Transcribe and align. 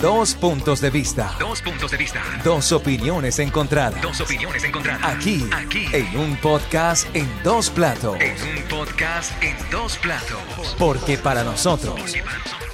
Dos 0.00 0.34
puntos 0.34 0.80
de 0.80 0.88
vista. 0.88 1.36
Dos 1.38 1.60
puntos 1.60 1.90
de 1.90 1.98
vista. 1.98 2.22
Dos 2.42 2.72
opiniones 2.72 3.38
encontradas. 3.38 4.00
Dos 4.00 4.18
opiniones 4.22 4.64
encontradas. 4.64 5.04
Aquí, 5.04 5.46
Aquí. 5.52 5.86
en 5.92 6.16
un 6.16 6.36
podcast 6.36 7.06
en 7.14 7.28
dos 7.42 7.68
platos. 7.68 8.16
En 8.18 8.34
un 8.56 8.62
podcast 8.64 9.30
en 9.42 9.54
dos 9.70 9.98
platos. 9.98 10.74
Porque 10.78 11.18
para 11.18 11.44
nosotros 11.44 12.16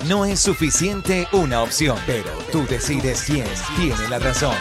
no 0.04 0.24
es 0.24 0.38
suficiente 0.38 1.26
una 1.32 1.62
opción, 1.62 1.98
pero 2.06 2.30
tú 2.52 2.64
decides 2.68 3.25
quién 3.27 3.48
tiene 3.77 4.08
la 4.08 4.20
razón. 4.20 4.54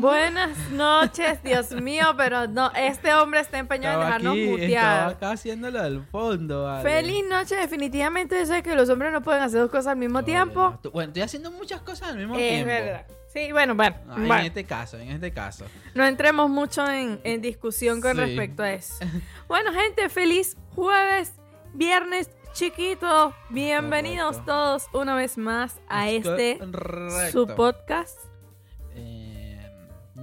Buenas 0.00 0.56
noches, 0.70 1.42
Dios 1.42 1.70
mío, 1.72 2.04
pero 2.18 2.46
no, 2.46 2.70
este 2.76 3.14
hombre 3.14 3.40
está 3.40 3.58
empeñado 3.58 4.02
en 4.02 4.06
dejarnos 4.06 4.32
aquí, 4.34 4.64
estaba 4.74 5.06
acá 5.08 5.30
haciéndolo 5.30 5.80
al 5.80 6.04
fondo, 6.06 6.64
vale. 6.64 6.82
Feliz 6.82 7.24
noche, 7.28 7.56
definitivamente 7.56 8.38
yo 8.38 8.44
sé 8.46 8.62
que 8.62 8.74
los 8.74 8.90
hombres 8.90 9.10
no 9.12 9.22
pueden 9.22 9.42
hacer 9.42 9.60
dos 9.60 9.70
cosas 9.70 9.88
al 9.88 9.96
mismo 9.96 10.22
tiempo. 10.22 10.60
no, 10.70 10.78
tú- 10.82 10.90
Bueno, 10.90 11.08
estoy 11.08 11.22
haciendo 11.22 11.50
muchas 11.50 11.80
cosas 11.80 12.10
al 12.10 12.18
mismo 12.18 12.34
Es 12.36 12.40
tiempo. 12.48 12.66
verdad. 12.66 13.06
Sí, 13.32 13.52
bueno, 13.52 13.74
bueno, 13.74 13.96
Ah, 14.08 14.14
bueno. 14.18 14.34
En 14.38 14.46
este 14.46 14.64
caso, 14.64 14.98
en 14.98 15.08
este 15.10 15.32
caso. 15.32 15.64
no 15.94 16.04
entremos 16.04 16.50
mucho 16.50 16.86
en, 16.88 17.18
en 17.24 17.40
discusión 17.40 18.00
con 18.02 18.12
Sí. 18.16 18.20
respecto 18.20 18.62
a 18.64 18.72
eso. 18.72 18.94
Bueno, 19.48 19.72
gente, 19.72 20.08
feliz 20.10 20.56
jueves, 20.74 21.32
viernes 21.72 22.28
chiquito. 22.52 23.34
Bienvenidos 23.50 24.36
Correcto. 24.38 24.52
todos 24.52 24.86
una 24.92 25.14
vez 25.14 25.38
más 25.38 25.78
a 25.88 26.10
Es 26.10 26.26
este 26.26 26.58
correcto. 26.58 27.30
su 27.32 27.54
podcast. 27.54 28.18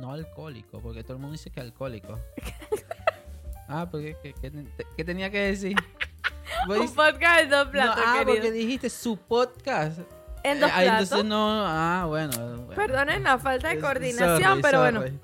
No 0.03 0.11
alcohólico, 0.11 0.81
porque 0.81 1.01
todo 1.03 1.13
el 1.13 1.19
mundo 1.19 1.31
dice 1.31 1.49
que 1.49 1.61
alcohólico. 1.61 2.19
ah, 3.69 3.87
porque 3.89 4.17
¿qué, 4.21 4.33
qué- 4.33 4.51
qué- 4.51 4.85
qué 4.97 5.03
tenía 5.05 5.29
que 5.29 5.39
decir? 5.39 5.77
Un 6.67 6.75
dices- 6.75 6.91
podcast 6.91 7.41
de 7.43 7.47
dos 7.47 7.65
No, 7.67 7.71
platos, 7.71 8.03
ah, 8.05 8.13
querido. 8.19 8.35
porque 8.35 8.51
dijiste 8.51 8.89
su 8.89 9.15
podcast. 9.17 9.99
En 10.43 10.59
dos 10.59 10.69
Eh, 10.69 10.73
ah, 10.75 10.79
platos. 10.81 11.03
entonces 11.03 11.25
no, 11.25 11.65
ah, 11.65 12.05
bueno. 12.07 12.37
bueno. 12.65 12.75
Perdonen 12.75 13.23
la 13.23 13.37
falta 13.37 13.69
de 13.69 13.79
coordinación, 13.79 14.41
sorry, 14.43 14.61
pero 14.61 14.79
sorry. 14.79 14.97
bueno. 14.97 15.19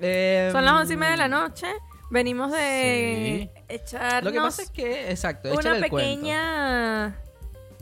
Eh, 0.00 0.48
Son 0.52 0.64
las 0.64 0.74
once 0.74 0.94
y 0.94 0.96
media 0.96 1.10
de 1.12 1.16
la 1.18 1.28
noche. 1.28 1.66
Venimos 2.10 2.52
de 2.52 3.50
Sí. 3.54 3.60
echarnos 3.68 4.24
Lo 4.24 4.32
que 4.32 4.38
pasa 4.38 4.62
es 4.62 4.70
que, 4.70 5.10
exacto, 5.10 5.50
una 5.52 5.62
cuento. 5.62 5.80
pequeña, 5.96 7.16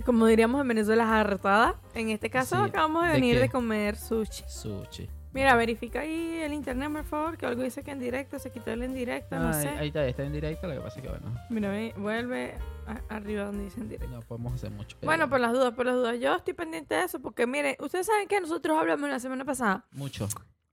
como 0.06 0.24
diríamos 0.26 0.60
en 0.62 0.68
Venezuela, 0.68 1.04
jartada. 1.06 1.74
En 1.94 2.08
este 2.08 2.30
caso 2.30 2.56
Sí, 2.56 2.62
acabamos 2.70 3.02
de 3.02 3.08
¿de 3.08 3.14
venir 3.14 3.34
qué? 3.36 3.40
de 3.42 3.48
comer 3.50 3.96
sushi. 3.96 4.44
Sushi. 4.48 5.08
Mira, 5.32 5.54
verifica 5.54 6.00
ahí 6.00 6.40
el 6.42 6.52
internet, 6.52 6.90
por 6.92 7.04
favor, 7.04 7.36
que 7.36 7.46
algo 7.46 7.62
dice 7.62 7.82
que 7.84 7.92
en 7.92 8.00
directo, 8.00 8.38
se 8.38 8.50
quitó 8.50 8.70
el 8.72 8.82
en 8.82 8.94
directo, 8.94 9.36
no 9.38 9.48
Ah, 9.48 9.52
sé. 9.52 9.68
Ahí 9.68 9.88
está, 9.88 10.04
está 10.06 10.24
en 10.24 10.32
directo, 10.32 10.66
lo 10.66 10.74
que 10.74 10.80
pasa 10.80 10.96
es 10.98 11.02
que 11.04 11.08
bueno, 11.08 11.34
Mira, 11.50 11.68
ve, 11.70 11.94
vuelve 11.96 12.58
a- 12.86 13.14
arriba 13.14 13.44
donde 13.44 13.64
dice 13.64 13.80
en 13.80 13.88
directo. 13.88 14.10
no 14.16 14.20
podemos 14.22 14.54
hacer 14.54 14.70
mucho. 14.72 14.96
pero 14.98 15.08
Bueno, 15.08 15.28
por 15.28 15.38
las 15.40 15.52
dudas, 15.52 15.72
por 15.74 15.86
las 15.86 15.94
dudas. 15.94 16.18
Yo 16.18 16.34
estoy 16.34 16.54
pendiente 16.54 16.94
de 16.96 17.04
eso 17.04 17.20
porque, 17.20 17.46
miren, 17.46 17.76
ustedes 17.78 18.06
saben 18.06 18.26
que 18.26 18.40
nosotros 18.40 18.76
hablamos 18.76 19.08
la 19.08 19.20
semana 19.20 19.44
pasada 19.44 19.84
Mucho. 19.92 20.26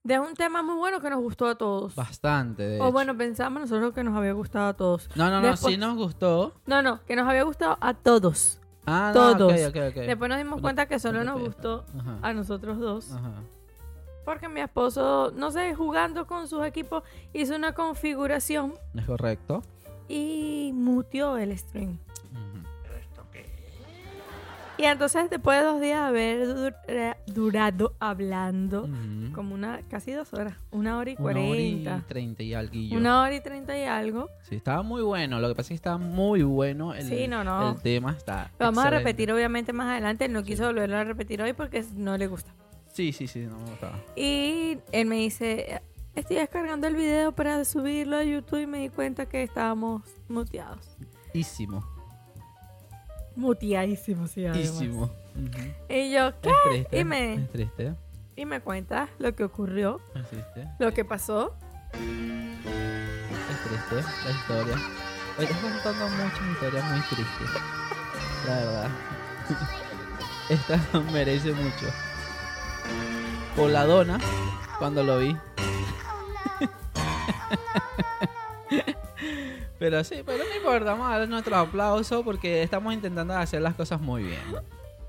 de 0.03 0.19
un 0.19 0.33
tema 0.33 0.63
muy 0.63 0.75
bueno 0.75 1.01
que 1.01 1.09
nos 1.11 1.19
gustó 1.21 1.45
a 1.47 1.55
todos. 1.55 1.93
Bastante, 1.93 2.63
de 2.63 2.79
O 2.79 2.85
hecho. 2.85 2.91
bueno, 2.93 3.15
pensamos 3.15 3.61
nosotros 3.61 3.93
que 3.93 4.03
nos 4.03 4.15
había 4.17 4.31
gustado 4.33 4.69
a 4.69 4.73
todos. 4.73 5.07
No, 5.15 5.29
no, 5.29 5.39
no, 5.39 5.55
sí 5.55 5.77
nos 5.77 5.95
gustó. 5.97 6.55
No, 6.65 6.81
no, 6.81 7.03
que 7.05 7.15
nos 7.15 7.27
había 7.27 7.43
gustado 7.43 7.77
a 7.79 7.93
todos. 7.93 8.59
Ah, 8.89 9.11
no, 9.13 9.35
Todos. 9.37 9.51
ok, 9.51 9.67
ok, 9.67 9.75
ok. 9.89 9.95
Después 10.07 10.29
nos 10.29 10.37
dimos 10.37 10.61
cuenta 10.61 10.85
que 10.87 10.97
solo 10.97 11.23
nos 11.25 11.39
gustó 11.41 11.85
a 12.21 12.31
nosotros 12.33 12.79
dos. 12.79 13.11
Ajá. 13.11 13.33
Porque 14.27 14.49
mi 14.49 14.59
esposo, 14.59 15.31
no 15.37 15.51
sé, 15.51 15.73
jugando 15.73 16.27
con 16.27 16.49
sus 16.49 16.65
equipos, 16.65 17.01
hizo 17.31 17.55
una 17.55 17.71
configuración 17.73 18.73
Es 18.93 19.05
correcto. 19.05 19.63
y 20.09 20.71
muteó 20.73 21.37
el 21.37 21.57
stream. 21.57 21.97
Y 24.79 24.83
entonces 24.83 25.29
después 25.29 25.57
de 25.59 25.65
dos 25.65 25.79
días 25.81 25.99
haber 26.01 26.45
dura- 26.45 27.17
durado 27.25 27.93
hablando, 27.99 28.87
como 29.33 29.55
una, 29.55 29.79
casi 29.89 30.11
dos 30.11 30.33
horas, 30.33 30.55
una 30.71 30.97
hora 30.97 31.09
y 31.11 31.15
Una 31.17 31.23
hora 31.29 31.39
y 31.39 31.47
cuarenta. 31.47 32.03
treinta 32.07 32.43
y 32.43 32.53
alguillo. 32.53 32.97
Una 32.97 33.21
hora 33.21 33.33
y 33.33 33.39
treinta 33.41 33.75
y 33.79 33.83
algo. 33.85 34.29
Sí, 34.43 34.55
estaba 34.55 34.83
muy 34.83 35.01
bueno. 35.03 35.39
Lo 35.39 35.47
que 35.47 35.55
pasa 35.55 35.67
es 35.67 35.69
que 35.69 35.75
estaba 35.75 35.97
muy 35.97 36.43
bueno. 36.43 36.93
El, 36.93 37.07
Sí, 37.07 37.27
no, 37.29 37.43
no. 37.45 37.71
El 37.71 37.81
tema 37.81 38.11
está. 38.11 38.51
Lo 38.59 38.65
vamos 38.67 38.83
a 38.83 38.89
repetir 38.89 39.31
obviamente 39.31 39.71
más 39.71 39.87
adelante. 39.87 40.27
No 40.27 40.43
quiso 40.43 40.65
volverlo 40.65 40.97
a 40.97 41.05
repetir 41.05 41.41
hoy 41.41 41.53
porque 41.53 41.83
no 41.95 42.17
le 42.17 42.27
gusta. 42.27 42.51
Sí, 42.97 43.13
sí, 43.13 43.27
sí, 43.27 43.41
no 43.45 43.59
me 43.59 43.69
gustaba. 43.69 43.99
Y 44.15 44.79
él 44.91 45.05
me 45.05 45.17
dice, 45.17 45.83
estoy 46.15 46.37
descargando 46.37 46.87
el 46.87 46.95
video 46.95 47.31
para 47.31 47.63
subirlo 47.63 48.17
a 48.17 48.23
YouTube 48.23 48.61
y 48.63 48.65
me 48.65 48.79
di 48.79 48.89
cuenta 48.89 49.27
que 49.27 49.43
estábamos 49.43 50.01
muteados. 50.27 50.97
Ísimo. 51.31 51.85
Muteadísimos, 53.35 54.31
sí. 54.31 54.45
Ísimo. 54.47 55.03
Ujú. 55.03 55.13
Y 55.89 56.11
yo, 56.11 56.31
¿qué? 56.41 56.49
Es 56.49 56.55
triste. 56.71 56.99
Y 56.99 57.03
me- 57.03 57.33
Es 57.35 57.51
triste. 57.51 57.93
Y 58.35 58.45
me 58.45 58.61
cuentas 58.61 59.09
lo 59.19 59.35
que 59.35 59.43
ocurrió, 59.43 60.01
Es 60.15 60.27
triste. 60.29 60.67
lo 60.79 60.91
que 60.91 61.05
pasó. 61.05 61.55
Es 61.93 61.99
triste 63.69 64.11
la 64.25 64.31
historia. 64.31 64.75
Hoy 65.37 65.45
estás 65.45 65.59
contando 65.59 66.09
muchas 66.23 66.51
historias 66.51 66.83
muy 66.91 67.01
tristes. 67.01 67.49
La 68.47 68.55
verdad. 68.55 68.89
Esta 70.49 70.99
merece 71.11 71.51
mucho. 71.53 71.85
Por 73.55 73.69
la 73.71 73.85
dona, 73.85 74.19
cuando 74.79 75.03
lo 75.03 75.19
vi. 75.19 75.35
Pero 79.79 80.03
sí, 80.03 80.23
pero 80.25 80.43
no 80.43 80.55
importa, 80.55 80.85
vamos 80.91 81.07
a 81.07 81.11
darle 81.11 81.27
nuestro 81.27 81.55
aplauso 81.55 82.23
porque 82.23 82.63
estamos 82.63 82.95
intentando 82.95 83.35
hacer 83.35 83.61
las 83.61 83.75
cosas 83.75 84.01
muy 84.01 84.23
bien. 84.23 84.39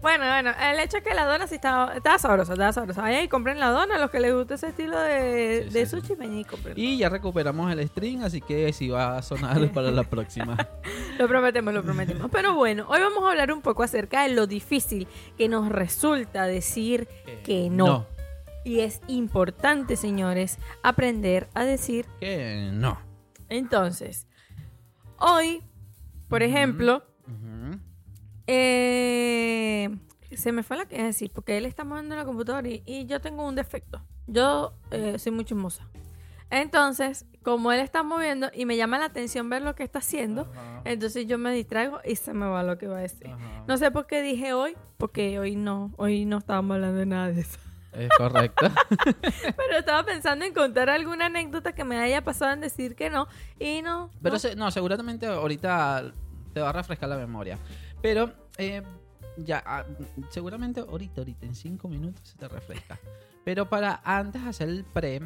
Bueno, 0.00 0.24
bueno, 0.26 0.52
el 0.70 0.78
hecho 0.78 0.98
es 0.98 1.02
que 1.02 1.12
la 1.12 1.24
dona 1.26 1.48
sí 1.48 1.56
estaba, 1.56 1.94
estaba 1.96 2.18
sabrosa, 2.18 2.52
estaba 2.52 2.72
sabrosa. 2.72 3.04
Ahí 3.04 3.26
compren 3.26 3.58
la 3.58 3.70
dona, 3.70 3.98
los 3.98 4.10
que 4.10 4.20
les 4.20 4.32
guste 4.32 4.54
ese 4.54 4.68
estilo 4.68 4.96
de, 5.00 5.64
Sí, 5.68 5.74
de 5.74 5.86
sí, 5.86 5.90
sí. 5.96 6.00
sushi, 6.00 6.14
ven 6.14 6.38
y 6.38 6.44
compren. 6.44 6.74
Y 6.78 6.98
ya 6.98 7.08
recuperamos 7.08 7.72
el 7.72 7.86
stream, 7.88 8.22
así 8.22 8.40
que 8.40 8.72
sí 8.72 8.88
va 8.90 9.16
a 9.18 9.22
sonar 9.22 9.68
para 9.72 9.90
la 9.90 10.04
próxima. 10.04 10.56
Lo 11.18 11.26
prometemos, 11.26 11.74
lo 11.74 11.82
prometemos. 11.82 12.30
Pero 12.30 12.54
bueno, 12.54 12.86
hoy 12.88 13.00
vamos 13.00 13.24
a 13.24 13.30
hablar 13.30 13.50
un 13.52 13.60
poco 13.60 13.82
acerca 13.82 14.22
de 14.22 14.28
lo 14.34 14.46
difícil 14.46 15.08
que 15.36 15.48
nos 15.48 15.68
resulta 15.68 16.46
decir 16.46 17.08
que 17.44 17.68
no. 17.68 18.06
Y 18.64 18.80
es 18.80 19.00
importante, 19.08 19.96
señores, 19.96 20.58
aprender 20.82 21.48
a 21.54 21.64
decir 21.64 22.06
Que 22.20 22.70
no. 22.72 23.00
entonces. 23.48 24.28
Hoy, 25.18 25.62
por 26.28 26.44
ejemplo. 26.44 27.02
Eh, 28.48 29.88
se 30.34 30.52
me 30.52 30.62
fue 30.62 30.76
la 30.76 30.86
que 30.86 31.02
decir, 31.02 31.30
porque 31.32 31.56
él 31.56 31.66
está 31.66 31.84
moviendo 31.84 32.16
la 32.16 32.24
computadora 32.24 32.68
y, 32.68 32.82
y 32.86 33.06
yo 33.06 33.20
tengo 33.20 33.46
un 33.46 33.54
defecto. 33.54 34.02
Yo 34.26 34.74
eh, 34.90 35.18
soy 35.18 35.32
muy 35.32 35.44
chismosa. 35.44 35.86
Entonces, 36.50 37.26
como 37.42 37.72
él 37.72 37.80
está 37.80 38.02
moviendo 38.02 38.48
y 38.54 38.64
me 38.64 38.76
llama 38.76 38.98
la 38.98 39.04
atención 39.06 39.50
ver 39.50 39.60
lo 39.62 39.74
que 39.74 39.82
está 39.82 39.98
haciendo, 39.98 40.42
Ajá. 40.52 40.80
entonces 40.84 41.26
yo 41.26 41.36
me 41.38 41.52
distraigo 41.52 42.00
y 42.04 42.16
se 42.16 42.32
me 42.32 42.46
va 42.46 42.62
lo 42.62 42.78
que 42.78 42.86
va 42.86 42.98
a 42.98 43.02
decir. 43.02 43.26
Ajá. 43.28 43.64
No 43.66 43.76
sé 43.76 43.90
por 43.90 44.06
qué 44.06 44.22
dije 44.22 44.54
hoy, 44.54 44.74
porque 44.96 45.38
hoy 45.38 45.56
no, 45.56 45.92
hoy 45.98 46.24
no 46.24 46.38
estábamos 46.38 46.76
hablando 46.76 46.98
de 47.00 47.06
nada 47.06 47.28
de 47.30 47.42
eso. 47.42 47.58
Es 47.92 48.08
correcto. 48.16 48.66
Pero 49.20 49.78
estaba 49.78 50.04
pensando 50.04 50.44
en 50.44 50.54
contar 50.54 50.88
alguna 50.88 51.26
anécdota 51.26 51.74
que 51.74 51.84
me 51.84 51.98
haya 51.98 52.22
pasado 52.22 52.52
en 52.52 52.60
decir 52.60 52.94
que 52.94 53.10
no 53.10 53.28
y 53.58 53.82
no. 53.82 54.10
Pero 54.22 54.34
no. 54.34 54.38
se- 54.38 54.56
no, 54.56 54.70
seguramente 54.70 55.26
ahorita 55.26 56.12
te 56.54 56.60
va 56.60 56.70
a 56.70 56.72
refrescar 56.72 57.08
la 57.08 57.16
memoria. 57.16 57.58
Pero 58.00 58.32
eh, 58.58 58.82
ya, 59.36 59.62
ah, 59.66 59.84
seguramente 60.30 60.80
ahorita, 60.80 61.20
ahorita, 61.20 61.46
en 61.46 61.54
cinco 61.54 61.88
minutos 61.88 62.28
se 62.28 62.38
te 62.38 62.48
refresca. 62.48 62.98
Pero 63.44 63.68
para 63.68 64.00
antes 64.04 64.42
hacer 64.42 64.68
el 64.68 64.84
pre, 64.84 65.22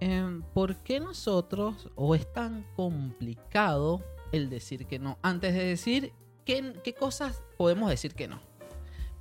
eh, 0.00 0.40
¿por 0.52 0.76
qué 0.78 1.00
nosotros, 1.00 1.90
o 1.94 2.14
es 2.14 2.30
tan 2.32 2.64
complicado 2.74 4.02
el 4.32 4.50
decir 4.50 4.86
que 4.86 4.98
no? 4.98 5.18
Antes 5.22 5.54
de 5.54 5.64
decir, 5.64 6.12
¿qué, 6.44 6.74
qué 6.84 6.94
cosas 6.94 7.42
podemos 7.56 7.88
decir 7.88 8.14
que 8.14 8.28
no? 8.28 8.40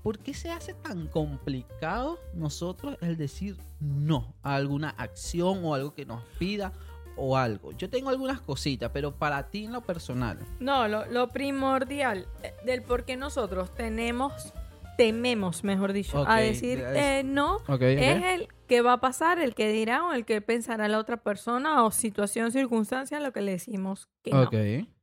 ¿Por 0.04 0.20
qué 0.20 0.36
se 0.36 0.52
hace 0.52 0.76
tan 0.76 1.08
complicado 1.08 2.20
nosotros 2.36 2.98
el 3.02 3.18
decir 3.18 3.58
no 3.80 4.36
a 4.44 4.56
alguna 4.56 4.90
acción 4.90 5.66
o 5.66 5.74
algo 5.74 5.96
que 5.96 6.06
nos 6.06 6.22
pida 6.38 6.74
o 7.16 7.38
algo? 7.38 7.72
Yo 7.74 7.90
tengo 7.90 8.10
algunas 8.10 8.42
cositas, 8.42 8.92
pero 8.94 9.16
para 9.16 9.50
ti 9.50 9.66
en 9.66 9.74
lo 9.74 9.82
personal. 9.82 10.40
No, 10.60 10.88
lo, 10.88 11.06
lo 11.06 11.30
primordial 11.30 12.28
eh, 12.44 12.54
del 12.66 12.82
por 12.82 13.06
qué 13.06 13.18
nosotros 13.18 13.74
tenemos, 13.74 14.54
tememos, 14.98 15.64
mejor 15.64 15.94
dicho, 15.94 16.26
a 16.28 16.40
decir 16.40 16.84
eh, 16.86 17.24
no, 17.26 17.60
es 17.68 18.24
el 18.24 18.48
que 18.68 18.82
va 18.82 18.94
a 18.94 19.02
pasar, 19.02 19.40
el 19.40 19.56
que 19.56 19.70
dirá 19.70 20.06
o 20.06 20.14
el 20.14 20.26
que 20.26 20.42
pensará 20.42 20.88
la 20.88 21.00
otra 21.00 21.18
persona 21.18 21.84
o 21.84 21.92
situación, 21.92 22.52
circunstancia, 22.52 23.20
lo 23.20 23.32
que 23.32 23.42
le 23.42 23.52
decimos 23.54 24.10
que 24.24 24.32
no. 24.32 24.44
Ok, 24.44 24.54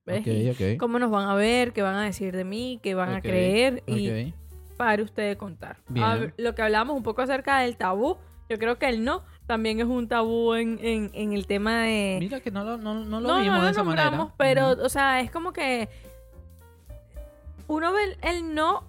¿Ves? 0.05 0.21
ok, 0.21 0.61
ok. 0.61 0.79
Cómo 0.79 0.99
nos 0.99 1.11
van 1.11 1.29
a 1.29 1.35
ver, 1.35 1.73
qué 1.73 1.83
van 1.83 1.95
a 1.95 2.05
decir 2.05 2.35
de 2.35 2.45
mí, 2.45 2.81
qué 2.83 2.95
van 2.95 3.15
a 3.15 3.21
creer 3.21 3.83
y 3.87 4.35
para 4.77 5.03
usted 5.03 5.29
de 5.29 5.37
contar. 5.37 5.79
Bien. 5.89 6.35
Lo 6.37 6.55
que 6.55 6.63
hablamos 6.63 6.97
un 6.97 7.03
poco 7.03 7.23
acerca 7.23 7.61
del 7.61 7.77
tabú, 7.77 8.17
yo 8.49 8.59
creo 8.59 8.79
que 8.79 8.89
el 8.89 9.05
no 9.05 9.23
también 9.53 9.81
es 9.81 9.87
un 9.87 10.09
tabú 10.09 10.55
en, 10.55 10.79
en, 10.83 11.11
en 11.13 11.35
el 11.35 11.47
tema 11.47 11.83
de... 11.83 12.17
Mira 12.21 12.41
que 12.41 12.51
no 12.51 12.65
lo, 12.65 12.79
no, 12.79 12.95
no 13.05 13.21
lo 13.21 13.29
no, 13.29 13.39
vimos 13.41 13.59
no 13.59 13.61
de 13.61 13.65
lo 13.67 13.69
esa 13.71 13.83
nombramos, 13.83 14.19
manera. 14.19 14.35
pero, 14.39 14.73
Ujú. 14.73 14.83
o 14.87 14.89
sea, 14.89 15.21
es 15.21 15.31
como 15.31 15.53
que 15.53 15.91
uno 17.69 17.93
ve 17.93 18.05
el, 18.05 18.17
el 18.23 18.55
no, 18.55 18.85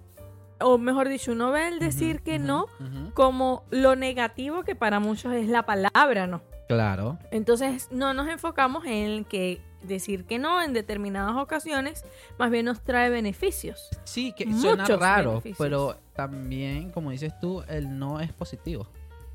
o 0.61 0.77
mejor 0.77 1.09
dicho, 1.09 1.33
uno 1.33 1.51
ve 1.51 1.67
el 1.67 1.79
decir 1.79 2.21
que 2.21 2.39
no 2.39 2.67
como 3.13 3.63
lo 3.71 3.97
negativo 3.97 4.63
que 4.63 4.75
para 4.75 4.99
muchos 5.01 5.33
es 5.33 5.49
la 5.49 5.63
palabra 5.65 6.27
no. 6.27 6.41
Claro. 6.69 7.19
Entonces 7.31 7.89
no 7.91 8.13
nos 8.13 8.29
enfocamos 8.29 8.85
en 8.85 9.25
que 9.25 9.61
decir 9.83 10.23
que 10.23 10.39
no 10.39 10.61
en 10.61 10.71
determinadas 10.71 11.35
ocasiones 11.35 12.05
más 12.39 12.49
bien 12.49 12.65
nos 12.65 12.81
trae 12.81 13.09
beneficios. 13.09 13.89
Sí, 14.05 14.31
que 14.31 14.45
suena 14.53 14.83
Muchos 14.83 14.97
raro, 14.99 15.29
beneficios. 15.31 15.57
pero 15.59 15.97
también, 16.15 16.89
como 16.91 17.11
dices 17.11 17.37
tú, 17.41 17.61
el 17.67 17.99
no 17.99 18.21
es 18.21 18.31
positivo. 18.31 18.87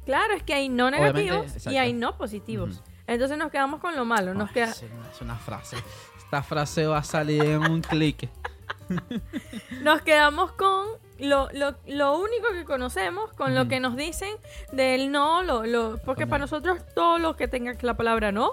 Claro, 0.08 0.32
es 0.32 0.42
que 0.42 0.54
hay 0.54 0.70
no 0.70 0.86
Obviamente, 0.86 1.22
negativos 1.22 1.66
y 1.66 1.76
hay 1.76 1.92
no 1.92 2.16
positivos. 2.16 2.82
Entonces 3.06 3.36
nos 3.36 3.50
quedamos 3.50 3.78
con 3.78 3.94
lo 3.94 4.06
malo, 4.06 4.32
nos 4.32 4.48
Ay, 4.48 4.54
queda 4.54 4.70
es, 4.70 4.82
una, 4.82 5.10
es 5.10 5.20
una 5.20 5.36
frase. 5.36 5.76
Esta 6.16 6.42
frase 6.42 6.86
va 6.86 6.96
a 6.96 7.04
salir 7.04 7.44
en 7.44 7.70
un 7.70 7.82
clic. 7.82 8.30
nos 9.82 10.00
quedamos 10.00 10.52
con 10.52 10.86
lo, 11.18 11.50
lo, 11.52 11.76
lo 11.86 12.18
único 12.18 12.52
que 12.54 12.64
conocemos, 12.64 13.34
con 13.34 13.54
lo 13.54 13.68
que 13.68 13.80
nos 13.80 13.96
dicen 13.96 14.34
del 14.72 15.12
no, 15.12 15.42
lo, 15.42 15.66
lo, 15.66 15.98
porque 15.98 16.26
para 16.26 16.38
nosotros 16.38 16.80
todo 16.94 17.18
lo 17.18 17.36
que 17.36 17.46
tenga 17.46 17.76
la 17.82 17.94
palabra 17.98 18.32
no 18.32 18.52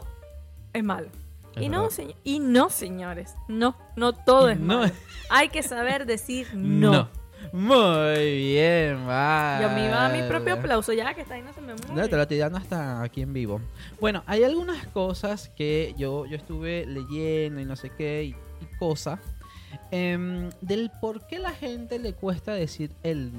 es 0.73 0.83
malo. 0.83 1.07
Es 1.55 1.63
y 1.63 1.69
no, 1.69 1.87
y 2.25 2.39
no, 2.39 2.69
señores, 2.69 3.33
no, 3.47 3.77
no 3.95 4.11
todo 4.11 4.49
es 4.49 4.59
No 4.59 4.79
malo. 4.79 4.93
Hay 5.29 5.47
que 5.47 5.63
saber 5.63 6.05
decir 6.05 6.49
no. 6.53 7.07
Muy 7.55 8.35
bien, 8.37 9.07
va. 9.07 9.59
Yo 9.61 9.69
me 9.69 9.85
iba 9.87 10.05
a 10.05 10.09
mi 10.09 10.21
propio 10.27 10.55
aplauso, 10.55 10.91
ya 10.91 11.13
que 11.13 11.21
está 11.21 11.35
ahí 11.35 11.41
no 11.41 11.53
se 11.53 11.61
me 11.61 11.73
No, 11.73 11.93
mueve. 11.93 12.09
te 12.09 12.15
lo 12.17 12.21
estoy 12.23 12.37
dando 12.37 12.57
hasta 12.57 13.01
aquí 13.01 13.21
en 13.21 13.31
vivo. 13.31 13.61
Bueno, 14.01 14.23
hay 14.27 14.43
algunas 14.43 14.85
cosas 14.87 15.49
que 15.55 15.95
yo, 15.97 16.25
yo 16.25 16.35
estuve 16.35 16.85
leyendo 16.85 17.61
y 17.61 17.65
no 17.65 17.77
sé 17.77 17.91
qué 17.91 18.23
y, 18.25 18.29
y 18.61 18.77
cosas 18.77 19.19
em, 19.91 20.49
del 20.59 20.91
por 20.99 21.25
qué 21.27 21.39
la 21.39 21.51
gente 21.51 21.97
le 21.97 22.13
cuesta 22.13 22.53
decir 22.53 22.91
el 23.03 23.31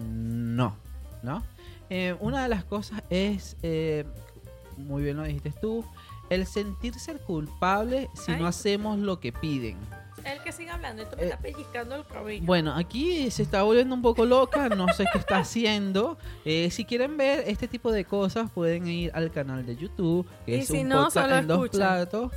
no, 0.56 0.76
¿no? 1.22 1.42
Eh, 1.90 2.16
una 2.20 2.42
de 2.42 2.48
las 2.48 2.64
cosas 2.64 3.02
es, 3.10 3.56
eh, 3.62 4.04
muy 4.78 5.02
bien 5.02 5.18
lo 5.18 5.24
dijiste 5.24 5.52
tú, 5.60 5.84
el 6.30 6.46
sentirse 6.46 7.14
culpable 7.18 8.08
si 8.14 8.32
Ay. 8.32 8.40
no 8.40 8.46
hacemos 8.46 8.98
lo 8.98 9.20
que 9.20 9.30
piden. 9.32 9.76
El 10.24 10.40
que 10.42 10.50
siga 10.52 10.74
hablando, 10.74 11.02
esto 11.02 11.16
me 11.16 11.22
Eh, 11.22 11.26
está 11.26 11.38
pellizcando 11.38 11.94
el 11.94 12.04
cabello. 12.06 12.44
Bueno, 12.44 12.74
aquí 12.74 13.30
se 13.30 13.42
está 13.42 13.62
volviendo 13.62 13.94
un 13.94 14.02
poco 14.02 14.24
loca, 14.24 14.68
no 14.68 14.88
sé 14.94 15.04
qué 15.12 15.18
está 15.18 15.38
haciendo. 15.38 16.18
Eh, 16.44 16.70
si 16.70 16.84
quieren 16.84 17.16
ver 17.16 17.44
este 17.46 17.68
tipo 17.68 17.92
de 17.92 18.04
cosas, 18.04 18.50
pueden 18.50 18.88
ir 18.88 19.10
al 19.14 19.30
canal 19.30 19.64
de 19.64 19.76
YouTube, 19.76 20.26
que 20.44 20.56
Y 20.56 20.60
es 20.60 20.66
si 20.66 20.78
un 20.78 20.88
no, 20.88 21.04
podcast 21.04 21.32
en 21.32 21.46
dos 21.46 21.68
platos. 21.68 22.32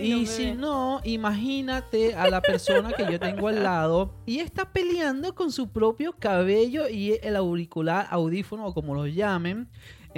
Y, 0.00 0.06
Y 0.06 0.10
no 0.10 0.18
me 0.20 0.26
si 0.26 0.44
ven. 0.46 0.60
no, 0.60 1.00
imagínate 1.04 2.14
a 2.14 2.28
la 2.30 2.40
persona 2.40 2.92
que 2.92 3.10
yo 3.10 3.18
tengo 3.18 3.48
al 3.48 3.62
lado 3.62 4.12
y 4.24 4.38
está 4.40 4.64
peleando 4.72 5.34
con 5.34 5.50
su 5.52 5.68
propio 5.68 6.12
cabello 6.18 6.88
y 6.88 7.18
el 7.22 7.36
auricular, 7.36 8.06
audífono 8.10 8.66
o 8.66 8.74
como 8.74 8.94
lo 8.94 9.06
llamen. 9.06 9.68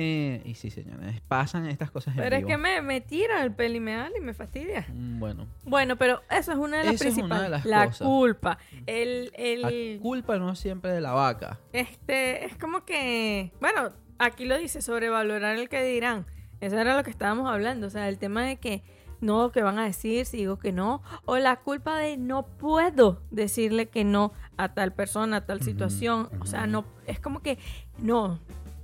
Eh, 0.01 0.43
y 0.45 0.55
sí, 0.55 0.71
señores, 0.71 1.21
pasan 1.27 1.67
estas 1.67 1.91
cosas 1.91 2.17
en 2.17 2.23
Pero 2.23 2.37
es 2.37 2.45
que 2.45 2.57
me, 2.57 2.81
me 2.83 3.01
tira 3.01 3.43
el 3.43 3.51
peli 3.53 3.81
me 3.81 3.97
y 4.17 4.21
me 4.21 4.33
fastidia. 4.33 4.87
Mm, 4.95 5.19
Bueno, 5.19 5.47
Bueno, 5.65 5.97
pero 5.97 6.23
eso 6.31 6.53
es 6.53 6.59
una 6.59 6.79
de 6.79 6.85
las 6.85 6.95
Eso 6.95 7.09
es 7.09 7.17
una 7.17 7.37
principales. 7.41 7.43
de 7.43 7.49
las 7.51 7.65
la 7.65 7.87
cosas. 7.87 8.07
culpa. 8.07 8.59
El, 8.87 9.33
la 9.61 9.69
el, 9.71 9.99
culpa 10.01 10.39
no 10.39 10.55
siempre 10.55 10.93
de 10.93 11.01
la 11.01 11.13
vaca. 11.15 11.59
este, 11.73 12.45
es 12.45 12.57
como 12.57 12.85
que, 12.85 13.51
bueno, 13.61 13.89
aquí 14.21 14.45
lo 14.45 14.57
dice, 14.57 14.83
sobrevalorar 14.83 15.57
el 15.59 15.69
que 15.69 15.83
dirán. 15.83 16.27
Eso 16.61 16.79
era 16.79 16.97
lo 16.97 17.03
que 17.03 17.11
estábamos 17.11 17.51
hablando. 17.51 17.89
O 17.89 17.91
sea, 17.91 18.09
el 18.09 18.19
tema 18.19 18.45
de 18.45 18.57
que 18.59 18.85
no, 19.21 19.51
que 19.51 19.63
van 19.65 19.81
a 19.81 19.85
decir 19.85 20.27
si 20.27 20.37
digo 20.37 20.61
que 20.61 20.71
no. 20.71 21.03
O 21.25 21.39
la 21.39 21.57
culpa 21.57 21.99
de 21.99 22.17
no 22.17 22.47
puedo 22.47 23.21
decirle 23.33 23.87
que 23.87 24.05
no 24.05 24.33
a 24.57 24.75
tal 24.75 24.93
persona, 24.93 25.39
a 25.39 25.45
tal 25.47 25.61
situación. 25.61 26.29
O 26.39 26.47
sea, 26.47 26.69
no, 26.69 26.85
es 27.09 27.19
como 27.19 27.43
que 27.43 27.59
no, 27.99 28.39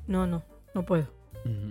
no, 0.09 0.27
no, 0.27 0.43
no 0.75 0.85
puedo. 0.85 1.07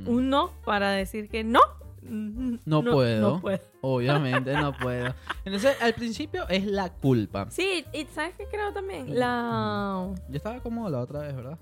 Un 0.06 0.30
no 0.30 0.52
para 0.66 0.92
decir 0.92 1.30
que 1.30 1.44
no. 1.44 1.60
mm, 2.04 2.58
No 2.66 2.84
puedo. 2.84 3.32
No 3.36 3.42
puedo. 3.42 3.60
Obviamente 3.82 4.54
no 4.54 4.72
puedo. 4.82 5.14
Entonces, 5.46 5.76
al 5.82 5.94
principio 5.94 6.48
es 6.50 6.66
la 6.66 6.90
culpa. 6.94 7.48
Sí, 7.50 7.86
y 7.94 8.06
¿sabes 8.06 8.36
qué 8.38 8.46
creo 8.46 8.72
también? 8.72 9.18
La... 9.18 10.10
Yo 10.30 10.36
estaba 10.38 10.60
cómodo 10.60 10.90
la 10.90 11.00
otra 11.00 11.22
vez, 11.22 11.36
¿verdad? 11.36 11.58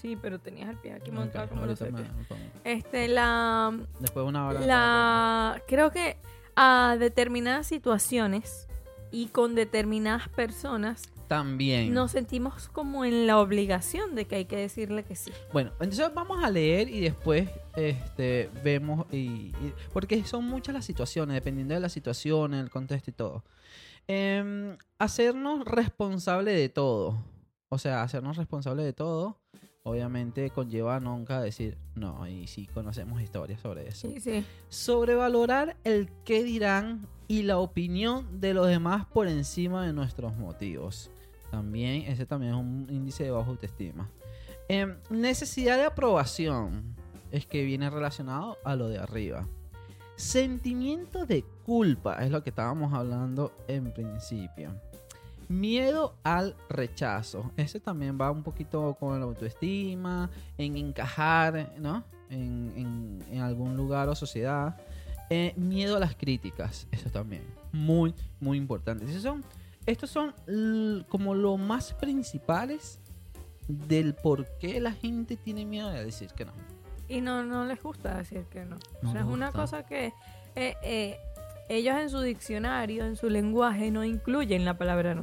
Sí, 0.00 0.18
pero 0.20 0.38
tenías 0.38 0.68
el 0.68 0.76
pie 0.76 0.92
aquí 0.92 1.10
montado 1.10 1.48
como 1.48 1.74
sé 1.74 1.90
me-. 1.90 2.02
Este, 2.64 3.08
la... 3.08 3.72
Después 4.00 4.24
de 4.24 4.28
una 4.28 4.46
hora. 4.48 4.60
La... 4.60 5.62
Creo 5.66 5.90
que 5.90 6.18
a 6.56 6.96
determinadas 6.98 7.66
situaciones 7.66 8.68
y 9.10 9.28
con 9.28 9.54
determinadas 9.54 10.28
personas 10.28 11.02
También. 11.28 11.92
nos 11.94 12.12
sentimos 12.12 12.68
como 12.68 13.04
en 13.04 13.26
la 13.26 13.38
obligación 13.40 14.14
de 14.14 14.26
que 14.26 14.36
hay 14.36 14.44
que 14.44 14.56
decirle 14.56 15.04
que 15.04 15.16
sí. 15.16 15.30
Bueno, 15.52 15.70
entonces 15.80 16.12
vamos 16.14 16.42
a 16.44 16.50
leer 16.50 16.88
y 16.88 17.00
después 17.00 17.48
este, 17.76 18.50
vemos. 18.62 19.06
Y, 19.12 19.16
y- 19.16 19.74
porque 19.92 20.24
son 20.24 20.44
muchas 20.44 20.74
las 20.74 20.84
situaciones, 20.84 21.34
dependiendo 21.34 21.74
de 21.74 21.80
la 21.80 21.88
situación, 21.88 22.54
el 22.54 22.70
contexto 22.70 23.10
y 23.10 23.14
todo. 23.14 23.44
Em, 24.06 24.76
hacernos 24.98 25.64
responsable 25.64 26.52
de 26.52 26.68
todo. 26.68 27.16
O 27.70 27.78
sea, 27.78 28.02
hacernos 28.02 28.36
responsable 28.36 28.82
de 28.84 28.92
todo. 28.92 29.38
Obviamente 29.86 30.48
conlleva 30.50 30.98
nunca 31.00 31.40
decir 31.42 31.76
no. 31.94 32.26
Y 32.26 32.46
sí 32.46 32.66
conocemos 32.72 33.20
historias 33.20 33.60
sobre 33.60 33.88
eso. 33.88 34.08
Sí, 34.08 34.20
sí. 34.20 34.44
sobrevalorar 34.68 35.76
el 35.84 36.08
qué 36.24 36.42
dirán 36.44 37.06
y 37.28 37.42
la 37.42 37.58
opinión 37.58 38.40
de 38.40 38.54
los 38.54 38.66
demás 38.68 39.06
por 39.06 39.28
encima 39.28 39.84
de 39.86 39.92
nuestros 39.92 40.36
motivos. 40.36 41.10
También, 41.54 42.02
ese 42.10 42.26
también 42.26 42.52
es 42.54 42.58
un 42.58 42.86
índice 42.90 43.22
de 43.22 43.30
baja 43.30 43.48
autoestima. 43.48 44.10
Em, 44.68 44.96
necesidad 45.08 45.76
de 45.76 45.84
aprobación 45.84 46.96
es 47.30 47.46
que 47.46 47.64
viene 47.64 47.88
relacionado 47.90 48.58
a 48.64 48.74
lo 48.74 48.88
de 48.88 48.98
arriba. 48.98 49.46
Sentimiento 50.16 51.26
de 51.26 51.44
culpa 51.64 52.24
es 52.24 52.30
lo 52.32 52.42
que 52.42 52.50
estábamos 52.50 52.92
hablando 52.92 53.52
en 53.68 53.92
principio. 53.92 54.74
Miedo 55.48 56.16
al 56.24 56.56
rechazo. 56.68 57.52
Ese 57.56 57.78
también 57.78 58.18
va 58.20 58.32
un 58.32 58.42
poquito 58.42 58.96
con 58.98 59.16
la 59.20 59.26
autoestima, 59.26 60.30
en 60.58 60.76
encajar, 60.76 61.72
¿no? 61.78 62.02
En, 62.30 63.20
en- 63.30 63.40
algún 63.40 63.76
lugar 63.76 64.08
o 64.08 64.14
sociedad. 64.16 64.76
Eh, 65.30 65.52
miedo 65.56 65.96
a 65.96 66.00
las 66.00 66.16
críticas. 66.16 66.88
Eso 66.90 67.10
también. 67.10 67.42
Muy, 67.70 68.12
muy 68.40 68.56
importante. 68.58 69.04
Esos 69.04 69.22
son, 69.22 69.44
estos 69.86 70.10
son 70.10 70.34
l- 70.46 71.04
como 71.08 71.34
lo 71.34 71.56
más 71.56 71.92
principales 71.94 72.98
del 73.68 74.14
por 74.14 74.46
qué 74.58 74.80
la 74.80 74.92
gente 74.92 75.36
tiene 75.36 75.64
miedo 75.64 75.90
de 75.90 76.04
decir 76.04 76.30
que 76.36 76.44
no. 76.44 76.52
Y 77.08 77.20
no, 77.20 77.44
no 77.44 77.64
les 77.66 77.82
gusta 77.82 78.16
decir 78.18 78.44
que 78.50 78.64
no. 78.64 78.76
No 79.02 79.10
o 79.10 79.12
sea, 79.12 79.20
es 79.22 79.26
una 79.26 79.46
gusta. 79.46 79.60
cosa 79.60 79.86
que 79.86 80.12
eh, 80.54 80.74
eh, 80.82 81.18
ellos 81.68 81.96
en 81.98 82.08
su 82.10 82.20
diccionario, 82.20 83.04
en 83.04 83.16
su 83.16 83.28
lenguaje, 83.28 83.90
no 83.90 84.04
incluyen 84.04 84.64
la 84.64 84.76
palabra 84.78 85.14
no. 85.14 85.22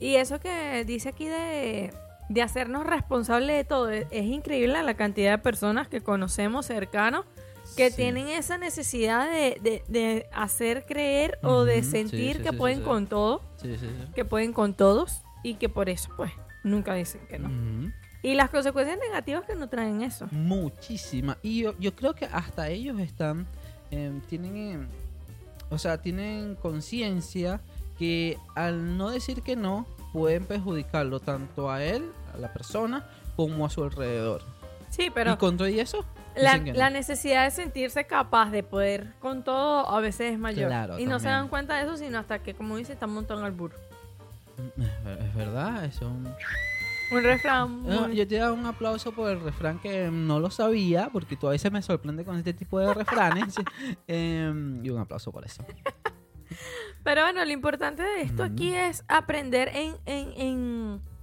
Y 0.00 0.16
eso 0.16 0.40
que 0.40 0.84
dice 0.84 1.10
aquí 1.10 1.26
de, 1.26 1.92
de 2.28 2.42
hacernos 2.42 2.84
responsables 2.84 3.56
de 3.56 3.64
todo, 3.64 3.90
es, 3.90 4.06
es 4.10 4.24
increíble 4.24 4.82
la 4.82 4.94
cantidad 4.94 5.30
de 5.30 5.38
personas 5.38 5.86
que 5.86 6.00
conocemos 6.00 6.66
cercanos 6.66 7.24
que 7.76 7.90
Sí. 7.90 7.96
tienen 7.96 8.28
esa 8.28 8.58
necesidad 8.58 9.30
de, 9.30 9.58
de- 9.62 9.82
de 9.88 10.26
hacer 10.32 10.84
creer 10.86 11.38
o 11.42 11.64
de 11.64 11.82
sentir 11.82 12.36
sí, 12.38 12.42
que 12.42 12.52
pueden 12.52 12.82
con 12.82 13.06
todo, 13.06 13.42
que 14.14 14.24
pueden 14.24 14.52
con 14.52 14.74
todos 14.74 15.22
y 15.42 15.54
que 15.54 15.68
por 15.68 15.88
eso 15.88 16.10
pues 16.16 16.32
nunca 16.64 16.94
dicen 16.94 17.20
que 17.28 17.38
no. 17.38 17.50
Y 18.22 18.34
las 18.34 18.50
consecuencias 18.50 18.98
negativas 18.98 19.44
que 19.44 19.54
no 19.54 19.68
traen 19.68 20.02
eso. 20.02 20.26
Muchísima. 20.32 21.38
Y 21.42 21.62
yo, 21.62 21.74
yo 21.78 21.94
creo 21.94 22.14
que 22.14 22.24
hasta 22.26 22.68
ellos 22.68 22.98
están, 22.98 23.46
em, 23.90 24.20
tienen, 24.22 24.56
em, 24.56 24.88
o 25.70 25.78
sea, 25.78 25.98
tienen 26.02 26.56
conciencia 26.56 27.60
que 27.98 28.36
al 28.54 28.96
no 28.96 29.10
decir 29.10 29.42
que 29.42 29.54
no, 29.56 29.86
pueden 30.12 30.44
perjudicarlo 30.44 31.20
tanto 31.20 31.70
a 31.70 31.84
él, 31.84 32.10
a 32.34 32.38
la 32.38 32.52
persona, 32.52 33.06
como 33.36 33.64
a 33.66 33.70
su 33.70 33.84
alrededor. 33.84 34.42
Sí, 34.90 35.10
pero... 35.14 35.34
y 35.34 35.36
con 35.36 35.56
todo 35.56 35.68
y 35.68 35.78
eso, 35.78 36.04
La, 36.36 36.58
no. 36.58 36.72
la 36.74 36.90
necesidad 36.90 37.44
de 37.44 37.50
sentirse 37.50 38.04
capaz 38.06 38.50
de 38.50 38.62
poder 38.62 39.12
con 39.20 39.42
todo 39.44 39.88
a 39.88 40.00
veces 40.00 40.32
es 40.34 40.38
mayor. 40.38 40.68
Claro, 40.68 40.98
y 40.98 41.06
no 41.06 41.18
se 41.18 41.28
dan 41.28 41.48
cuenta 41.48 41.76
de 41.76 41.82
eso 41.84 41.96
sino 41.96 42.18
hasta 42.18 42.38
que, 42.40 42.54
como 42.54 42.76
dice, 42.76 42.92
están 42.92 43.10
montando 43.10 43.44
al 43.44 43.52
burro. 43.52 43.76
Es 44.78 45.04
ver- 45.04 45.18
es 45.22 45.34
verdad, 45.34 45.84
eso 45.84 46.04
es 46.06 46.10
un... 46.10 46.34
Un 47.12 47.22
refrán 47.22 47.84
No, 47.84 48.08
muy- 48.08 48.16
yo 48.16 48.26
te 48.26 48.36
doy 48.38 48.52
un 48.58 48.66
aplauso 48.66 49.12
por 49.12 49.30
el 49.30 49.40
refrán 49.40 49.78
que 49.78 50.08
no 50.10 50.40
lo 50.40 50.50
sabía, 50.50 51.08
porque 51.12 51.36
tú 51.36 51.46
a 51.46 51.50
veces 51.52 51.70
me 51.70 51.80
sorprende 51.80 52.24
con 52.24 52.36
este 52.36 52.52
tipo 52.52 52.80
de 52.80 52.92
refranes. 52.92 53.54
Em, 54.08 54.84
y 54.84 54.90
un 54.90 54.98
aplauso 54.98 55.30
por 55.30 55.44
eso. 55.44 55.64
Pero 57.04 57.22
bueno, 57.22 57.44
lo 57.44 57.52
importante 57.52 58.02
de 58.02 58.22
esto 58.22 58.42
aquí 58.42 58.74
es 58.74 59.04
aprender 59.08 59.70
en... 59.74 59.96
en- 60.06 60.32
en- 60.36 61.15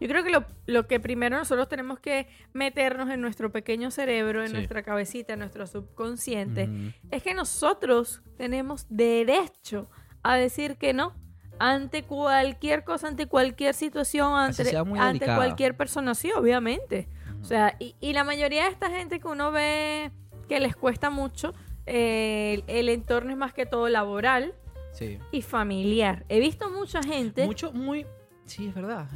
Yo 0.00 0.08
creo 0.08 0.22
que 0.24 0.30
lo, 0.30 0.44
lo 0.66 0.86
que 0.86 1.00
primero 1.00 1.36
nosotros 1.36 1.68
tenemos 1.68 1.98
que 1.98 2.28
meternos 2.52 3.10
en 3.10 3.20
nuestro 3.20 3.50
pequeño 3.50 3.90
cerebro, 3.90 4.42
en 4.42 4.48
Sí. 4.48 4.54
nuestra 4.54 4.82
cabecita, 4.82 5.32
en 5.32 5.40
nuestro 5.40 5.66
subconsciente, 5.66 6.68
es 7.10 7.22
que 7.22 7.34
nosotros 7.34 8.22
tenemos 8.36 8.86
derecho 8.88 9.90
a 10.22 10.36
decir 10.36 10.76
que 10.76 10.92
no 10.92 11.14
ante 11.58 12.04
cualquier 12.04 12.84
cosa, 12.84 13.08
ante 13.08 13.26
cualquier 13.26 13.74
situación, 13.74 14.32
ante, 14.34 14.76
ante 14.98 15.26
cualquier 15.26 15.76
persona, 15.76 16.14
sí, 16.14 16.30
obviamente. 16.32 17.08
O 17.40 17.44
sea, 17.44 17.74
y, 17.80 17.96
y 18.00 18.12
la 18.12 18.22
mayoría 18.24 18.64
de 18.64 18.70
esta 18.70 18.90
gente 18.90 19.18
que 19.20 19.26
uno 19.28 19.50
ve 19.50 20.12
que 20.48 20.60
les 20.60 20.76
cuesta 20.76 21.10
mucho, 21.10 21.54
eh, 21.86 22.62
el, 22.68 22.76
el 22.76 22.88
entorno 22.90 23.32
es 23.32 23.36
más 23.36 23.52
que 23.52 23.66
todo 23.66 23.88
laboral 23.88 24.54
Sí. 24.92 25.18
y 25.32 25.42
familiar. 25.42 26.24
He 26.28 26.40
visto 26.40 26.70
mucha 26.70 27.02
gente... 27.02 27.44
Mucho, 27.46 27.72
muy. 27.72 28.06
Sí, 28.48 28.66
es 28.68 28.74
verdad. 28.74 29.06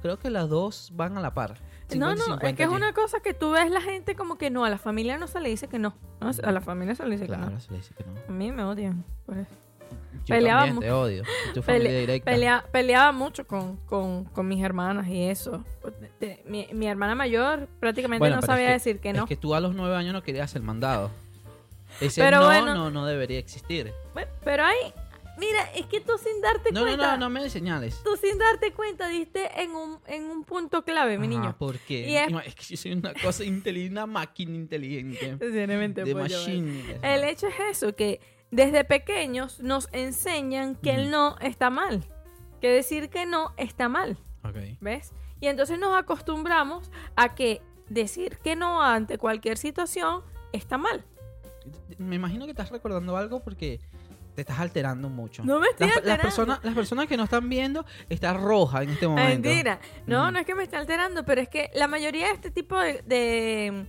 Creo 0.00 0.18
que 0.18 0.30
las 0.30 0.48
dos 0.48 0.92
van 0.94 1.16
a 1.18 1.20
la 1.20 1.34
par. 1.34 1.50
No, 1.50 1.56
50 1.88 1.94
y 1.94 1.98
no, 1.98 2.24
50 2.24 2.48
es 2.50 2.56
que 2.56 2.62
es 2.62 2.68
una 2.68 2.92
cosa 2.94 3.20
que 3.20 3.34
tú 3.34 3.50
ves 3.50 3.70
la 3.70 3.80
gente 3.80 4.14
como 4.14 4.38
que 4.38 4.50
no, 4.50 4.64
a 4.64 4.70
la 4.70 4.78
familia 4.78 5.18
no 5.18 5.26
se 5.26 5.40
le 5.40 5.48
dice 5.50 5.68
que 5.68 5.78
no. 5.78 5.94
¿no? 6.20 6.30
A 6.42 6.52
la 6.52 6.60
familia 6.60 6.94
se 6.94 7.04
le 7.04 7.12
dice 7.12 7.24
que 7.26 7.28
Claro, 7.34 7.50
no. 7.50 7.60
se 7.60 7.70
le 7.72 7.78
dice 7.78 7.92
que 7.94 8.04
no. 8.04 8.12
A 8.28 8.32
mí 8.32 8.52
me 8.52 8.62
odian 8.64 9.04
por 9.26 9.36
eso. 9.38 9.50
Yo 10.26 10.34
también 10.44 10.78
te 10.80 10.92
odio. 10.92 11.22
Tu 11.54 11.60
Pele- 11.62 11.78
familia 11.78 11.98
directa. 12.00 12.30
pelea- 12.30 12.64
peleaba 12.70 13.12
mucho 13.12 13.46
con, 13.46 13.76
con, 13.86 14.24
con 14.26 14.46
mis 14.46 14.62
hermanas 14.62 15.08
y 15.08 15.22
eso. 15.24 15.64
De- 16.20 16.42
Mi, 16.46 16.68
mi 16.72 16.86
hermana 16.86 17.14
mayor 17.14 17.66
prácticamente 17.80 18.18
Bueno, 18.20 18.36
no 18.36 18.40
es 18.40 18.46
sabía 18.46 18.66
que- 18.66 18.72
decir 18.74 19.00
que 19.00 19.12
no. 19.14 19.22
Es 19.22 19.28
que 19.28 19.36
tú 19.36 19.54
a 19.54 19.60
los 19.60 19.74
nueve 19.74 19.96
años 19.96 20.12
no 20.12 20.22
querías 20.22 20.54
el 20.54 20.62
mandado. 20.62 21.10
Ese 22.02 22.20
Pero 22.20 22.40
no, 22.40 22.46
bueno. 22.46 22.74
no, 22.74 22.90
no 22.90 23.06
debería 23.06 23.38
existir. 23.38 23.92
Pero 24.44 24.64
hay... 24.64 24.76
Mira, 25.38 25.62
es 25.74 25.86
que 25.86 26.00
tú 26.00 26.12
sin 26.18 26.40
darte 26.40 26.72
No, 26.72 26.80
no, 26.80 26.86
cuenta... 26.86 27.12
no, 27.16 27.28
no 27.28 27.30
me 27.30 27.48
señales. 27.48 28.00
Tú 28.02 28.16
sin 28.16 28.38
darte 28.38 28.72
cuenta 28.72 29.08
diste 29.08 29.62
en 29.62 29.70
un, 29.70 29.98
en 30.06 30.24
un 30.24 30.44
punto 30.44 30.84
clave, 30.84 31.16
mi 31.18 31.26
Ajá, 31.28 31.36
niño. 31.40 31.56
¿Por 31.58 31.78
qué? 31.78 32.08
Y 32.08 32.16
es- 32.16 32.28
Es... 32.46 32.54
que 32.54 32.64
yo 32.64 32.76
soy 32.76 32.92
una 32.92 33.14
cosa 33.14 33.44
inteligente, 33.44 33.92
una 33.92 34.06
máquina 34.06 34.54
inteligente. 34.56 35.36
Sinceramente, 35.40 36.02
De 36.04 36.14
machine. 36.14 36.98
El 37.02 37.24
hecho 37.24 37.46
es 37.46 37.54
eso, 37.70 37.94
que 37.94 38.20
desde 38.50 38.84
pequeños 38.84 39.60
nos 39.60 39.88
enseñan 39.92 40.74
que 40.74 40.90
el 40.90 41.10
no 41.10 41.36
está 41.40 41.70
mal. 41.70 42.04
Que 42.60 42.68
decir 42.70 43.08
que 43.08 43.24
no 43.24 43.52
está 43.56 43.88
mal, 43.88 44.18
Ok. 44.44 44.56
¿ves? 44.80 45.12
Y 45.40 45.46
entonces 45.46 45.78
nos 45.78 45.96
acostumbramos 45.96 46.90
a 47.14 47.36
que 47.36 47.62
decir 47.88 48.38
que 48.38 48.56
no 48.56 48.82
ante 48.82 49.16
cualquier 49.18 49.56
situación 49.56 50.22
está 50.52 50.76
mal. 50.78 51.04
Me 51.98 52.16
imagino 52.16 52.44
que 52.46 52.50
estás 52.50 52.70
recordando 52.70 53.16
algo 53.16 53.40
porque 53.40 53.78
te 54.38 54.42
estás 54.42 54.60
alterando 54.60 55.08
mucho. 55.08 55.42
No 55.44 55.58
me 55.58 55.66
estoy 55.66 55.88
las, 55.88 55.96
las 55.96 56.02
alterando. 56.04 56.22
personas, 56.22 56.60
las 56.62 56.74
personas 56.74 57.06
que 57.08 57.16
no 57.16 57.24
están 57.24 57.48
viendo 57.48 57.84
está 58.08 58.34
roja 58.34 58.84
en 58.84 58.90
este 58.90 59.08
momento. 59.08 59.48
Mentira. 59.48 59.80
No, 60.06 60.30
no 60.30 60.38
es 60.38 60.46
que 60.46 60.54
me 60.54 60.62
esté 60.62 60.76
alterando, 60.76 61.24
pero 61.24 61.40
es 61.40 61.48
que 61.48 61.72
la 61.74 61.88
mayoría 61.88 62.28
de 62.28 62.34
este 62.34 62.52
tipo 62.52 62.78
de... 62.78 63.02
de- 63.04 63.84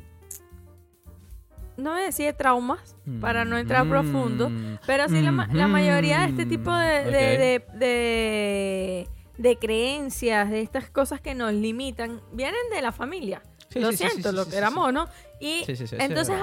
no 1.77 1.91
voy 1.91 2.01
a 2.01 2.05
decir 2.05 2.25
de 2.25 2.33
traumas, 2.33 2.95
para 3.21 3.45
no 3.45 3.57
entrar 3.59 3.85
Mm. 3.85 3.89
profundo, 3.89 4.51
Pero 4.87 5.07
sí, 5.07 5.21
la, 5.21 5.31
ma- 5.31 5.47
la 5.53 5.67
mayoría 5.67 6.21
de 6.21 6.29
este 6.29 6.45
tipo 6.47 6.75
de, 6.75 7.03
de, 7.05 7.11
de, 7.37 7.63
de- 7.77 9.07
de 9.37 9.55
creencias, 9.57 10.49
de 10.49 10.61
estas 10.61 10.89
cosas 10.89 11.21
que 11.21 11.35
nos 11.35 11.53
limitan, 11.53 12.21
vienen 12.33 12.59
de 12.71 12.81
la 12.81 12.91
familia. 12.91 13.43
Sí, 13.69 13.79
lo 13.79 13.91
sí, 13.91 13.97
siento, 13.97 14.31
sí, 14.31 14.35
lo 14.35 14.49
queramos 14.49 14.87
o 14.87 14.91
no. 14.91 15.07
Y 15.39 15.59
Sí, 15.63 15.75
sí, 15.75 15.85
sí, 15.85 15.87
sí, 15.89 15.95
entonces 15.99 16.35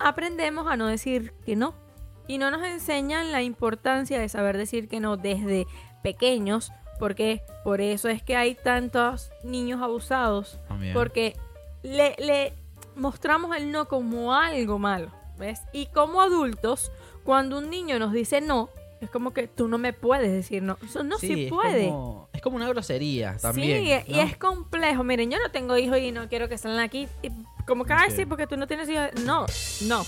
aprendemos 0.00 0.66
a 0.66 0.76
no 0.76 0.88
decir 0.88 1.32
que 1.46 1.54
no. 1.54 1.83
Y 2.26 2.38
no 2.38 2.50
nos 2.50 2.62
enseñan 2.64 3.32
la 3.32 3.42
importancia 3.42 4.18
de 4.18 4.28
saber 4.28 4.56
decir 4.56 4.88
que 4.88 5.00
no 5.00 5.16
desde 5.16 5.66
pequeños, 6.02 6.72
porque 6.98 7.42
por 7.64 7.80
eso 7.80 8.08
es 8.08 8.22
que 8.22 8.36
hay 8.36 8.54
tantos 8.54 9.30
niños 9.42 9.82
abusados 9.82 10.58
También. 10.68 10.94
porque 10.94 11.36
le, 11.82 12.14
le 12.18 12.52
mostramos 12.96 13.56
el 13.56 13.72
no 13.72 13.86
como 13.88 14.34
algo 14.34 14.78
malo, 14.78 15.10
¿ves? 15.38 15.60
Y 15.72 15.86
como 15.86 16.20
adultos, 16.22 16.90
cuando 17.24 17.58
un 17.58 17.68
niño 17.70 17.98
nos 17.98 18.12
dice 18.12 18.40
no, 18.40 18.68
es 19.00 19.10
como 19.10 19.32
que 19.34 19.48
tú 19.48 19.68
no 19.68 19.76
me 19.76 19.92
puedes 19.92 20.30
decir 20.32 20.62
no. 20.62 20.78
Eso 20.82 21.02
no 21.02 21.18
Sí, 21.18 21.26
se 21.26 21.44
es 21.44 21.50
puede. 21.50 21.88
como- 21.88 22.28
es 22.32 22.40
como 22.40 22.56
una 22.56 22.68
grosería 22.68 23.36
también. 23.38 24.04
sí, 24.06 24.12
y 24.12 24.18
es 24.20 24.36
complejo. 24.38 25.04
Miren, 25.04 25.30
yo 25.30 25.38
no 25.38 25.50
tengo 25.50 25.76
hijos 25.76 25.98
y 25.98 26.10
no 26.12 26.28
quiero 26.28 26.48
que 26.48 26.56
salgan 26.58 26.80
aquí. 26.80 27.06
Y 27.22 27.28
como 27.66 27.84
que, 27.84 27.92
ay, 27.92 28.08
Ok. 28.10 28.16
sí, 28.16 28.24
porque 28.26 28.46
tú 28.46 28.56
no 28.56 28.66
tienes 28.66 28.88
hijos. 28.88 29.08
No, 29.24 29.44
no. 29.86 30.04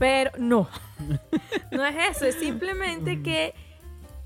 Pero 0.00 0.32
no. 0.38 0.66
no 1.70 1.84
es 1.86 2.16
eso. 2.16 2.24
Es 2.24 2.34
simplemente 2.36 3.22
que 3.22 3.54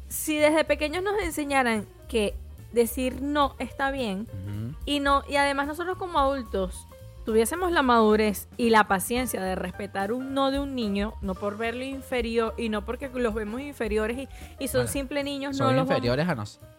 si 0.09 0.39
desde 0.39 0.65
pequeños 0.65 1.03
nos 1.03 1.21
enseñaran 1.23 1.87
que 2.09 2.35
decir 2.73 3.21
no 3.21 3.55
está 3.59 3.91
bien, 3.91 4.27
y 4.87 5.01
no, 5.01 5.23
y 5.29 5.37
además 5.37 5.67
nosotros 5.67 5.99
como 5.99 6.19
adultos 6.19 6.87
tuviésemos 7.25 7.73
la 7.73 7.83
madurez 7.83 8.49
y 8.57 8.71
la 8.71 8.85
paciencia 8.85 9.43
de 9.43 9.55
respetar 9.55 10.13
un 10.13 10.33
no 10.35 10.51
de 10.51 10.61
un 10.61 10.75
niño, 10.75 11.15
no 11.23 11.35
por 11.35 11.57
verlo 11.57 11.83
inferior 11.85 12.55
y 12.59 12.69
no 12.69 12.85
porque 12.85 13.09
los 13.13 13.33
vemos 13.35 13.61
inferiores 13.63 14.17
y, 14.19 14.29
y 14.59 14.69
son 14.69 14.81
Bueno, 14.83 14.93
simples 14.93 15.25
niños, 15.25 15.57
Son 15.57 15.67
no 15.69 15.73
los 15.73 15.81
vamos- 15.87 15.91
inferiores 15.97 16.29
a 16.29 16.35
nosotros. 16.35 16.71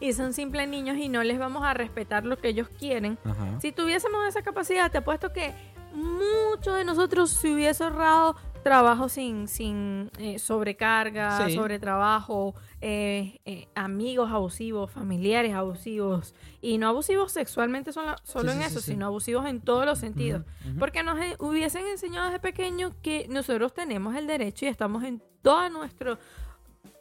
y 0.00 0.12
son 0.12 0.32
simples 0.34 0.68
niños 0.68 0.96
y 0.98 1.08
no 1.08 1.22
les 1.22 1.38
vamos 1.38 1.62
a 1.64 1.72
respetar 1.74 2.24
lo 2.24 2.36
que 2.36 2.48
ellos 2.48 2.68
quieren. 2.78 3.16
Ajá. 3.24 3.60
Si 3.60 3.70
tuviésemos 3.72 4.26
esa 4.26 4.42
capacidad, 4.42 4.90
te 4.90 4.98
apuesto 4.98 5.32
que 5.32 5.52
muchos 5.92 6.76
de 6.76 6.84
nosotros 6.84 7.30
se 7.30 7.52
hubiese 7.52 7.84
ahorrado 7.84 8.36
trabajo 8.62 9.08
sin, 9.08 9.48
sin 9.48 10.10
eh, 10.18 10.38
sobrecarga, 10.38 11.46
Sí. 11.48 11.54
sobretrabajo, 11.54 12.54
eh, 12.80 13.40
eh, 13.44 13.66
amigos 13.74 14.30
abusivos, 14.30 14.90
familiares 14.90 15.52
abusivos. 15.54 16.34
Y 16.60 16.78
no 16.78 16.88
abusivos 16.88 17.32
sexualmente 17.32 17.92
solo, 17.92 18.14
solo 18.22 18.52
Sí, 18.52 18.58
en 18.58 18.62
sí, 18.62 18.68
eso, 18.70 18.80
sino 18.80 19.06
abusivos 19.06 19.46
en 19.46 19.60
todos 19.60 19.84
los 19.84 19.98
sentidos. 19.98 20.44
Porque 20.78 21.02
nos 21.02 21.18
hubiesen 21.40 21.86
enseñado 21.86 22.26
desde 22.26 22.38
pequeños 22.38 22.94
que 23.02 23.26
nosotros 23.28 23.74
tenemos 23.74 24.14
el 24.14 24.28
derecho 24.28 24.64
y 24.66 24.68
estamos 24.68 25.02
en 25.02 25.20
todo 25.42 25.68
nuestro 25.70 26.18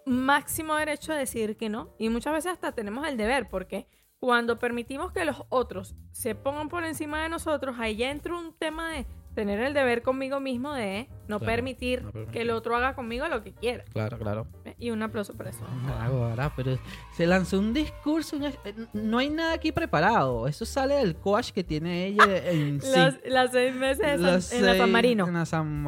máximo 0.05 0.75
derecho 0.75 1.13
a 1.13 1.15
decir 1.15 1.57
que 1.57 1.69
no. 1.69 1.89
Y 1.99 2.09
muchas 2.09 2.33
veces 2.33 2.53
hasta 2.53 2.71
tenemos 2.71 3.07
el 3.07 3.17
deber, 3.17 3.47
porque 3.49 3.87
cuando 4.21 4.57
permitimos 4.59 5.11
que 5.11 5.25
los 5.25 5.43
otros 5.49 5.95
se 6.11 6.35
pongan 6.35 6.69
por 6.69 6.85
encima 6.85 7.23
de 7.23 7.27
nosotros, 7.29 7.75
ahí 7.79 7.95
ya 7.97 8.11
entra 8.11 8.37
un 8.37 8.53
tema 8.53 8.91
de 8.93 9.05
tener 9.33 9.59
el 9.61 9.73
deber 9.73 10.01
conmigo 10.03 10.39
mismo 10.39 10.73
de 10.73 11.07
no 11.27 11.39
Claro, 11.39 11.45
permitir 11.53 12.03
no 12.03 12.11
permitir. 12.11 12.33
que 12.33 12.41
el 12.41 12.51
otro 12.51 12.75
haga 12.75 12.93
conmigo 12.95 13.27
lo 13.29 13.41
que 13.41 13.51
quiera. 13.53 13.83
Claro, 13.93 14.17
claro. 14.19 14.45
Y 14.77 14.91
un 14.91 15.01
aplauso 15.01 15.33
para 15.35 15.49
eso. 15.49 15.65
Ahora, 15.99 16.53
pero 16.55 16.77
se 17.13 17.25
lanzó 17.25 17.57
un 17.59 17.73
discurso. 17.73 18.37
eh, 18.65 18.75
No 18.93 19.17
hay 19.17 19.29
nada 19.29 19.53
aquí 19.53 19.71
preparado. 19.71 20.47
Eso 20.47 20.65
sale 20.65 20.95
del 20.95 21.15
coach 21.15 21.51
que 21.51 21.63
tiene 21.63 22.05
ella 22.07 22.25
en 22.49 22.79
sí. 22.81 22.91
Las, 22.91 23.17
las 23.25 23.51
seis 23.51 23.73
meses 23.75 24.21
de 24.21 24.41
San- 24.41 24.59
en 24.59 24.65
la 24.67 24.75
San 24.75 24.91
Marino. 24.91 25.27
En 25.27 25.33
la 25.33 25.45
San 25.45 25.81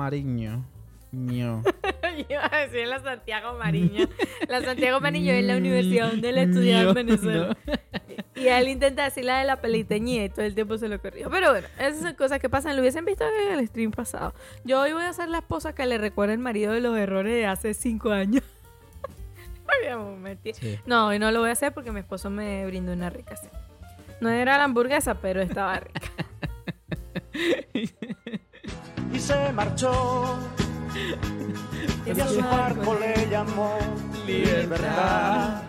Mariño. 1.13 1.61
Ño. 1.61 1.63
Iba 2.29 2.49
a 2.51 2.57
decir 2.65 2.87
la 2.87 3.01
Santiago 3.01 3.53
Mariño. 3.57 4.07
La 4.47 4.61
Santiago 4.61 4.99
Mariño 4.99 5.31
es 5.31 5.45
la 5.45 5.57
universidad 5.57 6.09
donde 6.09 6.29
él 6.29 6.37
estudiaba 6.39 6.89
en 6.89 6.93
Venezuela. 6.95 7.57
Y 8.35 8.47
él 8.47 8.67
intenta 8.67 9.03
decir 9.05 9.25
la 9.25 9.37
de 9.37 9.45
la 9.45 9.61
peliteñía 9.61 10.25
y 10.25 10.29
todo 10.29 10.43
el 10.43 10.55
tiempo 10.55 10.77
se 10.77 10.87
lo 10.89 10.99
corrió. 10.99 11.29
Pero 11.29 11.51
bueno, 11.51 11.67
esas 11.77 12.01
son 12.01 12.13
cosas 12.15 12.39
que 12.39 12.49
pasan. 12.49 12.75
Lo 12.75 12.81
hubiesen 12.81 13.05
visto 13.05 13.23
en 13.23 13.59
el 13.59 13.67
stream 13.67 13.91
pasado. 13.91 14.33
Yo 14.63 14.81
hoy 14.81 14.91
voy 14.91 15.03
a 15.03 15.13
ser 15.13 15.29
la 15.29 15.37
esposa 15.37 15.73
que 15.73 15.85
le 15.85 15.97
recuerda 15.97 16.33
al 16.33 16.39
marido 16.39 16.73
de 16.73 16.81
los 16.81 16.97
errores 16.97 17.31
de 17.31 17.45
hace 17.45 17.73
cinco 17.73 18.09
años. 18.09 18.43
Habíamos 19.67 20.19
metido. 20.19 20.55
Sí. 20.59 20.79
No, 20.85 21.07
hoy 21.07 21.19
no 21.19 21.31
lo 21.31 21.41
voy 21.41 21.49
a 21.49 21.53
hacer 21.53 21.73
porque 21.73 21.91
mi 21.91 21.99
esposo 21.99 22.29
me 22.29 22.65
brindó 22.65 22.91
una 22.91 23.09
rica 23.09 23.35
cena. 23.35 23.59
No 24.19 24.29
era 24.29 24.57
la 24.57 24.63
hamburguesa, 24.63 25.15
pero 25.21 25.41
estaba 25.41 25.79
rica. 25.79 26.01
y 29.13 29.19
se 29.19 29.53
marchó. 29.53 30.39
Y 32.05 32.19
a 32.19 32.27
su 32.27 32.41
barco 32.41 32.95
le 32.99 33.27
llamó 33.29 33.77
libertad. 34.25 35.63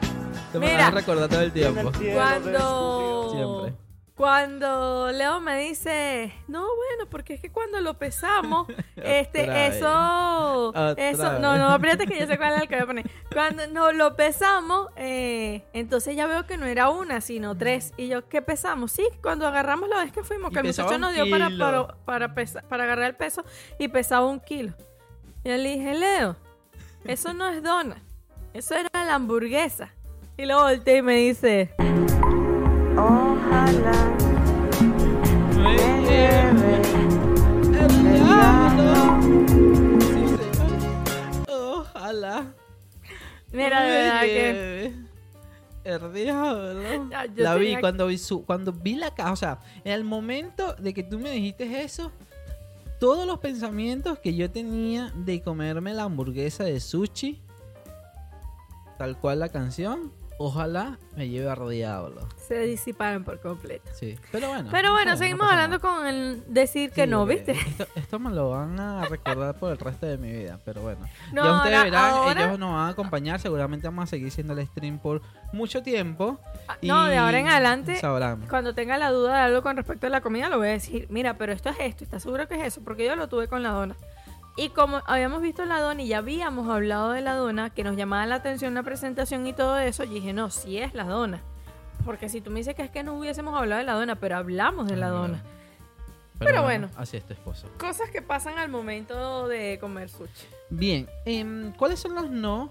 Mira. 0.55 0.91
recordar 0.91 1.29
todo 1.29 1.41
el 1.41 1.53
tiempo. 1.53 1.91
Cuando. 2.15 3.31
Siempre. 3.33 3.85
Cuando 4.17 5.11
Leo 5.11 5.41
me 5.41 5.59
dice, 5.59 6.33
no, 6.47 6.61
bueno, 6.61 7.11
porque 7.11 7.35
es 7.35 7.41
que 7.41 7.51
cuando 7.51 7.81
lo 7.81 7.95
pesamos, 7.99 8.69
este, 8.97 9.67
eso, 9.67 10.73
eso, 10.97 11.31
vez. 11.33 11.41
no, 11.41 11.59
no, 11.59 11.75
espérate 11.75 12.07
que 12.07 12.21
yo 12.21 12.27
sé 12.29 12.39
cuál 12.39 12.55
es 12.55 12.63
el 12.63 12.69
que 12.69 12.77
voy 12.77 12.85
a 12.85 12.87
poner. 12.87 13.11
Cuando 13.33 13.67
nos 13.67 13.93
lo 13.93 14.15
pesamos, 14.15 14.87
eh, 14.95 15.65
entonces 15.73 16.15
ya 16.15 16.29
veo 16.29 16.47
que 16.47 16.57
no 16.57 16.67
era 16.67 16.91
una, 16.91 17.21
sino 17.21 17.57
tres. 17.57 17.93
Y 17.97 18.07
yo, 18.07 18.29
¿qué 18.29 18.41
pesamos? 18.41 18.93
Sí, 18.93 19.05
cuando 19.21 19.49
agarramos 19.49 19.89
la 19.89 20.05
vez 20.05 20.13
que 20.13 20.23
fuimos, 20.23 20.53
Y 20.53 20.55
que 20.55 20.61
el 20.61 20.67
muchacho 20.69 20.97
nos 20.97 21.13
dio 21.13 21.29
para, 21.29 21.51
para, 21.59 21.87
para, 22.05 22.35
pesa- 22.37 22.63
para 22.69 22.85
agarrar 22.85 23.07
el 23.07 23.17
peso 23.17 23.45
y 23.81 23.89
pesaba 23.89 24.27
un 24.27 24.39
kilo. 24.39 24.75
Y 25.45 25.51
yo 25.51 25.57
le 25.59 25.77
dije, 25.77 25.95
Leo, 25.95 26.37
eso 27.05 27.35
no 27.35 27.47
es 27.51 27.63
dona, 27.63 28.03
eso 28.55 28.75
era 28.75 28.89
la 29.05 29.17
hamburguesa. 29.17 29.91
Y 30.39 30.47
luego 30.47 30.63
volteé 30.63 30.97
y 30.97 31.03
me 31.03 31.17
dice, 31.17 31.71
Ojalá 32.97 34.11
Me 35.63 35.77
lleve 36.01 36.77
el 36.77 37.75
el 37.75 38.15
diablo. 38.15 39.21
Sí, 40.01 40.29
señor. 40.29 41.45
Ojalá. 41.47 42.47
mira, 43.53 43.83
de 43.83 43.89
me 43.89 43.97
verdad 43.97 44.21
que... 44.23 44.93
El 45.85 46.13
diablo. 46.15 47.09
La 47.37 47.55
vi 47.57 47.77
cuando 47.77 48.07
vi 48.07 48.17
su, 48.17 48.47
cuando 48.47 48.73
vi 48.73 48.95
la 48.95 49.15
caja, 49.15 49.33
o 49.33 49.37
sea, 49.37 49.59
en 49.85 49.93
el 49.93 50.05
momento 50.05 50.73
de 50.77 50.95
que 50.95 51.03
tú 51.03 51.19
me 51.19 51.31
dijiste 51.33 51.83
eso, 51.83 52.11
todos 52.99 53.27
los 53.27 53.39
pensamientos 53.39 54.19
que 54.19 54.35
yo 54.35 54.51
tenía 54.51 55.13
de 55.17 55.43
comerme 55.43 55.95
la 55.95 56.05
hamburguesa 56.05 56.65
de 56.65 56.81
sushi, 56.81 57.43
tal 58.99 59.19
cual 59.19 59.41
la 59.41 59.49
canción, 59.49 60.13
ojalá 60.39 60.99
me 61.17 61.29
lleve 61.29 61.49
a 61.49 61.55
diablo. 61.69 62.29
Se 62.37 62.59
disiparon 62.61 63.25
por 63.25 63.41
completo. 63.41 63.91
Sí. 63.95 64.19
Pero 64.33 64.49
bueno. 64.49 64.69
Pero 64.71 64.91
bueno, 64.93 65.05
no, 65.07 65.11
no 65.13 65.17
seguimos 65.17 65.51
hablando 65.51 65.79
nada. 65.79 65.97
con 65.99 66.07
el 66.07 66.43
decir 66.49 66.91
que 66.91 67.05
Sí, 67.05 67.11
no, 67.11 67.21
porque 67.21 67.35
¿viste? 67.37 67.53
Esto, 67.53 67.87
esto 67.95 68.19
me 68.19 68.31
lo 68.31 68.51
van 68.51 68.79
a 68.79 69.05
recordar 69.07 69.55
por 69.59 69.73
el 69.73 69.79
resto 69.79 70.07
de 70.07 70.19
mi 70.19 70.31
vida, 70.33 70.59
pero 70.65 70.83
bueno. 70.83 71.01
No, 71.33 71.45
ya 71.45 71.57
ustedes 71.57 71.77
ahora- 71.77 71.85
verán, 71.85 72.11
ahora- 72.11 72.45
ellos 72.47 72.59
nos 72.59 72.73
van 72.73 72.87
a 72.87 72.89
acompañar, 72.89 73.41
seguramente 73.41 73.87
vamos 73.87 74.05
a 74.05 74.07
seguir 74.09 74.31
siendo 74.31 74.53
el 74.55 74.67
stream 74.67 74.99
por 74.99 75.23
mucho 75.53 75.83
tiempo. 75.83 76.39
Ah, 76.69 76.77
No, 76.83 77.05
de 77.07 77.17
ahora 77.17 77.39
en 77.39 77.49
adelante, 77.49 77.97
Sabrán. 77.97 78.47
cuando 78.49 78.75
tenga 78.75 78.99
la 78.99 79.11
duda 79.11 79.35
de 79.37 79.41
algo 79.41 79.63
con 79.63 79.77
respecto 79.77 80.07
a 80.07 80.11
la 80.11 80.21
comida, 80.21 80.49
lo 80.49 80.59
voy 80.59 80.69
a 80.69 80.73
decir, 80.73 81.07
mira, 81.11 81.35
pero 81.39 81.53
esto 81.53 81.71
es 81.71 81.77
esto, 81.81 82.05
¿estás 82.05 82.23
seguro 82.23 82.49
que 82.49 82.57
es 82.57 82.63
eso? 82.67 82.83
Porque 82.83 83.05
yo 83.07 83.15
lo 83.17 83.29
tuve 83.29 83.49
con 83.49 83.63
la 83.63 83.71
dona. 83.71 83.95
Y 84.57 84.69
como 84.69 85.03
habíamos 85.07 85.43
visto 85.43 85.65
la 85.65 85.81
dona 85.81 86.03
y 86.03 86.09
ya 86.09 86.19
habíamos 86.19 86.69
hablado 86.69 87.11
de 87.11 87.21
la 87.21 87.35
dona, 87.35 87.71
que 87.71 87.83
nos 87.83 87.97
llamaba 87.97 88.25
la 88.27 88.37
atención 88.37 88.75
la 88.75 88.85
presentación 88.85 89.47
y 89.47 89.53
todo 89.53 89.79
eso, 89.79 90.05
yo 90.05 90.15
dije, 90.15 90.33
no, 90.33 90.51
sí 90.51 90.79
es 90.79 90.95
la 90.95 91.05
dona. 91.05 91.43
Porque 92.05 92.29
si 92.29 92.41
tú 92.41 92.51
me 92.51 92.61
dices 92.61 92.75
que 92.75 92.83
es 92.83 92.91
que 92.91 93.03
no 93.03 93.19
hubiésemos 93.19 93.55
hablado 93.55 93.81
de 93.81 93.87
la 93.87 93.95
dona, 93.95 94.17
pero 94.17 94.37
hablamos 94.37 94.87
de 94.87 94.97
la 94.97 95.09
dona. 95.09 95.43
Pero, 96.39 96.51
Pero 96.51 96.63
bueno. 96.63 96.91
Así 96.97 97.17
es 97.17 97.25
tu 97.25 97.33
esposo. 97.33 97.69
Cosas 97.79 98.11
que 98.11 98.23
pasan 98.23 98.59
al 98.59 98.69
momento 98.69 99.49
de 99.49 99.79
comer 99.81 100.09
sushi. 100.09 100.47
Bien, 100.71 101.09
em, 101.25 101.73
¿cuáles 101.73 102.01
son 102.01 102.15
los 102.15 102.31
no 102.31 102.71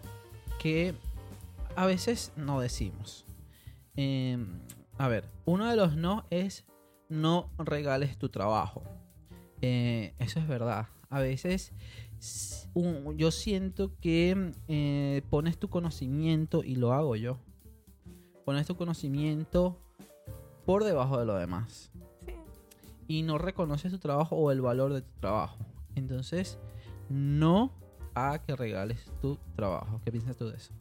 que 0.59 0.93
a 1.75 1.85
veces 1.85 2.31
no 2.35 2.61
decimos? 2.61 3.25
Em, 3.95 4.59
a 4.97 5.07
ver, 5.07 5.29
uno 5.45 5.69
de 5.69 5.75
los 5.75 5.95
no 5.95 6.25
es 6.29 6.65
no 7.09 7.49
regales 7.57 8.17
tu 8.17 8.29
trabajo. 8.29 8.83
Eh, 9.61 10.13
eso 10.19 10.39
es 10.39 10.47
verdad. 10.47 10.87
A 11.13 11.19
veces 11.21 11.71
un- 12.73 13.15
yo 13.17 13.29
siento 13.29 13.91
que 14.01 14.51
eh, 14.67 15.21
pones 15.29 15.57
tu 15.59 15.69
conocimiento 15.69 16.63
y 16.63 16.75
lo 16.75 16.91
hago 16.93 17.15
yo. 17.15 17.37
Pones 18.45 18.65
tu 18.65 18.75
conocimiento 18.75 19.77
por 20.65 20.83
debajo 20.83 21.19
de 21.19 21.25
lo 21.25 21.35
demás 21.35 21.91
Sí. 22.25 22.33
y 23.07 23.21
no 23.21 23.37
reconoces 23.37 23.91
tu 23.91 23.99
trabajo 23.99 24.35
o 24.35 24.51
el 24.51 24.61
valor 24.61 24.91
de 24.93 25.01
tu 25.03 25.11
trabajo. 25.19 25.57
Entonces, 25.95 26.57
no 27.09 27.71
a 28.15 28.39
que 28.41 28.55
regales 28.55 29.05
tu 29.21 29.37
trabajo. 29.55 30.01
¿Qué 30.03 30.11
piensas 30.11 30.35
tú 30.35 30.47
de 30.49 30.55
eso? 30.57 30.71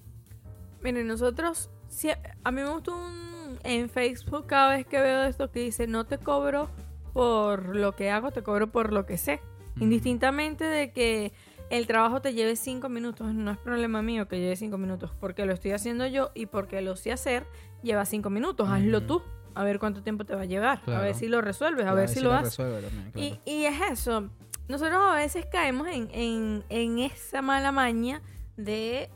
Miren, 0.83 1.07
nosotros, 1.07 1.71
si- 1.89 2.09
a 2.11 2.51
mí 2.51 2.63
me 2.63 2.71
gusta 2.71 2.93
un, 2.93 3.59
en 3.65 3.89
Facebook 3.91 4.47
cada 4.47 4.77
vez 4.77 4.87
que 4.87 4.99
veo 5.01 5.25
esto 5.25 5.51
que 5.51 5.61
dice, 5.61 5.87
no 5.87 6.05
te 6.07 6.17
cobro 6.19 6.69
por 7.13 7.77
lo 7.77 7.95
que 7.95 8.11
hago, 8.11 8.31
te 8.31 8.43
cobro 8.43 8.73
por 8.73 8.93
lo 8.93 9.05
que 9.05 9.19
sé. 9.19 9.41
Mm. 9.77 9.83
Indistintamente 9.83 10.65
de 10.65 10.93
que 10.93 11.33
el 11.71 11.87
trabajo 11.87 12.21
te 12.21 12.35
lleve 12.35 12.57
cinco 12.57 12.89
minutos, 12.89 13.33
no 13.35 13.51
es 13.51 13.59
problema 13.59 14.03
mío 14.03 14.29
que 14.29 14.39
lleve 14.39 14.57
cinco 14.57 14.77
minutos, 14.79 15.11
porque 15.21 15.47
lo 15.47 15.53
estoy 15.55 15.71
haciendo 15.73 16.07
yo 16.07 16.31
y 16.35 16.47
porque 16.47 16.83
lo 16.83 16.97
sé 16.97 17.13
hacer, 17.13 17.47
lleva 17.83 18.05
cinco 18.05 18.29
minutos, 18.31 18.69
hazlo 18.69 19.03
tú, 19.03 19.23
a 19.55 19.65
ver 19.65 19.79
cuánto 19.79 20.03
tiempo 20.03 20.25
te 20.27 20.35
va 20.35 20.43
a 20.43 20.47
llevar, 20.47 20.81
a 20.87 21.01
ver 21.01 21.15
si 21.15 21.29
lo 21.29 21.41
resuelves, 21.41 21.87
a 21.87 21.95
ver 21.95 22.09
si, 22.09 22.21
lo 22.21 22.33
haces. 22.33 22.57
claro. 22.57 22.81
Y, 23.15 23.39
y 23.47 23.65
es 23.65 23.81
eso. 23.91 24.29
Nosotros 24.69 24.99
a 25.03 25.15
veces 25.15 25.47
caemos 25.51 25.89
en, 25.89 26.09
en- 26.13 26.65
en 26.69 26.99
esa 26.99 27.41
mala 27.43 27.73
maña 27.73 28.21
de, 28.57 29.09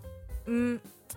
mm, 0.46 0.74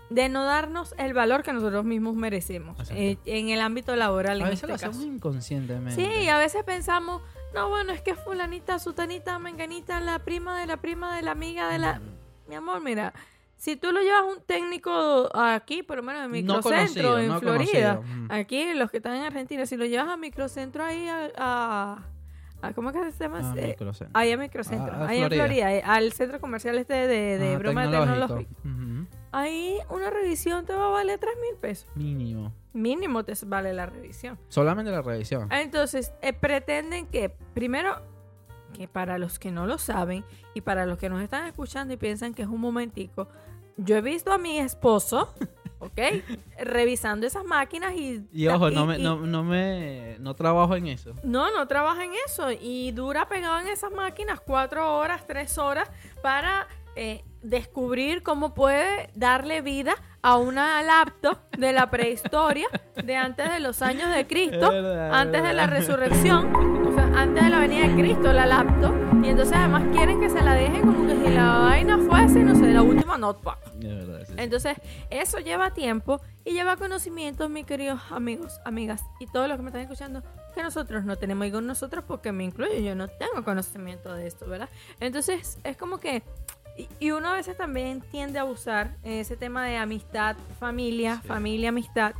de 0.09 0.29
no 0.29 0.43
darnos 0.45 0.93
el 0.97 1.13
valor 1.13 1.43
que 1.43 1.51
nosotros 1.53 1.83
mismos 1.85 2.15
merecemos 2.15 2.77
eh, 2.91 3.17
en 3.25 3.49
el 3.49 3.59
ámbito 3.61 3.95
laboral. 3.95 4.41
a 4.41 4.43
en 4.45 4.49
veces 4.51 4.67
lo 4.69 4.75
este 4.75 4.85
hacemos 4.87 5.05
caso. 5.05 5.15
inconscientemente. 5.15 5.95
Sí, 6.05 6.27
a 6.27 6.37
veces 6.37 6.63
pensamos, 6.63 7.21
no, 7.53 7.69
bueno, 7.69 7.91
es 7.93 8.01
que 8.01 8.15
fulanita, 8.15 8.79
sutanita, 8.79 9.39
menganita, 9.39 9.99
la 9.99 10.19
prima 10.19 10.59
de 10.59 10.65
la 10.67 10.77
prima 10.77 11.15
de 11.15 11.21
la 11.23 11.31
amiga 11.31 11.69
de 11.69 11.79
la... 11.79 12.01
Mi 12.47 12.55
amor, 12.55 12.81
mira, 12.81 13.13
si 13.57 13.75
tú 13.75 13.91
lo 13.91 14.01
llevas 14.01 14.23
un 14.35 14.41
técnico 14.43 15.29
aquí, 15.35 15.83
por 15.83 15.97
lo 15.97 16.03
menos 16.03 16.23
en 16.25 16.31
No 16.45 16.55
Microcentro, 16.57 16.63
conocido, 17.09 17.19
en 17.19 17.27
no 17.27 17.39
Florida, 17.39 17.95
conocido, 17.97 18.25
aquí 18.29 18.73
los 18.73 18.89
que 18.91 18.97
están 18.97 19.15
en 19.15 19.23
Argentina, 19.23 19.65
si 19.65 19.77
lo 19.77 19.85
llevas 19.85 20.07
a 20.09 20.17
Microcentro 20.17 20.83
ahí 20.83 21.07
a... 21.07 21.29
a- 21.37 22.73
¿Cómo 22.75 22.89
es 22.89 22.95
que 22.97 23.11
se 23.13 23.23
llama? 23.23 23.39
Ah, 23.41 23.53
Eh, 23.55 23.67
microcentro. 23.69 24.19
Ahí 24.19 24.31
a 24.33 24.37
Microcentro, 24.37 24.91
Ah, 24.93 25.05
a 25.05 25.07
ahí 25.07 25.19
en 25.19 25.27
Florida. 25.29 25.45
Florida, 25.45 25.73
eh, 25.75 25.81
al 25.85 26.11
centro 26.11 26.41
comercial 26.41 26.77
este 26.77 26.93
de, 26.93 27.37
de 27.37 27.55
Ah, 27.55 27.57
broma 27.57 27.87
de 27.87 27.97
tecnológico. 27.97 28.37
tecnológico. 28.61 29.18
Ahí 29.31 29.77
una 29.89 30.09
revisión 30.09 30.65
te 30.65 30.73
va 30.73 30.87
a 30.87 30.89
valer 30.89 31.19
3 31.19 31.33
mil 31.41 31.55
pesos. 31.59 31.87
Mínimo. 31.95 32.51
Mínimo 32.73 33.23
te 33.23 33.33
vale 33.45 33.73
la 33.73 33.85
revisión. 33.85 34.39
Solamente 34.49 34.91
la 34.91 35.01
revisión. 35.01 35.51
Entonces, 35.51 36.11
eh, 36.21 36.33
pretenden 36.33 37.07
que, 37.07 37.29
primero, 37.53 38.01
que 38.73 38.87
para 38.87 39.17
los 39.17 39.39
que 39.39 39.51
no 39.51 39.65
lo 39.67 39.77
saben 39.77 40.23
y 40.53 40.61
para 40.61 40.85
los 40.85 40.97
que 40.97 41.09
nos 41.09 41.21
están 41.21 41.45
escuchando 41.47 41.93
y 41.93 41.97
piensan 41.97 42.33
que 42.33 42.43
es 42.43 42.47
un 42.47 42.61
momentico, 42.61 43.27
yo 43.77 43.95
he 43.97 44.01
visto 44.01 44.31
a 44.31 44.37
mi 44.37 44.59
esposo, 44.59 45.33
¿ok? 45.79 45.99
Revisando 46.59 47.25
esas 47.25 47.43
máquinas 47.45 47.93
y... 47.95 48.27
Y 48.31 48.47
ojo, 48.47 48.69
no 48.69 48.85
me, 48.85 48.99
y- 48.99 49.03
no, 49.03 49.17
no 49.17 49.43
me 49.43 50.17
no 50.19 50.33
trabajo 50.35 50.75
en 50.75 50.87
eso. 50.87 51.13
no, 51.23 51.51
no 51.51 51.67
trabaja 51.67 52.03
en 52.03 52.11
eso 52.25 52.49
y 52.51 52.91
dura 52.91 53.27
pegado 53.29 53.59
en 53.59 53.67
esas 53.67 53.91
máquinas 53.91 54.39
cuatro 54.41 54.97
horas, 54.97 55.25
tres 55.25 55.57
horas 55.57 55.89
para 56.21 56.67
eh, 56.95 57.23
descubrir 57.41 58.23
cómo 58.23 58.53
puede 58.53 59.09
darle 59.15 59.61
vida 59.61 59.95
a 60.21 60.37
una 60.37 60.81
laptop 60.83 61.37
de 61.57 61.71
la 61.71 61.89
prehistoria, 61.89 62.67
de 63.01 63.15
antes 63.15 63.49
de 63.49 63.59
los 63.59 63.81
años 63.81 64.13
de 64.13 64.27
Cristo, 64.27 64.69
verdad, 64.69 65.13
antes 65.13 65.41
es 65.41 65.47
de 65.47 65.53
la 65.53 65.67
resurrección, 65.67 66.53
o 66.85 66.93
sea, 66.93 67.05
antes 67.15 67.43
de 67.43 67.49
la 67.49 67.59
venida 67.59 67.87
de 67.87 67.93
Cristo, 67.93 68.33
la 68.33 68.45
laptop, 68.45 68.93
y 69.23 69.29
entonces 69.29 69.55
además 69.55 69.83
quieren 69.93 70.19
que 70.19 70.29
se 70.29 70.41
la 70.41 70.53
dejen 70.53 70.81
como 70.81 71.07
que 71.07 71.15
si 71.15 71.33
la 71.33 71.59
vaina 71.59 71.97
fuese, 71.97 72.39
no 72.39 72.55
sé, 72.55 72.73
la 72.73 72.81
última 72.81 73.17
notebook. 73.17 73.57
Sí. 73.79 74.33
Entonces, 74.37 74.77
eso 75.09 75.39
lleva 75.39 75.73
tiempo 75.73 76.21
y 76.45 76.51
lleva 76.51 76.77
conocimientos, 76.77 77.49
mis 77.49 77.65
queridos 77.65 77.99
amigos, 78.09 78.59
amigas 78.65 79.03
y 79.19 79.27
todos 79.27 79.47
los 79.47 79.57
que 79.57 79.63
me 79.63 79.69
están 79.69 79.81
escuchando, 79.81 80.23
que 80.55 80.63
nosotros 80.63 81.03
no 81.05 81.17
tenemos. 81.17 81.47
Y 81.47 81.51
con 81.51 81.67
nosotros, 81.67 82.03
porque 82.07 82.31
me 82.31 82.43
incluyo, 82.43 82.73
yo 82.79 82.95
no 82.95 83.07
tengo 83.07 83.43
conocimiento 83.43 84.13
de 84.13 84.27
esto, 84.27 84.47
¿verdad? 84.47 84.69
Entonces, 84.99 85.59
es 85.63 85.77
como 85.77 85.99
que. 85.99 86.23
Y, 86.79 86.87
y 86.99 87.11
uno 87.11 87.27
a 87.29 87.33
veces 87.33 87.57
también 87.57 87.99
tiende 88.09 88.39
a 88.39 88.43
abusar 88.43 88.95
en 89.03 89.13
ese 89.19 89.35
tema 89.35 89.65
de 89.65 89.75
amistad, 89.77 90.37
familia, 90.59 91.19
Sí. 91.21 91.27
familia, 91.27 91.69
amistad. 91.69 92.13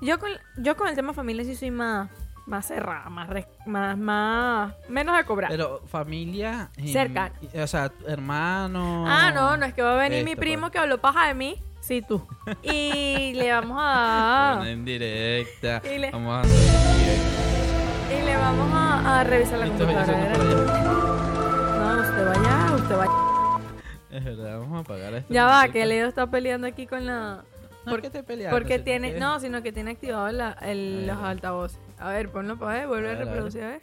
Yo 0.00 0.18
con, 0.18 0.30
yo 0.56 0.76
con 0.78 0.88
el 0.88 0.94
tema 0.94 1.12
familia 1.12 1.44
sí 1.44 1.54
soy 1.54 1.70
más, 1.70 2.08
más 2.46 2.66
cerrada, 2.66 3.10
más, 3.10 3.28
más, 3.66 3.98
más, 3.98 4.72
menos 4.88 5.14
de 5.16 5.24
cobrar. 5.24 5.50
Pero 5.50 5.82
familia. 5.88 6.70
Cercana. 6.90 7.32
y- 7.52 7.58
O 7.58 7.66
sea, 7.66 7.92
hermano. 8.06 9.04
Ah, 9.06 9.30
no, 9.32 9.56
no 9.58 9.66
es 9.66 9.74
que 9.74 9.82
va 9.82 9.92
a 9.92 9.96
venir 10.08 10.24
mi 10.24 10.36
primo 10.36 10.62
pues. 10.62 10.72
que 10.72 10.78
habló 10.78 10.98
paja 10.98 11.26
de 11.28 11.34
mí. 11.34 11.62
Sí, 11.80 12.00
tú. 12.00 12.26
Y 12.62 13.34
le 13.34 13.52
vamos 13.52 13.76
a 13.78 14.54
dar. 14.56 14.66
En 14.68 14.84
directa. 14.86 15.82
Y 15.84 15.98
le- 15.98 16.10
Vamos 16.12 16.46
a. 16.46 16.48
Y 18.14 18.22
le 18.24 18.36
vamos 18.38 18.72
a, 18.72 19.20
a 19.20 19.24
revisar 19.24 19.58
la 19.58 19.66
computadora. 19.66 20.06
No, 21.76 22.00
usted 22.00 22.26
vaya, 22.26 22.74
usted 22.74 22.96
vaya. 22.96 23.27
Es 24.10 24.24
verdad, 24.24 24.58
vamos 24.60 24.78
a 24.78 24.80
apagar 24.80 25.12
esto. 25.14 25.32
Ya 25.32 25.44
va, 25.44 25.68
que 25.68 25.84
Leo 25.86 26.08
está 26.08 26.28
peleando 26.30 26.66
aquí 26.66 26.86
con 26.86 27.04
la. 27.06 27.44
No, 27.84 27.92
por- 27.92 28.02
que 28.02 28.10
te 28.10 28.22
peleando, 28.22 28.56
Porque 28.56 28.78
tiene. 28.78 29.12
que- 29.14 29.20
No, 29.20 29.38
sino 29.40 29.62
que 29.62 29.72
tiene 29.72 29.90
activado 29.92 30.30
la- 30.32 30.52
el- 30.62 31.06
los 31.06 31.16
altavoces. 31.18 31.78
A 31.98 32.10
ver, 32.10 32.28
ponlo 32.30 32.58
para 32.58 32.80
ver, 32.80 32.86
vuelve 32.88 33.08
a 33.08 33.12
A 33.12 33.14
ver, 33.14 33.22
a 33.22 33.24
ver. 33.24 33.34
reproducir, 33.34 33.62
a 33.62 33.68
ver. 33.68 33.80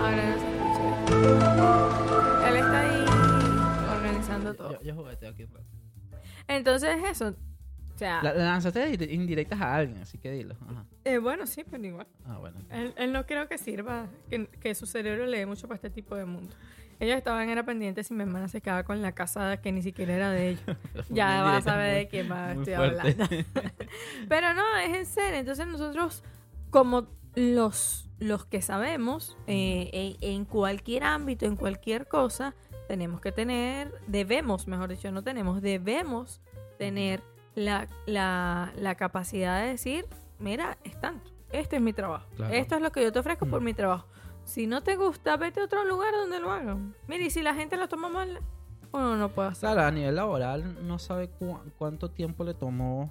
Ahora 0.00 0.26
no 0.26 0.38
se 0.40 0.46
escucha. 0.46 2.48
Él 2.48 2.56
está 2.56 2.80
ahí 2.80 3.04
organizando 3.96 4.54
todo. 4.54 4.72
Yo, 4.72 4.80
yo 4.82 4.94
jugueteo 4.94 5.30
aquí 5.30 5.42
un 5.44 5.52
rato. 5.52 5.66
Entonces, 6.48 6.96
eso. 7.10 7.34
O 7.94 7.98
sea, 7.98 8.22
La, 8.22 8.32
la 8.34 8.44
lanzaste 8.44 8.86
dire- 8.86 9.12
indirectas 9.12 9.60
a 9.60 9.76
alguien, 9.76 10.00
así 10.02 10.18
que 10.18 10.30
dilo. 10.32 10.56
Ajá. 10.68 10.84
eh, 11.04 11.18
bueno, 11.18 11.46
sí, 11.46 11.62
pero 11.70 11.84
igual. 11.84 12.06
Ah, 12.26 12.38
bueno. 12.38 12.58
Él, 12.70 12.94
él 12.96 13.12
no 13.12 13.26
creo 13.26 13.46
que 13.48 13.58
sirva, 13.58 14.06
que, 14.30 14.46
que 14.46 14.74
su 14.74 14.86
cerebro 14.86 15.26
le 15.26 15.38
dé 15.38 15.46
mucho 15.46 15.68
para 15.68 15.76
este 15.76 15.90
tipo 15.90 16.16
de 16.16 16.24
mundo. 16.24 16.54
Ellos 17.02 17.16
estaban 17.16 17.48
era 17.48 17.64
pendientes 17.64 18.06
si 18.06 18.14
mi 18.14 18.22
hermana 18.22 18.46
se 18.46 18.60
quedaba 18.60 18.84
con 18.84 19.02
la 19.02 19.10
casa 19.10 19.56
que 19.56 19.72
ni 19.72 19.82
siquiera 19.82 20.14
era 20.14 20.30
de 20.30 20.50
ellos. 20.50 20.62
Ya 21.10 21.42
vas 21.42 21.66
a 21.66 21.74
muy- 21.74 21.84
de 21.84 22.08
quién 22.08 22.28
más 22.28 22.56
estoy 22.56 22.74
fuerte. 22.76 23.00
hablando. 23.00 23.26
Pero 24.28 24.54
no, 24.54 24.76
es 24.78 24.96
en 24.96 25.06
serio. 25.06 25.40
Entonces 25.40 25.66
nosotros, 25.66 26.22
como 26.70 27.08
los, 27.34 28.08
los 28.20 28.44
que 28.46 28.62
sabemos, 28.62 29.36
eh, 29.48 30.16
en, 30.20 30.30
en 30.36 30.44
cualquier 30.44 31.02
ámbito, 31.02 31.44
en 31.46 31.56
cualquier 31.56 32.06
cosa, 32.06 32.54
tenemos 32.86 33.20
que 33.20 33.32
tener, 33.32 33.92
debemos, 34.06 34.68
mejor 34.68 34.88
dicho, 34.90 35.10
no 35.10 35.22
tenemos, 35.24 35.60
debemos 35.60 36.40
tener 36.78 37.20
la, 37.56 37.88
la, 38.06 38.72
la 38.76 38.94
capacidad 38.94 39.60
de 39.62 39.70
decir, 39.70 40.06
mira, 40.38 40.78
es 40.84 41.00
tanto, 41.00 41.30
este 41.50 41.76
es 41.76 41.82
mi 41.82 41.92
trabajo, 41.92 42.28
Claro. 42.36 42.54
esto 42.54 42.76
es 42.76 42.80
lo 42.82 42.92
que 42.92 43.02
yo 43.02 43.10
te 43.12 43.18
ofrezco 43.18 43.46
por 43.46 43.60
Mm. 43.60 43.64
mi 43.64 43.74
trabajo. 43.74 44.06
Si 44.44 44.66
no 44.66 44.82
te 44.82 44.96
gusta, 44.96 45.36
vete 45.36 45.60
a 45.60 45.64
otro 45.64 45.84
lugar 45.84 46.12
donde 46.14 46.38
lo 46.40 46.50
hagan. 46.50 46.94
Mira, 47.08 47.24
y 47.24 47.30
si 47.30 47.42
la 47.42 47.54
gente 47.54 47.76
lo 47.76 47.88
toma 47.88 48.08
mal, 48.08 48.40
uno 48.92 49.16
no 49.16 49.28
puede 49.30 49.48
hacer. 49.48 49.70
Claro, 49.70 49.82
a 49.86 49.90
nivel 49.90 50.14
laboral 50.16 50.86
no 50.86 50.98
sabe 50.98 51.28
cu- 51.28 51.58
cuánto 51.78 52.10
tiempo 52.10 52.44
le 52.44 52.52
tomó 52.54 53.10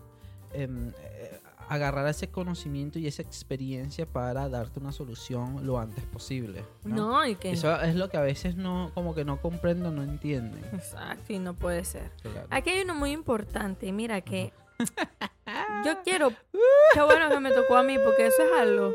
em, 0.53 0.91
eh, 0.99 1.39
agarrar 1.69 2.05
ese 2.07 2.29
conocimiento 2.29 2.99
y 2.99 3.07
esa 3.07 3.21
experiencia 3.21 4.05
para 4.05 4.49
darte 4.49 4.79
una 4.79 4.91
solución 4.91 5.65
lo 5.65 5.79
antes 5.79 6.03
posible. 6.05 6.65
¿no? 6.83 6.95
No, 6.95 7.25
y 7.25 7.35
que... 7.35 7.51
Eso 7.51 7.79
es 7.81 7.95
lo 7.95 8.09
que 8.09 8.17
a 8.17 8.21
veces 8.21 8.57
no, 8.57 8.91
como 8.93 9.15
que 9.15 9.23
no 9.23 9.41
comprendo, 9.41 9.89
no 9.91 10.03
entienden. 10.03 10.63
Exacto, 10.73 11.31
y 11.31 11.39
no 11.39 11.53
puede 11.53 11.85
ser. 11.85 12.11
Claro. 12.21 12.47
Aquí 12.49 12.69
hay 12.71 12.81
uno 12.81 12.93
muy 12.95 13.11
importante, 13.11 13.89
mira 13.93 14.19
que 14.21 14.51
yo 15.85 16.01
quiero... 16.03 16.31
Qué 16.93 17.01
bueno 17.01 17.29
que 17.29 17.39
me 17.39 17.51
tocó 17.51 17.77
a 17.77 17.83
mí, 17.83 17.97
porque 18.03 18.27
eso 18.27 18.43
es 18.43 18.51
algo. 18.59 18.91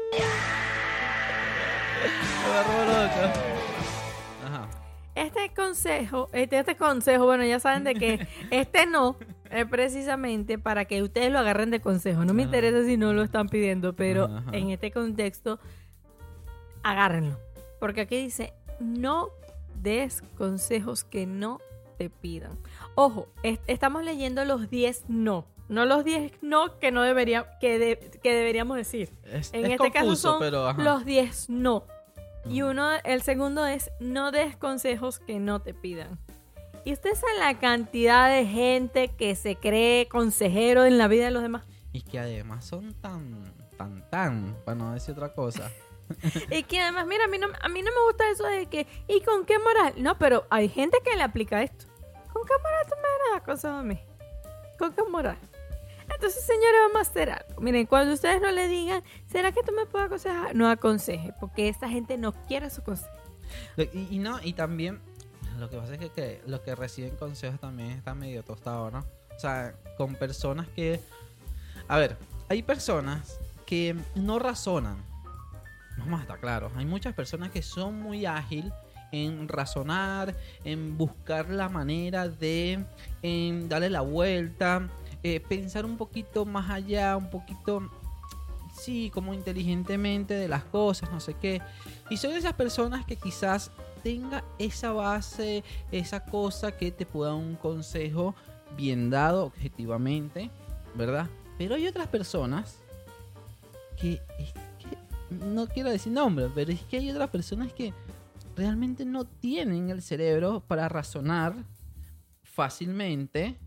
Ajá. 4.45 4.69
Este 5.15 5.53
consejo, 5.55 6.29
este, 6.33 6.59
este 6.59 6.77
consejo, 6.77 7.25
bueno, 7.25 7.45
ya 7.45 7.59
saben 7.61 7.85
de 7.85 7.95
que 7.95 8.27
este 8.51 8.87
no 8.87 9.17
es 9.51 9.67
precisamente 9.67 10.59
para 10.59 10.85
que 10.85 11.03
ustedes 11.03 11.33
lo 11.33 11.39
agarren 11.39 11.71
de 11.71 11.81
consejo. 11.81 12.25
No 12.25 12.35
me 12.35 12.43
Ajá. 12.43 12.49
interesa 12.49 12.85
si 12.85 12.97
no 12.97 13.13
lo 13.13 13.23
están 13.23 13.49
pidiendo, 13.49 13.95
pero 13.95 14.25
Ajá, 14.25 14.51
en 14.53 14.71
este 14.71 14.91
contexto, 14.91 15.59
agárrenlo. 16.83 17.39
Porque 17.81 18.03
aquí 18.03 18.17
dice, 18.19 18.53
no 18.81 19.29
des 19.83 20.23
consejos 20.37 21.05
que 21.05 21.27
no 21.27 21.61
te 21.99 22.11
pidan. 22.11 22.59
Ojo, 22.95 23.29
es- 23.43 23.61
estamos 23.67 24.05
leyendo 24.05 24.45
los 24.45 24.69
10 24.71 25.05
no. 25.09 25.47
No 25.69 25.85
los 25.85 26.05
10 26.05 26.33
no 26.43 26.79
que 26.79 26.91
no 26.93 27.03
debería, 27.03 27.59
que, 27.61 27.79
de- 27.79 27.99
que 28.23 28.35
deberíamos 28.35 28.77
decir. 28.77 29.13
Es, 29.25 29.53
En 29.53 29.65
es 29.67 29.73
este 29.73 29.91
caso 29.91 30.15
son 30.17 30.39
pero 30.39 30.73
los 30.75 31.05
10 31.05 31.51
no. 31.51 31.85
Y 32.49 32.63
uno, 32.63 32.91
el 33.05 33.23
segundo 33.23 33.67
es 33.67 33.91
no 33.99 34.31
des 34.31 34.57
consejos 34.57 35.19
que 35.19 35.41
no 35.41 35.61
te 35.63 35.75
pidan. 35.75 36.19
Y 36.85 36.93
usted 36.93 37.15
sabe 37.15 37.39
la 37.41 37.59
cantidad 37.59 38.31
de 38.31 38.47
gente 38.47 39.09
que 39.09 39.35
se 39.35 39.57
cree 39.57 40.07
consejero 40.07 40.85
en 40.85 40.99
la 40.99 41.09
vida 41.09 41.25
de 41.25 41.33
los 41.33 41.43
demás. 41.43 41.65
Y 41.93 42.03
que 42.03 42.21
además 42.21 42.65
son 42.65 42.95
tan, 42.95 43.53
tan, 43.77 44.09
tan, 44.11 44.57
para 44.65 44.77
no 44.77 44.93
decir 44.93 45.15
otra 45.15 45.33
cosa. 45.35 45.71
Y 46.53 46.63
que 46.63 46.81
además, 46.81 47.05
mira, 47.09 47.25
a 47.25 47.27
mí, 47.27 47.37
no, 47.39 47.49
a 47.61 47.69
mí 47.69 47.83
no 47.83 47.91
me 47.91 48.07
gusta 48.07 48.31
eso 48.31 48.45
de 48.47 48.67
que, 48.67 48.87
¿y 49.09 49.21
con 49.23 49.45
qué 49.45 49.59
moral? 49.59 49.95
No, 49.97 50.17
pero 50.17 50.47
hay 50.51 50.69
gente 50.69 50.99
que 51.05 51.17
le 51.17 51.25
aplica 51.25 51.61
esto. 51.65 51.87
¿Con 52.33 52.45
qué 52.47 52.53
moral 52.63 52.85
tú 52.89 52.95
me 52.95 53.33
das 53.35 53.43
consejos 53.43 53.81
a 53.81 53.83
mí? 53.83 53.99
¿Con 54.79 54.93
qué 54.93 55.03
moral? 55.11 55.37
Entonces, 56.15 56.45
señores, 56.45 56.81
vamos 56.83 56.97
a 56.97 57.11
hacer 57.11 57.31
algo. 57.31 57.61
Miren, 57.61 57.87
cuando 57.87 58.15
ustedes 58.15 58.41
no 58.41 58.51
le 58.51 58.69
digan, 58.69 59.03
¿será 59.27 59.53
que 59.53 59.63
tú 59.63 59.73
me 59.73 59.87
puedes 59.87 60.07
aconsejar? 60.07 60.55
No 60.55 60.69
aconseje, 60.69 61.33
porque 61.41 61.69
esta 61.69 61.89
gente 61.89 62.17
no 62.17 62.33
quiere 62.47 62.71
su 62.71 62.83
consejo. 62.83 63.13
Y, 64.11 64.19
no, 64.19 64.41
y 64.43 64.53
también, 64.55 65.01
lo 65.59 65.69
que 65.71 65.77
pasa 65.77 65.95
es 65.95 65.99
que, 65.99 66.11
que 66.11 66.43
los 66.47 66.61
que 66.61 66.75
reciben 66.75 67.17
consejos 67.17 67.61
también 67.61 67.91
están 67.91 68.19
medio 68.19 68.43
tostados, 68.43 68.93
¿no? 68.93 69.01
O 69.37 69.39
sea, 69.39 69.75
con 69.97 70.15
personas 70.15 70.67
que... 70.69 71.01
A 71.89 71.99
ver, 71.99 72.17
hay 72.49 72.63
personas 72.63 73.39
que 73.67 73.97
no 74.15 74.39
razonan. 74.39 74.97
Vamos 75.99 76.21
a 76.21 76.23
estar 76.23 76.41
claros. 76.41 76.73
Hay 76.77 76.87
muchas 76.87 77.15
personas 77.15 77.51
que 77.51 77.63
son 77.63 78.01
muy 78.01 78.27
ágil 78.27 78.73
en 79.13 79.49
razonar, 79.49 80.35
en 80.65 80.97
buscar 80.97 81.49
la 81.49 81.69
manera 81.69 82.29
de 82.29 82.85
en 83.23 83.69
darle 83.69 83.91
la 83.91 84.01
vuelta, 84.01 84.89
eh, 85.23 85.41
pensar 85.41 85.85
un 85.85 85.97
poquito 85.97 86.45
más 86.45 86.71
allá, 86.71 87.17
un 87.17 87.31
poquito, 87.31 87.91
sí, 88.79 89.11
como 89.13 89.35
inteligentemente 89.35 90.35
de 90.35 90.49
las 90.49 90.65
cosas, 90.65 91.11
no 91.11 91.21
sé 91.21 91.35
qué. 91.35 91.61
Y 92.11 92.17
son 92.17 92.33
esas 92.33 92.55
personas 92.55 93.05
que 93.05 93.17
quizás 93.17 93.71
tenga 94.03 94.45
esa 94.59 94.93
base, 94.93 95.65
esa 95.91 96.25
cosa 96.25 96.77
que 96.77 96.91
te 96.93 97.07
pueda 97.07 97.31
dar 97.31 97.41
un 97.41 97.57
consejo 97.57 98.35
bien 98.77 99.11
dado 99.11 99.47
objetivamente, 99.47 100.51
¿verdad? 100.95 101.29
Pero 101.59 101.75
hay 101.75 101.87
otras 101.87 102.07
personas 102.09 102.79
que 103.97 104.21
que 104.79 104.97
no 105.31 105.67
quiero 105.67 105.91
decir 105.91 106.13
nombres, 106.13 106.51
pero 106.55 106.71
es 106.71 106.83
que 106.83 106.99
hay 106.99 107.11
otras 107.11 107.31
personas 107.31 107.73
que 107.73 107.93
realmente 108.57 109.05
no 109.05 109.25
tienen 109.25 109.91
el 109.91 110.03
cerebro 110.03 110.61
para 110.61 110.89
razonar 110.89 111.55
fácilmente, 112.43 113.59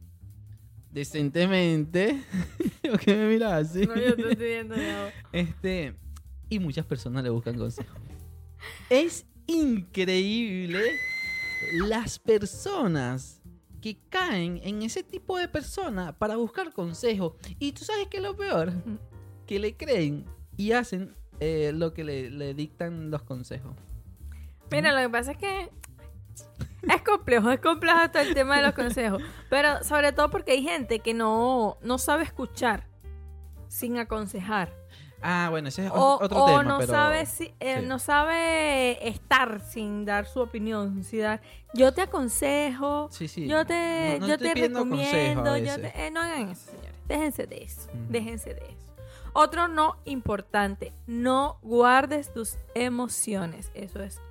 decentemente. 0.91 2.21
¿Por 2.82 2.99
qué 2.99 3.15
me 3.15 3.28
miras 3.28 3.69
así? 3.69 3.86
No, 3.86 3.95
yo 3.95 4.15
te 4.15 4.32
estoy 4.32 4.47
viendo 4.47 4.75
ya. 4.75 5.13
Este, 5.32 5.95
y 6.49 6.60
muchas 6.60 6.86
personas 6.86 7.23
le 7.23 7.30
buscan 7.30 7.58
consejo. 7.58 7.95
es 8.89 9.25
increíble 9.47 10.82
las 11.73 12.19
personas 12.19 13.41
que 13.82 13.97
caen 14.10 14.60
en 14.63 14.82
ese 14.82 15.04
tipo 15.04 15.38
de 15.38 15.47
persona 15.47 16.17
para 16.17 16.36
buscar 16.36 16.73
consejo. 16.73 17.36
Y 17.60 17.71
tú 17.71 17.86
sabes 17.86 18.08
que 18.08 18.17
es 18.17 18.23
lo 18.23 18.36
peor, 18.36 18.73
que 19.45 19.60
le 19.60 19.75
creen 19.75 20.25
y 20.58 20.73
hacen 20.73 21.15
eh, 21.39 21.71
lo 21.73 21.93
que 21.93 22.04
le, 22.04 22.30
le 22.30 22.54
dictan 22.54 23.10
los 23.10 23.23
consejos. 23.23 23.75
Mira, 24.71 24.93
lo 24.93 25.08
que 25.08 25.10
pasa 25.10 25.32
es 25.32 25.38
que 25.38 25.69
es 26.95 27.01
complejo, 27.01 27.51
es 27.51 27.59
complejo 27.59 28.09
todo 28.11 28.21
el 28.23 28.33
tema 28.33 28.57
de 28.57 28.63
los 28.63 28.73
consejos. 28.73 29.21
Pero 29.49 29.83
sobre 29.83 30.11
todo 30.11 30.29
porque 30.29 30.51
hay 30.53 30.63
gente 30.63 30.99
que 30.99 31.13
no, 31.13 31.77
no 31.81 31.97
sabe 31.97 32.23
escuchar 32.23 32.85
sin 33.67 33.97
aconsejar. 33.97 34.73
Ah, 35.21 35.47
bueno, 35.49 35.67
ese 35.67 35.85
es 35.85 35.91
O, 35.91 36.17
otro 36.21 36.43
o 36.43 36.45
tema. 36.45 36.63
no 36.63 36.77
pero- 36.79 36.93
sabe 36.93 37.25
si, 37.25 37.53
eh, 37.59 37.79
sí. 37.81 37.85
no 37.85 37.99
sabe 37.99 39.05
estar 39.07 39.59
sin 39.59 40.05
dar 40.05 40.25
su 40.25 40.39
opinión. 40.39 41.03
sin 41.03 41.21
dar, 41.21 41.41
yo 41.73 41.93
te 41.93 42.03
aconsejo, 42.03 43.09
Sí, 43.11 43.27
sí. 43.27 43.45
yo 43.45 43.65
te, 43.65 44.13
No- 44.19 44.27
no 44.27 44.27
yo 44.27 44.37
te 44.37 44.53
recomiendo. 44.53 45.57
yo 45.57 45.63
veces. 45.75 45.93
te- 45.93 46.07
eh, 46.07 46.11
no 46.11 46.21
hagan 46.21 46.49
eso, 46.49 46.71
señores. 46.71 46.93
Déjense 47.09 47.47
de 47.47 47.63
eso. 47.63 47.89
Ujú. 47.93 47.97
Déjense 48.09 48.53
de 48.53 48.61
eso. 48.61 48.93
Otro 49.33 49.67
no 49.67 49.97
importante. 50.05 50.93
No 51.05 51.59
guardes 51.63 52.33
tus 52.33 52.57
emociones. 52.73 53.71
Eso 53.73 54.01
es 54.01 54.21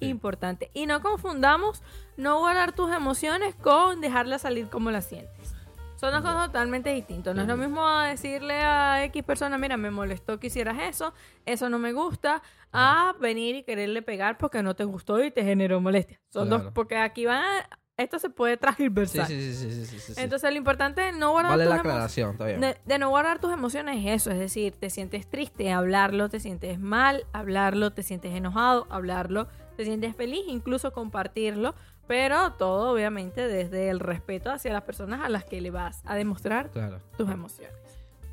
Sí. 0.00 0.08
importante. 0.08 0.70
Y 0.74 0.86
no 0.86 1.00
confundamos 1.02 1.82
no 2.16 2.38
guardar 2.38 2.72
tus 2.72 2.92
emociones 2.92 3.54
con 3.54 4.00
dejarlas 4.00 4.42
salir 4.42 4.68
como 4.68 4.90
las 4.90 5.06
sientes. 5.06 5.54
Son 5.96 6.12
dos 6.12 6.20
cosas 6.20 6.46
totalmente 6.48 6.90
distintas. 6.92 7.34
No 7.34 7.40
es 7.42 7.48
lo 7.48 7.56
mismo 7.56 7.88
a 7.88 8.06
decirle 8.08 8.60
a 8.60 9.02
X 9.04 9.22
persona, 9.22 9.56
mira, 9.56 9.78
me 9.78 9.90
molestó 9.90 10.38
que 10.38 10.48
hicieras 10.48 10.76
eso, 10.82 11.14
eso 11.46 11.70
no 11.70 11.78
me 11.78 11.94
gusta, 11.94 12.42
a 12.70 13.14
venir 13.18 13.56
y 13.56 13.62
quererle 13.62 14.02
pegar 14.02 14.36
porque 14.36 14.62
no 14.62 14.76
te 14.76 14.84
gustó 14.84 15.24
y 15.24 15.30
te 15.30 15.42
generó 15.42 15.80
molestia. 15.80 16.20
Son 16.28 16.50
dos, 16.50 16.64
porque 16.74 16.98
aquí 16.98 17.24
van 17.24 17.42
a- 17.42 17.68
esto 17.96 18.18
se 18.18 18.28
puede 18.28 18.56
Sí, 18.56 18.60
transversal. 18.60 19.26
sí, 19.26 19.54
sí, 19.54 19.86
sí. 19.98 20.12
Entonces 20.18 20.50
lo 20.50 20.58
importante 20.58 21.08
es 21.08 21.16
no 21.16 21.30
guardar 21.30 21.52
vale 21.52 21.64
tus 21.64 21.72
la 21.74 21.80
aclaración, 21.80 22.32
está 22.32 22.44
bien. 22.44 22.60
de, 22.60 22.76
de 22.84 22.98
no 22.98 23.08
guardar 23.08 23.38
tus 23.40 23.50
emociones 23.54 24.04
es 24.04 24.20
eso, 24.20 24.30
es 24.30 24.38
decir, 24.38 24.74
te 24.78 24.90
sientes 24.90 25.26
triste, 25.30 25.72
hablarlo, 25.72 26.28
te 26.28 26.40
sientes 26.40 26.78
mal, 26.78 27.24
hablarlo, 27.32 27.94
te 27.94 28.02
sientes 28.02 28.34
enojado, 28.34 28.86
hablarlo, 28.90 29.48
te 29.76 29.84
sientes 29.84 30.16
feliz, 30.16 30.42
incluso 30.48 30.92
compartirlo, 30.92 31.74
pero 32.06 32.52
todo 32.54 32.92
obviamente 32.92 33.46
desde 33.48 33.90
el 33.90 34.00
respeto 34.00 34.50
hacia 34.50 34.72
las 34.72 34.82
personas 34.82 35.20
a 35.22 35.28
las 35.28 35.44
que 35.44 35.60
le 35.60 35.70
vas 35.70 36.02
a 36.04 36.14
demostrar 36.14 36.70
Claro. 36.70 36.98
tus 37.16 37.30
emociones. 37.30 37.74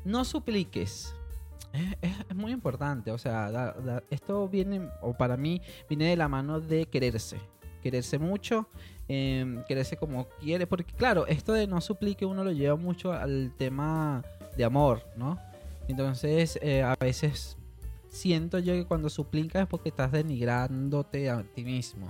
no 0.04 0.24
supliques. 0.24 1.14
Es, 1.72 1.96
es- 2.02 2.20
es 2.28 2.36
muy 2.36 2.52
importante, 2.52 3.10
o 3.10 3.18
sea, 3.18 3.50
da- 3.50 3.72
da- 3.72 4.02
esto 4.10 4.48
viene, 4.48 4.88
o 5.00 5.14
para 5.14 5.36
mí, 5.36 5.60
viene 5.88 6.10
de 6.10 6.16
la 6.16 6.28
mano 6.28 6.60
de 6.60 6.86
quererse. 6.86 7.38
Quererse 7.82 8.18
mucho, 8.18 8.68
em, 9.08 9.64
quererse 9.64 9.96
como 9.96 10.28
quiere, 10.40 10.66
porque 10.66 10.92
claro, 10.92 11.26
esto 11.26 11.52
de 11.52 11.66
no 11.66 11.80
suplique 11.80 12.24
uno 12.26 12.44
lo 12.44 12.52
lleva 12.52 12.76
mucho 12.76 13.12
al 13.12 13.52
tema 13.58 14.22
de 14.56 14.64
amor, 14.64 15.04
¿no? 15.16 15.38
Entonces, 15.88 16.58
eh, 16.62 16.82
a 16.82 16.94
veces 17.00 17.56
siento 18.14 18.60
yo 18.60 18.74
que 18.74 18.86
cuando 18.86 19.10
suplicas 19.10 19.62
es 19.62 19.68
porque 19.68 19.88
estás 19.88 20.12
denigrándote 20.12 21.28
a 21.28 21.42
ti 21.42 21.64
mismo. 21.64 22.06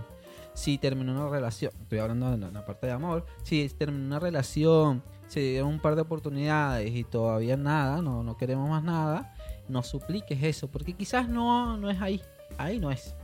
Si 0.52 0.78
terminó 0.78 1.12
una 1.12 1.28
relación, 1.28 1.72
estoy 1.80 1.98
hablando 1.98 2.30
de 2.30 2.52
la, 2.52 2.64
parte 2.64 2.86
de 2.86 2.92
amor, 2.92 3.24
si 3.42 3.68
terminó 3.70 4.04
una 4.04 4.20
relación, 4.20 5.02
se 5.26 5.40
dieron 5.40 5.68
un 5.70 5.80
par 5.80 5.96
de 5.96 6.02
oportunidades 6.02 6.94
y 6.94 7.02
todavía 7.02 7.56
nada, 7.56 8.02
no, 8.02 8.22
no 8.22 8.36
queremos 8.36 8.68
más 8.68 8.84
nada, 8.84 9.34
no 9.68 9.82
supliques 9.82 10.40
eso, 10.42 10.68
porque 10.70 10.92
quizás 10.92 11.28
no, 11.28 11.76
no 11.76 11.90
es 11.90 12.00
ahí, 12.00 12.20
ahí 12.58 12.78
no 12.78 12.90
es. 12.90 13.16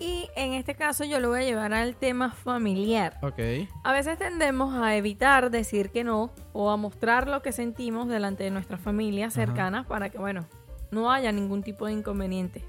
Y 0.00 0.28
en 0.34 0.54
este 0.54 0.74
caso 0.74 1.04
yo 1.04 1.20
lo 1.20 1.28
voy 1.28 1.42
a 1.42 1.44
llevar 1.44 1.72
al 1.72 1.94
tema 1.94 2.32
familiar. 2.32 3.18
Ok. 3.22 3.68
A 3.84 3.92
veces 3.92 4.18
tendemos 4.18 4.74
a 4.74 4.96
evitar 4.96 5.50
decir 5.52 5.90
que 5.90 6.02
no 6.02 6.32
o 6.52 6.70
a 6.70 6.76
mostrar 6.76 7.28
lo 7.28 7.42
que 7.42 7.52
sentimos 7.52 8.08
delante 8.08 8.42
de 8.42 8.50
nuestras 8.50 8.80
familias 8.80 9.36
Ajá. 9.36 9.46
cercanas 9.46 9.86
para 9.86 10.08
que, 10.08 10.18
bueno, 10.18 10.46
no 10.94 11.10
haya 11.12 11.32
ningún 11.32 11.62
tipo 11.62 11.86
de 11.86 11.92
inconvenientes. 11.92 12.62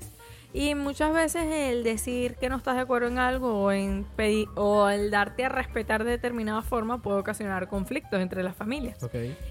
Y 0.53 0.73
muchas 0.73 1.13
veces 1.13 1.43
el 1.51 1.83
decir 1.83 2.35
que 2.35 2.47
no 2.47 2.55
estás 2.55 2.75
de 2.75 2.81
acuerdo 2.81 3.09
en 3.09 3.17
algo 3.19 3.61
o, 3.61 3.71
en 3.73 4.05
pedir, 4.15 4.47
o 4.55 4.87
el 4.87 5.11
darte 5.11 5.43
a 5.43 5.49
respetar 5.49 6.05
de 6.05 6.11
determinada 6.11 6.61
forma 6.61 7.01
puede 7.01 7.19
ocasionar 7.19 7.67
conflictos 7.67 8.21
entre 8.21 8.41
las 8.41 8.55
familias. 8.55 8.97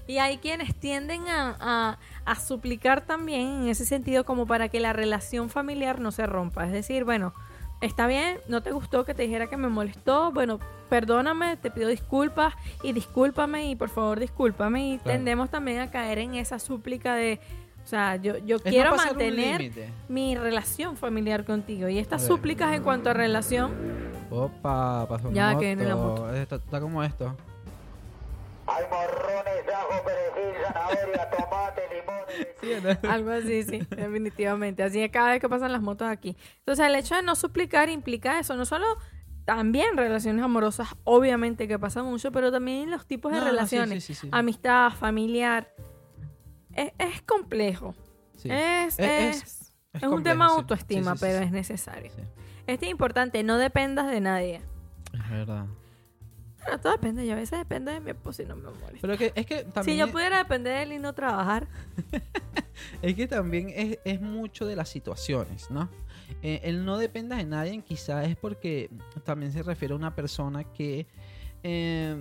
Y 0.07 0.17
hay 0.17 0.39
quienes 0.39 0.73
tienden 0.73 1.27
a, 1.27 1.55
a- 1.59 1.99
a 2.25 2.35
suplicar 2.39 3.01
también 3.05 3.41
en 3.63 3.67
ese 3.67 3.85
sentido 3.85 4.23
como 4.25 4.47
para 4.47 4.67
que 4.69 4.79
la 4.79 4.93
relación 4.93 5.49
familiar 5.51 5.99
no 5.99 6.11
se 6.11 6.25
rompa. 6.25 6.65
Es 6.65 6.71
decir, 6.71 7.03
bueno, 7.03 7.35
está 7.81 8.07
bien, 8.07 8.39
no 8.47 8.63
te 8.63 8.71
gustó 8.71 9.05
que 9.05 9.13
te 9.13 9.21
dijera 9.23 9.45
que 9.45 9.57
me 9.57 9.67
molestó, 9.69 10.31
bueno, 10.31 10.59
perdóname, 10.89 11.55
te 11.57 11.69
pido 11.69 11.87
disculpas 11.89 12.55
y 12.81 12.93
discúlpame 12.93 13.69
y 13.69 13.75
por 13.75 13.89
favor 13.89 14.19
discúlpame. 14.19 14.93
Y 14.93 14.97
Claro. 14.97 15.17
tendemos 15.17 15.51
también 15.51 15.81
a 15.81 15.91
caer 15.91 16.17
en 16.17 16.33
esa 16.33 16.57
súplica 16.57 17.13
de, 17.13 17.39
O 17.85 17.87
sea, 17.87 18.15
yo, 18.15 18.39
yo 18.39 18.57
no 18.57 18.63
quiero 18.63 18.95
mantener 18.95 19.71
mi 20.09 20.35
relación 20.35 20.97
familiar 20.97 21.45
contigo. 21.45 21.87
Y 21.87 21.99
estas 21.99 22.25
súplicas 22.25 22.73
en 22.73 22.81
cuanto 22.81 23.11
a 23.11 23.13
relación, 23.13 23.71
Opa, 24.31 25.05
pasó 25.07 25.31
Ya 25.31 25.55
que 25.55 25.65
viene 25.65 25.85
la 25.85 25.95
moto. 25.95 26.33
Esto- 26.33 26.55
está 26.55 26.81
como 26.81 27.03
esto. 27.03 27.37
Hay 28.65 28.83
morrones, 28.89 29.63
ajo, 29.71 30.03
perejil, 30.03 30.61
zanahoria, 30.65 31.29
tomate, 31.29 31.81
limón. 31.93 32.97
algo 33.11 33.29
así, 33.29 33.61
sí, 33.61 33.79
definitivamente. 33.95 34.81
Así 34.81 35.03
es 35.03 35.11
cada 35.11 35.29
vez 35.33 35.39
que 35.39 35.47
pasan 35.47 35.71
las 35.71 35.83
motos 35.83 36.07
aquí. 36.07 36.35
Entonces, 36.57 36.87
el 36.87 36.95
hecho 36.95 37.13
de 37.13 37.21
no 37.21 37.35
suplicar 37.35 37.89
implica 37.89 38.39
eso, 38.39 38.55
no 38.55 38.65
solo 38.65 38.85
también 39.45 39.95
relaciones 39.95 40.43
amorosas, 40.43 40.87
obviamente 41.03 41.67
que 41.67 41.77
pasa 41.77 42.01
mucho, 42.01 42.31
pero 42.31 42.51
también 42.51 42.89
los 42.89 43.05
tipos 43.05 43.31
de 43.31 43.37
No, 43.37 43.43
no, 43.43 43.49
sí, 43.51 43.55
relaciones, 43.55 44.03
sí, 44.03 44.15
sí, 44.15 44.21
sí. 44.21 44.29
amistad, 44.31 44.89
familiar. 44.91 45.71
Es, 46.75 46.91
es 46.99 47.21
complejo. 47.23 47.95
Sí. 48.37 48.49
Es, 48.51 48.99
Es- 48.99 49.71
es, 49.93 50.03
un 50.03 50.23
tema 50.23 50.45
de 50.45 50.51
sí. 50.51 50.57
autoestima, 50.57 51.13
Sí, 51.13 51.19
pero 51.21 51.39
es 51.45 51.51
necesario. 51.51 52.11
Este 52.67 52.85
es 52.85 52.91
importante, 52.91 53.41
no 53.43 53.57
dependas 53.57 54.11
de 54.11 54.19
nadie. 54.19 54.61
es 55.13 55.29
verdad. 55.29 55.65
Pero 56.65 56.79
todo 56.79 56.93
depende, 56.93 57.25
yo 57.27 57.33
a 57.33 57.35
veces 57.35 57.59
depende 57.59 57.91
de 57.93 57.99
mi 57.99 58.09
esposo 58.09 58.41
y 58.41 58.45
no 58.45 58.55
me 58.55 58.63
molesta. 58.71 58.97
Pero 58.99 59.17
que, 59.17 59.31
es 59.35 59.45
que 59.45 59.63
también, 59.65 59.83
Si 59.85 59.97
yo 59.97 60.11
pudiera 60.11 60.39
depender 60.39 60.73
de 60.77 60.83
él 60.83 60.93
y 60.93 60.99
no 60.99 61.13
trabajar, 61.13 61.67
es, 63.03 63.15
que 63.15 63.27
también 63.27 63.69
es, 63.69 63.99
es 64.03 64.19
mucho 64.19 64.65
de 64.65 64.75
las 64.75 64.89
situaciones, 64.89 65.69
¿no? 65.69 65.87
Eh, 66.41 66.61
el 66.63 66.83
no 66.83 66.97
dependa 66.97 67.37
de 67.37 67.45
nadie 67.45 67.79
quizás 67.83 68.27
es 68.27 68.35
porque 68.35 68.89
también 69.23 69.51
se 69.51 69.61
refiere 69.63 69.93
a 69.93 69.97
una 69.97 70.15
persona 70.15 70.63
que 70.63 71.05
eh, 71.67 72.15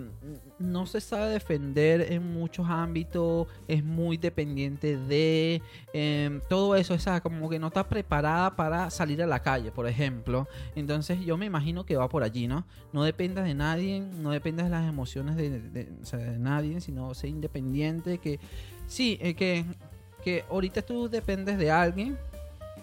no 0.58 0.86
se 0.86 1.02
sabe 1.02 1.28
defender 1.28 2.10
en 2.14 2.32
muchos 2.32 2.66
ámbitos, 2.66 3.46
es 3.68 3.84
muy 3.84 4.16
dependiente 4.16 4.96
de 4.96 5.60
eh, 5.92 6.40
todo 6.48 6.76
eso, 6.76 6.94
o 6.94 7.22
como 7.22 7.50
que 7.50 7.58
no 7.58 7.66
está 7.66 7.86
preparada 7.86 8.56
para 8.56 8.88
salir 8.88 9.22
a 9.22 9.26
la 9.26 9.40
calle, 9.40 9.70
por 9.70 9.86
ejemplo. 9.86 10.48
Entonces 10.74 11.20
yo 11.26 11.36
me 11.36 11.44
imagino 11.44 11.84
que 11.84 11.94
va 11.94 12.08
por 12.08 12.22
allí, 12.22 12.48
¿no? 12.48 12.64
No 12.94 13.04
dependas 13.04 13.44
de 13.44 13.52
nadie, 13.52 14.00
no 14.00 14.30
dependas 14.30 14.64
de 14.64 14.70
las 14.70 14.88
emociones 14.88 15.36
de, 15.36 15.90
nadie, 16.38 16.80
sino 16.80 17.12
sé 17.12 17.28
independiente, 17.28 18.16
que 18.16 18.40
sí, 18.86 19.18
eh, 19.20 19.34
que, 19.34 19.66
que 20.24 20.46
ahorita 20.48 20.80
tú 20.80 21.10
dependes 21.10 21.58
de 21.58 21.70
alguien, 21.70 22.16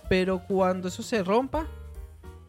pero 0.10 0.43
cuando 0.47 0.89
eso 0.89 1.02
se 1.02 1.24
rompa, 1.24 1.65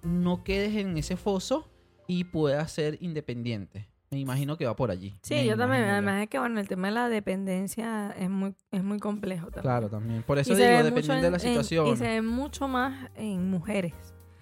no 0.03 0.45
quedes 0.45 0.77
en 0.77 0.99
ese 0.99 1.17
foso 1.17 1.67
y 2.07 2.25
puedas 2.25 2.73
ser 2.73 2.99
independiente. 3.01 3.92
Me 4.13 4.19
imagino 4.21 4.59
que 4.59 4.67
va 4.67 4.77
por 4.77 4.91
allí. 4.91 5.15
Sí, 5.23 5.35
Me 5.35 5.47
yo 5.47 5.57
también. 5.57 5.85
Además 5.85 6.23
es 6.23 6.29
que, 6.29 6.39
bueno, 6.39 6.61
el 6.61 6.69
tema 6.69 6.89
de 6.89 6.95
la 6.95 7.09
dependencia 7.09 8.15
es 8.19 8.29
muy, 8.29 8.55
es 8.71 8.85
muy 8.85 8.99
complejo 8.99 9.47
también. 9.47 9.63
Claro, 9.63 9.89
también. 9.89 10.23
Por 10.23 10.39
eso 10.39 10.55
digo, 10.55 10.69
dependiendo 10.83 11.15
de 11.15 11.31
la 11.31 11.37
en- 11.39 11.41
situación. 11.41 11.87
y 11.87 11.97
se 11.97 12.05
ve 12.05 12.21
mucho 12.23 12.69
más 12.69 13.09
en 13.17 13.49
mujeres 13.51 13.95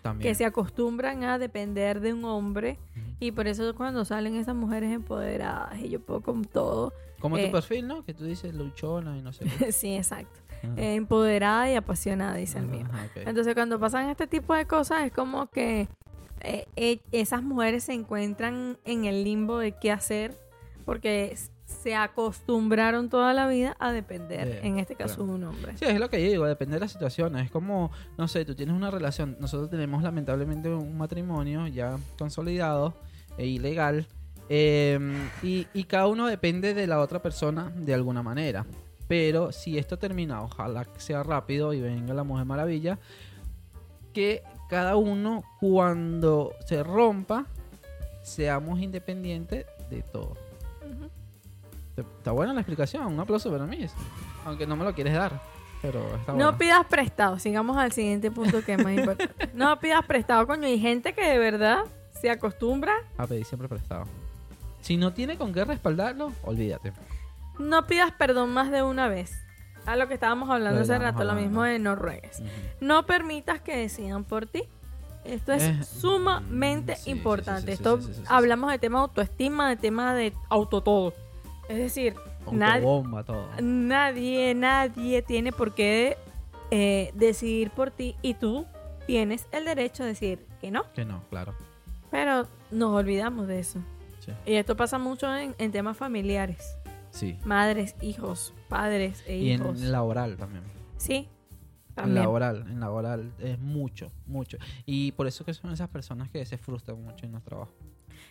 también. 0.02 0.28
que 0.28 0.34
se 0.34 0.44
acostumbran 0.44 1.22
a 1.22 1.38
depender 1.38 2.00
de 2.00 2.12
un 2.12 2.24
hombre. 2.24 2.80
Y 3.20 3.30
por 3.30 3.46
eso 3.46 3.72
cuando 3.76 4.04
salen 4.04 4.34
esas 4.34 4.56
mujeres 4.56 4.90
empoderadas 4.92 5.78
y 5.78 5.88
yo 5.88 6.00
puedo 6.00 6.20
con 6.20 6.44
todo. 6.44 6.92
Como 7.20 7.38
eh, 7.38 7.46
tu 7.46 7.52
perfil, 7.52 7.86
¿no? 7.86 8.02
Que 8.04 8.12
tú 8.12 8.24
dices 8.24 8.52
luchona 8.52 9.16
y 9.18 9.22
no 9.22 9.32
sé 9.32 9.44
qué. 9.44 9.70
sí, 9.72 9.94
exacto. 9.94 10.40
Eh, 10.76 10.96
empoderada 10.96 11.70
y 11.70 11.76
apasionada, 11.76 12.34
dice 12.34 12.58
el 12.58 12.66
mío. 12.66 12.86
Ajá, 12.90 13.04
ok. 13.06 13.22
Entonces 13.28 13.54
cuando 13.54 13.78
pasan 13.78 14.10
este 14.10 14.26
tipo 14.26 14.52
de 14.52 14.66
cosas 14.66 15.04
es 15.04 15.12
como 15.12 15.46
que 15.46 15.86
eh, 16.40 16.66
eh, 16.76 17.00
esas 17.12 17.42
mujeres 17.42 17.84
se 17.84 17.92
encuentran 17.92 18.78
en 18.84 19.04
el 19.04 19.24
limbo 19.24 19.58
de 19.58 19.72
qué 19.72 19.90
hacer 19.92 20.36
porque 20.84 21.36
se 21.66 21.94
acostumbraron 21.94 23.08
toda 23.08 23.32
la 23.32 23.46
vida 23.46 23.76
a 23.78 23.92
depender, 23.92 24.60
De- 24.60 24.66
en 24.66 24.78
este 24.80 24.96
caso, 24.96 25.16
claro. 25.16 25.30
de 25.30 25.34
un 25.36 25.44
hombre. 25.44 25.72
Sí, 25.78 25.84
es 25.84 26.00
lo 26.00 26.10
que 26.10 26.22
yo 26.22 26.28
digo, 26.30 26.46
depende 26.46 26.74
de 26.74 26.80
la 26.80 26.88
situación. 26.88 27.36
Es 27.38 27.50
como, 27.50 27.90
no 28.18 28.26
sé, 28.26 28.44
tú 28.44 28.54
tienes 28.56 28.74
una 28.74 28.90
relación. 28.90 29.36
Nosotros 29.38 29.70
tenemos 29.70 30.02
lamentablemente 30.02 30.68
un 30.68 30.98
matrimonio 30.98 31.66
ya 31.68 31.96
consolidado 32.18 32.94
e 33.38 33.46
ilegal. 33.46 34.06
eh, 34.48 34.98
y, 35.44 35.68
y 35.72 35.84
cada 35.84 36.08
uno 36.08 36.26
depende 36.26 36.74
de 36.74 36.88
la 36.88 36.98
otra 36.98 37.22
persona 37.22 37.70
de 37.76 37.94
alguna 37.94 38.22
manera. 38.22 38.66
Pero 39.06 39.52
si 39.52 39.78
esto 39.78 39.96
termina, 39.96 40.42
ojalá 40.42 40.84
que 40.84 40.98
sea 41.00 41.22
rápido 41.22 41.72
y 41.72 41.80
venga 41.80 42.14
la 42.14 42.24
Mujer 42.24 42.46
Maravilla, 42.46 42.98
que 44.12 44.42
cada 44.70 44.96
uno 44.96 45.42
cuando 45.58 46.54
se 46.64 46.82
rompa, 46.84 47.44
seamos 48.22 48.78
independientes 48.80 49.66
de 49.90 50.02
todo. 50.02 50.36
Está 51.96 52.30
buena 52.30 52.54
la 52.54 52.60
explicación, 52.60 53.04
un 53.06 53.20
aplauso 53.20 53.50
para 53.50 53.66
mí. 53.66 53.84
Aunque 54.46 54.66
no 54.66 54.76
me 54.76 54.84
lo 54.84 54.94
quieres 54.94 55.12
dar, 55.12 55.38
pero 55.82 56.14
está 56.16 56.32
No 56.32 56.56
pidas 56.56 56.86
prestado, 56.86 57.38
sigamos 57.38 57.76
al 57.76 57.92
siguiente 57.92 58.30
punto 58.30 58.64
que 58.64 58.74
es 58.74 58.82
más 58.82 58.92
importante. 58.94 59.34
No 59.54 59.78
pidas 59.80 60.06
prestado, 60.06 60.46
coño. 60.46 60.66
Hay 60.66 60.78
gente 60.78 61.12
que 61.12 61.26
de 61.26 61.38
verdad 61.38 61.80
se 62.20 62.30
acostumbra. 62.30 62.94
A 63.18 63.26
pedir 63.26 63.44
siempre 63.44 63.68
prestado. 63.68 64.04
Si 64.80 64.96
no 64.96 65.12
tiene 65.12 65.36
con 65.36 65.52
qué 65.52 65.64
respaldarlo, 65.64 66.32
olvídate. 66.44 66.92
No 67.58 67.86
pidas 67.86 68.12
perdón 68.12 68.54
más 68.54 68.70
de 68.70 68.82
una 68.82 69.08
vez. 69.08 69.32
A 69.86 69.96
lo 69.96 70.08
que 70.08 70.14
estábamos 70.14 70.50
hablando 70.50 70.80
hace 70.80 70.98
rato, 70.98 71.24
lo 71.24 71.34
mismo 71.34 71.62
de 71.62 71.78
no 71.78 71.96
ruegues. 71.96 72.42
No 72.80 73.06
permitas 73.06 73.60
que 73.60 73.76
decidan 73.76 74.24
por 74.24 74.46
ti. 74.46 74.62
Esto 75.24 75.52
es 75.52 75.62
Eh, 75.62 75.84
sumamente 75.84 76.96
sí, 76.96 77.10
importante. 77.10 77.60
sí, 77.62 77.66
sí, 77.66 77.72
Esto 77.82 78.00
hablamos 78.28 78.70
de 78.70 78.78
tema 78.78 78.98
de 78.98 79.02
autoestima, 79.02 79.68
de 79.68 79.76
tema 79.76 80.14
de 80.14 80.32
autotodo. 80.48 81.12
Es 81.68 81.76
decir, 81.76 82.14
nadie, 82.50 82.82
todo. 83.26 83.46
nadie, 83.60 84.54
nadie 84.54 85.22
tiene 85.22 85.52
por 85.52 85.74
qué 85.74 86.16
eh, 86.70 87.10
decidir 87.14 87.70
por 87.70 87.90
ti 87.90 88.16
y 88.22 88.34
tú 88.34 88.64
tienes 89.06 89.46
el 89.52 89.64
derecho 89.64 90.04
a 90.04 90.06
decir 90.06 90.46
que 90.60 90.70
no. 90.70 90.84
Que 90.94 91.04
no, 91.04 91.22
claro. 91.30 91.54
Pero 92.10 92.46
nos 92.70 92.90
olvidamos 92.92 93.46
de 93.46 93.60
eso. 93.60 93.78
Sí. 94.24 94.32
Y 94.46 94.54
esto 94.54 94.76
pasa 94.76 94.98
mucho 94.98 95.34
en, 95.36 95.54
en 95.58 95.70
temas 95.72 95.96
familiares. 95.96 96.76
Sí. 97.10 97.38
Madres, 97.44 97.96
hijos, 98.00 98.54
padres 98.68 99.24
e 99.26 99.36
Y 99.38 99.52
hijos. 99.52 99.80
en 99.82 99.92
laboral 99.92 100.36
también. 100.36 100.62
Sí, 100.96 101.28
En 101.90 101.94
también. 101.94 102.22
laboral, 102.22 102.66
en 102.68 102.80
laboral 102.80 103.32
es 103.40 103.58
mucho, 103.58 104.10
mucho. 104.26 104.58
Y 104.86 105.12
por 105.12 105.26
eso 105.26 105.44
que 105.44 105.52
son 105.54 105.72
esas 105.72 105.88
personas 105.88 106.30
que 106.30 106.44
se 106.44 106.56
frustran 106.58 107.02
mucho 107.02 107.26
en 107.26 107.32
los 107.32 107.42
trabajos. 107.42 107.74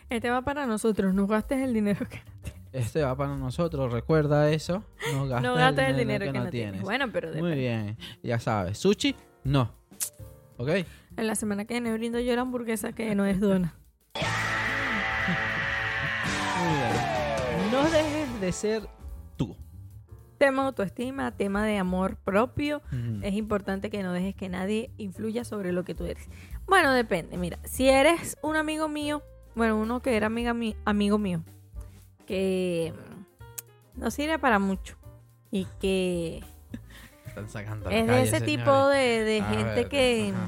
Este 0.10 0.30
va 0.30 0.42
para 0.42 0.66
nosotros, 0.66 1.14
no 1.14 1.28
gastes 1.28 1.60
el 1.60 1.74
dinero 1.74 2.08
que 2.10 2.18
no 2.18 2.42
tienes. 2.42 2.60
Este 2.72 3.02
va 3.04 3.16
para 3.18 3.36
nosotros, 3.36 3.92
recuerda 3.92 4.50
eso. 4.52 4.84
No 5.14 5.28
gastes, 5.28 5.50
No 5.50 5.56
gastes 5.56 5.90
el 5.90 5.98
dinero 5.98 6.26
que, 6.26 6.32
no 6.40 6.50
tienes. 6.50 6.52
tienes. 6.52 6.82
Bueno, 6.84 7.12
pero 7.12 7.34
Muy 7.34 7.54
bien, 7.56 7.98
ya 8.24 8.40
sabes. 8.40 8.78
Sushi, 8.78 9.16
no. 9.44 9.72
¿Ok? 10.58 10.70
En 11.18 11.28
la 11.28 11.36
semana 11.36 11.66
que 11.66 11.74
viene 11.74 11.92
brindo 11.94 12.20
yo 12.20 12.36
la 12.36 12.42
hamburguesa 12.42 12.92
que 12.94 13.14
no 13.16 13.26
es 13.26 13.40
dona. 13.40 13.76
De 18.40 18.52
ser 18.52 18.88
tú. 19.38 19.56
tema 20.38 20.62
de 20.64 20.68
autoestima, 20.68 21.32
tema 21.36 21.66
de 21.66 21.78
amor 21.78 22.16
propio. 22.18 22.82
Es 23.22 23.34
importante 23.34 23.90
que 23.90 24.02
no 24.04 24.14
dejes 24.14 24.36
que 24.36 24.48
nadie 24.50 24.90
influya 24.98 25.44
sobre 25.44 25.74
lo 25.74 25.84
que 25.84 25.94
tú 25.96 26.06
eres. 26.06 26.28
Bueno, 26.66 26.94
depende. 26.94 27.38
Mira, 27.38 27.60
si 27.66 27.90
eres 27.90 28.38
un 28.42 28.56
amigo 28.56 28.88
mío, 28.88 29.22
bueno, 29.56 29.78
uno 29.78 30.02
que 30.02 30.16
era 30.16 30.28
amiga 30.28 30.54
mi- 30.54 30.78
amigo 30.86 31.18
mío, 31.18 31.44
que 32.26 32.94
mm, 32.96 34.00
no 34.00 34.12
sirve 34.12 34.40
para 34.40 34.60
mucho 34.60 34.96
y 35.52 35.66
que 35.82 36.42
Están 37.26 37.50
sacando 37.50 37.90
es 37.90 38.02
de 38.08 38.08
calle, 38.08 38.22
ese 38.24 38.40
señores. 38.40 38.58
tipo 38.58 38.88
de, 38.88 39.44
gente 39.46 39.64
ver, 39.76 39.90
que, 39.90 40.34
Ajá, 40.34 40.48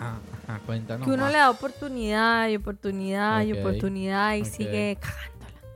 ajá, 0.00 0.18
ajá, 0.48 0.60
cuéntanos 0.66 1.06
que 1.06 1.12
uno 1.12 1.24
más. 1.24 1.32
le 1.32 1.38
da 1.38 1.50
oportunidad 1.50 2.48
y 2.48 2.56
oportunidad 2.56 3.44
y 3.44 3.52
oportunidad 3.52 4.34
y 4.34 4.44
sigue. 4.46 4.98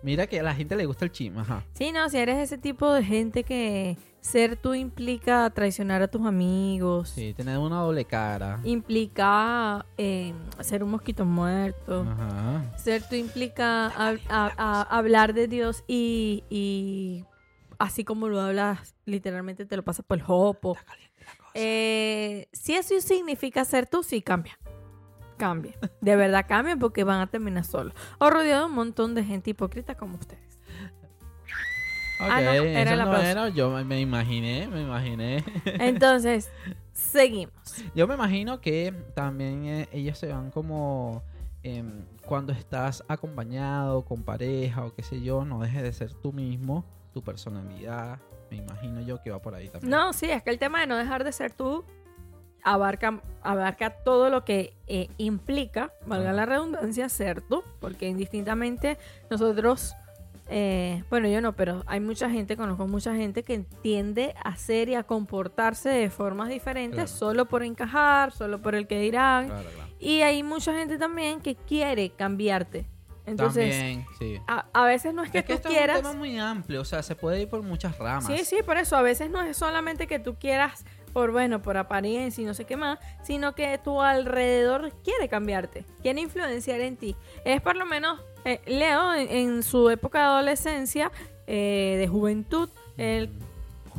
Mira 0.02 0.26
que 0.26 0.40
a 0.40 0.42
la 0.42 0.54
gente 0.54 0.74
le 0.76 0.84
gusta 0.86 1.04
el 1.04 1.12
chisme, 1.12 1.40
ajá. 1.40 1.64
Sí, 1.74 1.92
no, 1.92 2.08
si 2.08 2.18
eres 2.18 2.38
ese 2.38 2.58
tipo 2.58 2.92
de 2.92 3.04
gente 3.04 3.44
que 3.44 3.96
ser 4.20 4.56
tú 4.56 4.74
implica 4.74 5.48
traicionar 5.50 6.02
a 6.02 6.08
tus 6.08 6.24
amigos, 6.26 7.10
Sí, 7.10 7.34
tener 7.34 7.58
una 7.58 7.80
doble 7.80 8.04
cara. 8.04 8.60
implica 8.64 9.86
eh, 9.98 10.32
ser 10.60 10.82
un 10.84 10.90
mosquito 10.90 11.24
muerto, 11.24 12.02
Ajá. 12.08 12.64
ser 12.76 13.02
tú 13.08 13.14
implica 13.14 13.90
hab- 13.96 14.20
a- 14.28 14.52
a- 14.56 14.82
hablar 14.98 15.34
de 15.34 15.46
Dios 15.48 15.84
y, 15.86 16.44
y 16.50 17.24
así 17.78 18.04
como 18.04 18.28
lo 18.28 18.40
hablas, 18.40 18.94
literalmente 19.06 19.66
te 19.66 19.76
lo 19.76 19.84
pasas 19.84 20.04
por 20.04 20.18
el 20.18 20.24
jopo. 20.24 20.76
Eh, 21.54 22.48
si 22.52 22.74
eso 22.74 22.98
significa 23.00 23.64
ser 23.64 23.86
tú, 23.86 24.02
sí, 24.02 24.22
cambia. 24.22 24.58
Cambia. 25.42 25.72
De 26.00 26.14
verdad 26.14 26.46
cambia 26.48 26.76
porque 26.76 27.02
van 27.02 27.20
a 27.20 27.26
terminar 27.26 27.64
solos. 27.64 27.94
O 28.18 28.30
rodeado 28.30 28.60
de 28.60 28.66
un 28.70 28.76
montón 28.76 29.16
de 29.16 29.24
gente 29.24 29.50
hipócrita 29.50 29.96
como 29.96 30.14
ustedes. 30.16 30.58
Ok, 32.20 32.28
Ah, 32.30 32.40
no, 32.40 32.52
era 32.52 32.94
eso 32.94 33.04
no 33.04 33.16
era, 33.16 33.48
yo 33.48 33.70
me- 33.70 33.82
me 33.84 34.00
imaginé, 34.00 34.68
me 34.68 34.82
imaginé. 34.82 35.42
Entonces, 35.80 36.48
seguimos. 36.92 37.52
Yo 37.96 38.06
me 38.06 38.14
imagino 38.14 38.60
que 38.60 38.92
también 39.16 39.64
eh, 39.66 39.88
ellos 39.90 40.16
se 40.16 40.28
van 40.28 40.52
como 40.52 41.24
em, 41.64 42.04
cuando 42.24 42.52
estás 42.52 43.02
acompañado 43.08 44.04
con 44.04 44.22
pareja 44.22 44.84
o 44.84 44.94
qué 44.94 45.02
sé 45.02 45.20
yo, 45.22 45.44
no 45.44 45.58
dejes 45.60 45.82
de 45.82 45.92
ser 45.92 46.14
tú 46.14 46.32
mismo, 46.32 46.84
tu 47.12 47.20
personalidad, 47.22 48.20
Me 48.48 48.58
imagino 48.58 49.00
yo 49.00 49.20
que 49.20 49.32
va 49.32 49.40
por 49.42 49.56
ahí 49.56 49.68
también. 49.68 49.90
No, 49.90 50.12
sí, 50.12 50.30
es 50.30 50.42
que 50.44 50.50
el 50.50 50.58
tema 50.60 50.80
de 50.82 50.86
no 50.86 50.96
dejar 50.96 51.24
de 51.24 51.32
ser 51.32 51.52
tú 51.52 51.84
abarca, 52.62 53.20
abarca 53.42 53.90
todo 53.90 54.30
lo 54.30 54.44
que 54.44 54.74
eh, 54.86 55.08
implica, 55.18 55.92
valga 56.06 56.32
la 56.32 56.46
redundancia, 56.46 57.08
ser 57.08 57.40
tú, 57.42 57.62
porque 57.80 58.06
indistintamente 58.08 58.98
nosotros, 59.30 59.94
eh, 60.48 61.02
bueno, 61.10 61.28
yo 61.28 61.40
no, 61.40 61.54
pero 61.54 61.82
hay 61.86 62.00
mucha 62.00 62.30
gente, 62.30 62.56
conozco 62.56 62.86
mucha 62.86 63.14
gente 63.14 63.42
que 63.42 63.60
tiende 63.82 64.34
a 64.42 64.56
ser 64.56 64.88
y 64.88 64.94
a 64.94 65.02
comportarse 65.02 65.88
de 65.88 66.10
formas 66.10 66.48
diferentes 66.48 66.96
Claro. 66.96 67.08
solo 67.08 67.46
por 67.46 67.62
encajar, 67.62 68.32
solo 68.32 68.60
por 68.62 68.74
el 68.74 68.86
que 68.86 69.00
dirán. 69.00 69.46
Claro, 69.46 69.68
claro. 69.68 69.90
Y 69.98 70.22
hay 70.22 70.42
mucha 70.42 70.72
gente 70.74 70.98
también 70.98 71.40
que 71.40 71.54
quiere 71.54 72.10
cambiarte. 72.10 72.86
Entonces, 73.24 73.70
también, 73.78 74.06
sí. 74.18 74.40
a, 74.48 74.66
a 74.72 74.84
veces 74.84 75.14
no 75.14 75.22
es 75.22 75.30
que 75.30 75.38
es 75.38 75.44
que 75.44 75.52
tú 75.52 75.56
esto 75.58 75.68
quieras... 75.68 75.98
es 75.98 76.04
un 76.04 76.10
tema 76.10 76.18
muy 76.18 76.36
amplio, 76.40 76.80
o 76.80 76.84
sea, 76.84 77.04
se 77.04 77.14
puede 77.14 77.42
ir 77.42 77.48
por 77.48 77.62
muchas 77.62 77.96
ramas. 77.96 78.26
Sí, 78.26 78.44
sí, 78.44 78.56
por 78.66 78.78
eso 78.78 78.96
a 78.96 79.02
veces 79.02 79.30
no 79.30 79.40
es 79.42 79.56
solamente 79.56 80.08
que 80.08 80.18
tú 80.18 80.34
quieras 80.34 80.84
por 81.12 81.30
bueno, 81.32 81.60
por 81.62 81.76
apariencia 81.76 82.42
y 82.42 82.44
no 82.44 82.54
sé 82.54 82.64
qué 82.64 82.76
más, 82.76 82.98
sino 83.22 83.54
que 83.54 83.78
tu 83.78 84.00
alrededor 84.00 84.92
quiere 85.04 85.28
cambiarte, 85.28 85.84
quiere 86.02 86.20
influenciar 86.20 86.80
en 86.80 86.96
ti. 86.96 87.16
Es 87.44 87.60
por 87.60 87.76
lo 87.76 87.86
menos 87.86 88.20
eh, 88.44 88.60
Leo 88.66 89.14
en, 89.14 89.62
su 89.62 89.90
época 89.90 90.18
de 90.20 90.24
adolescencia, 90.24 91.10
eh, 91.46 91.96
de 91.98 92.08
juventud, 92.08 92.68
él 92.96 93.30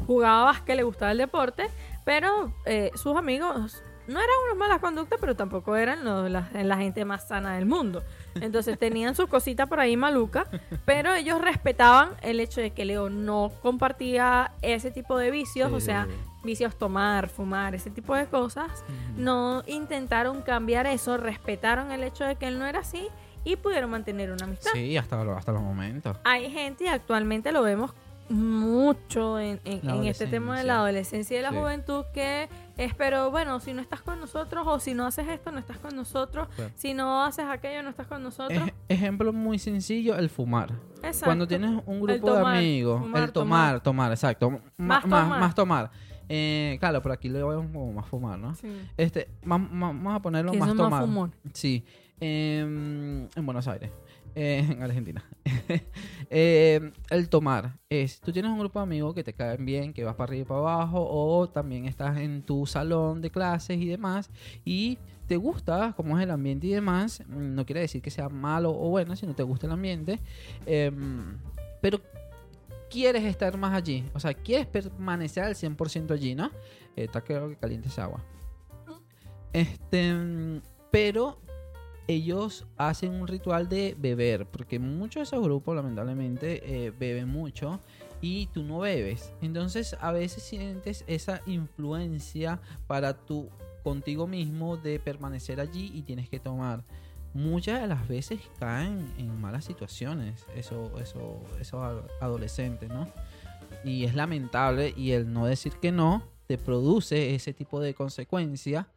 jugaba 0.07 0.45
básquet, 0.45 0.75
le 0.75 0.83
gustaba 0.83 1.11
el 1.11 1.17
deporte, 1.19 1.69
pero 2.03 2.53
eh, 2.65 2.91
sus 2.95 3.15
amigos 3.15 3.81
no 4.07 4.19
eran 4.19 4.35
unos 4.47 4.57
malas 4.57 4.79
conductas, 4.79 5.17
pero 5.21 5.35
tampoco 5.35 5.75
eran 5.77 6.03
los- 6.03 6.29
la 6.29 6.77
gente 6.77 7.05
más 7.05 7.27
sana 7.27 7.55
del 7.55 7.65
mundo. 7.65 8.03
Entonces 8.41 8.77
tenían 8.79 9.15
sus 9.15 9.27
cositas 9.27 9.67
por 9.69 9.79
ahí 9.79 9.95
maluca, 9.97 10.47
pero 10.85 11.13
ellos 11.13 11.39
respetaban 11.41 12.11
el 12.21 12.39
hecho 12.39 12.61
de 12.61 12.71
que 12.71 12.85
Leo 12.85 13.09
no 13.09 13.51
compartía 13.61 14.51
ese 14.61 14.91
tipo 14.91 15.17
de 15.17 15.31
vicios, 15.31 15.69
Sí, 15.69 15.75
o 15.75 15.79
sea, 15.79 16.07
vicios 16.43 16.75
tomar, 16.77 17.29
fumar, 17.29 17.75
ese 17.75 17.89
tipo 17.89 18.15
de 18.15 18.25
cosas. 18.27 18.83
No 19.15 19.63
intentaron 19.67 20.41
cambiar 20.41 20.87
eso, 20.87 21.17
respetaron 21.17 21.91
el 21.91 22.03
hecho 22.03 22.23
de 22.25 22.35
que 22.35 22.47
él 22.47 22.59
no 22.59 22.65
era 22.65 22.79
así 22.79 23.07
y 23.45 23.55
pudieron 23.57 23.89
mantener 23.91 24.31
una 24.31 24.45
amistad. 24.45 24.71
Sí, 24.73 24.95
hasta, 24.97 25.23
lo- 25.23 25.35
hasta 25.37 25.51
los 25.51 25.61
momentos. 25.61 26.17
Hay 26.23 26.49
gente, 26.49 26.85
y 26.85 26.87
actualmente 26.87 27.51
lo 27.51 27.61
vemos 27.61 27.93
mucho 28.29 29.39
en, 29.39 29.59
en- 29.65 29.79
La 29.83 29.95
en 29.95 30.05
este 30.05 30.27
tema 30.27 30.57
de 30.57 30.63
la 30.63 30.75
adolescencia 30.77 31.33
y 31.35 31.37
de 31.37 31.43
la 31.43 31.49
Sí. 31.51 31.55
juventud, 31.57 32.05
que 32.13 32.49
es, 32.77 32.93
pero 32.95 33.29
bueno, 33.31 33.59
si 33.59 33.73
no 33.73 33.81
estás 33.81 34.01
con 34.01 34.19
nosotros 34.19 34.63
o 34.67 34.79
si 34.79 34.93
no 34.93 35.05
haces 35.05 35.27
esto, 35.27 35.51
no 35.51 35.59
estás 35.59 35.77
con 35.77 35.95
nosotros, 35.95 36.47
si 36.75 36.93
no 36.93 37.23
haces 37.23 37.45
aquello, 37.49 37.83
no 37.83 37.89
estás 37.89 38.07
con 38.07 38.23
nosotros. 38.23 38.59
Ej- 38.67 38.73
ejemplo 38.89 39.31
muy 39.33 39.59
sencillo, 39.59 40.15
el 40.15 40.29
fumar. 40.29 40.71
Exacto. 40.97 41.25
Cuando 41.25 41.47
tienes 41.47 41.81
un 41.85 42.01
grupo 42.01 42.27
tomar, 42.27 42.53
de 42.53 42.59
amigos, 42.59 43.01
fumar, 43.01 43.23
el 43.23 43.31
tomar, 43.31 43.79
tomar, 43.81 44.11
exacto. 44.11 44.47
M- 44.47 44.59
Más 44.77 45.05
ma- 45.05 45.21
tomar. 45.23 45.39
más 45.39 45.55
tomar. 45.55 45.91
Eh, 46.29 46.77
claro, 46.79 47.01
por 47.01 47.11
aquí 47.11 47.27
le 47.29 47.43
voy 47.43 47.53
a 47.53 47.57
como 47.57 47.91
más 47.93 48.07
fumar, 48.07 48.39
¿no? 48.39 48.55
Sí. 48.55 48.67
Este, 48.97 49.29
vamos 49.43 50.15
a 50.15 50.21
ponerlo 50.21 50.53
más 50.53 50.73
tomar. 50.75 51.05
Sí, 51.53 51.85
em, 52.19 53.27
en 53.35 53.45
Buenos 53.45 53.67
Aires, 53.67 53.91
eh, 54.35 54.67
en 54.69 54.83
Argentina. 54.83 55.23
Eh, 56.35 56.91
el 57.11 57.29
tomar 57.29 57.77
es, 57.89 58.19
tú 58.19 58.31
tienes 58.31 58.51
un 58.51 58.57
grupo 58.57 58.79
de 58.79 58.83
amigos 58.83 59.13
que 59.13 59.23
te 59.23 59.33
caen 59.33 59.63
bien, 59.65 59.93
que 59.93 60.03
vas 60.03 60.15
para 60.15 60.29
arriba 60.29 60.41
y 60.41 60.45
para 60.45 60.59
abajo, 60.61 61.07
o 61.07 61.47
también 61.47 61.85
estás 61.85 62.17
en 62.17 62.41
tu 62.41 62.65
salón 62.65 63.21
de 63.21 63.29
clases 63.29 63.77
y 63.77 63.85
demás, 63.85 64.31
y 64.65 64.97
te 65.27 65.37
gusta 65.37 65.93
cómo 65.95 66.17
es 66.17 66.23
el 66.23 66.31
ambiente 66.31 66.65
y 66.65 66.71
demás, 66.71 67.21
no 67.27 67.67
quiere 67.67 67.81
decir 67.81 68.01
que 68.01 68.09
sea 68.09 68.29
malo 68.29 68.71
o 68.71 68.89
bueno, 68.89 69.15
si 69.15 69.27
no 69.27 69.35
te 69.35 69.43
gusta 69.43 69.67
el 69.67 69.73
ambiente, 69.73 70.19
em, 70.65 71.37
pero 71.81 72.01
quieres 72.89 73.23
estar 73.25 73.55
más 73.55 73.75
allí, 73.75 74.03
o 74.15 74.19
sea, 74.19 74.33
quieres 74.33 74.65
permanecer 74.65 75.43
al 75.43 75.55
100% 75.55 76.15
allí, 76.15 76.33
¿no? 76.33 76.47
Eh, 76.95 77.03
está 77.03 77.21
claro 77.21 77.49
que 77.49 77.57
caliente 77.57 77.89
esa 77.89 78.05
agua. 78.05 78.23
Este, 79.51 80.61
pero 80.89 81.39
ellos 82.07 82.65
hacen 82.77 83.11
un 83.13 83.27
ritual 83.27 83.69
de 83.69 83.95
beber, 83.97 84.45
porque 84.45 84.79
muchos 84.79 85.21
de 85.21 85.23
esos 85.23 85.43
grupos 85.43 85.75
lamentablemente 85.75 86.85
eh, 86.87 86.91
beben 86.91 87.29
mucho 87.29 87.79
y 88.21 88.47
tú 88.47 88.63
no 88.63 88.79
bebes. 88.79 89.33
Entonces 89.41 89.95
a 89.99 90.11
veces 90.11 90.43
sientes 90.43 91.03
esa 91.07 91.41
influencia 91.45 92.59
para 92.87 93.13
tú 93.13 93.49
contigo 93.83 94.27
mismo 94.27 94.77
de 94.77 94.99
permanecer 94.99 95.59
allí 95.59 95.91
y 95.93 96.03
tienes 96.03 96.29
que 96.29 96.39
tomar. 96.39 96.83
Muchas 97.33 97.81
de 97.81 97.87
las 97.87 98.07
veces 98.07 98.39
caen 98.59 99.11
en 99.17 99.41
malas 99.41 99.65
situaciones 99.65 100.45
esos 100.55 101.01
eso, 101.01 101.41
esos 101.59 101.81
ado- 101.81 102.07
adolescentes, 102.21 102.89
¿no? 102.89 103.09
Y 103.83 104.03
es 104.05 104.13
lamentable 104.13 104.93
y 104.95 105.11
el 105.11 105.33
no 105.33 105.45
decir 105.45 105.73
que 105.81 105.91
no 105.91 106.23
te 106.47 106.57
produce 106.57 107.33
ese 107.33 107.53
tipo 107.53 107.79
de 107.79 107.93
consecuencia 107.93 108.87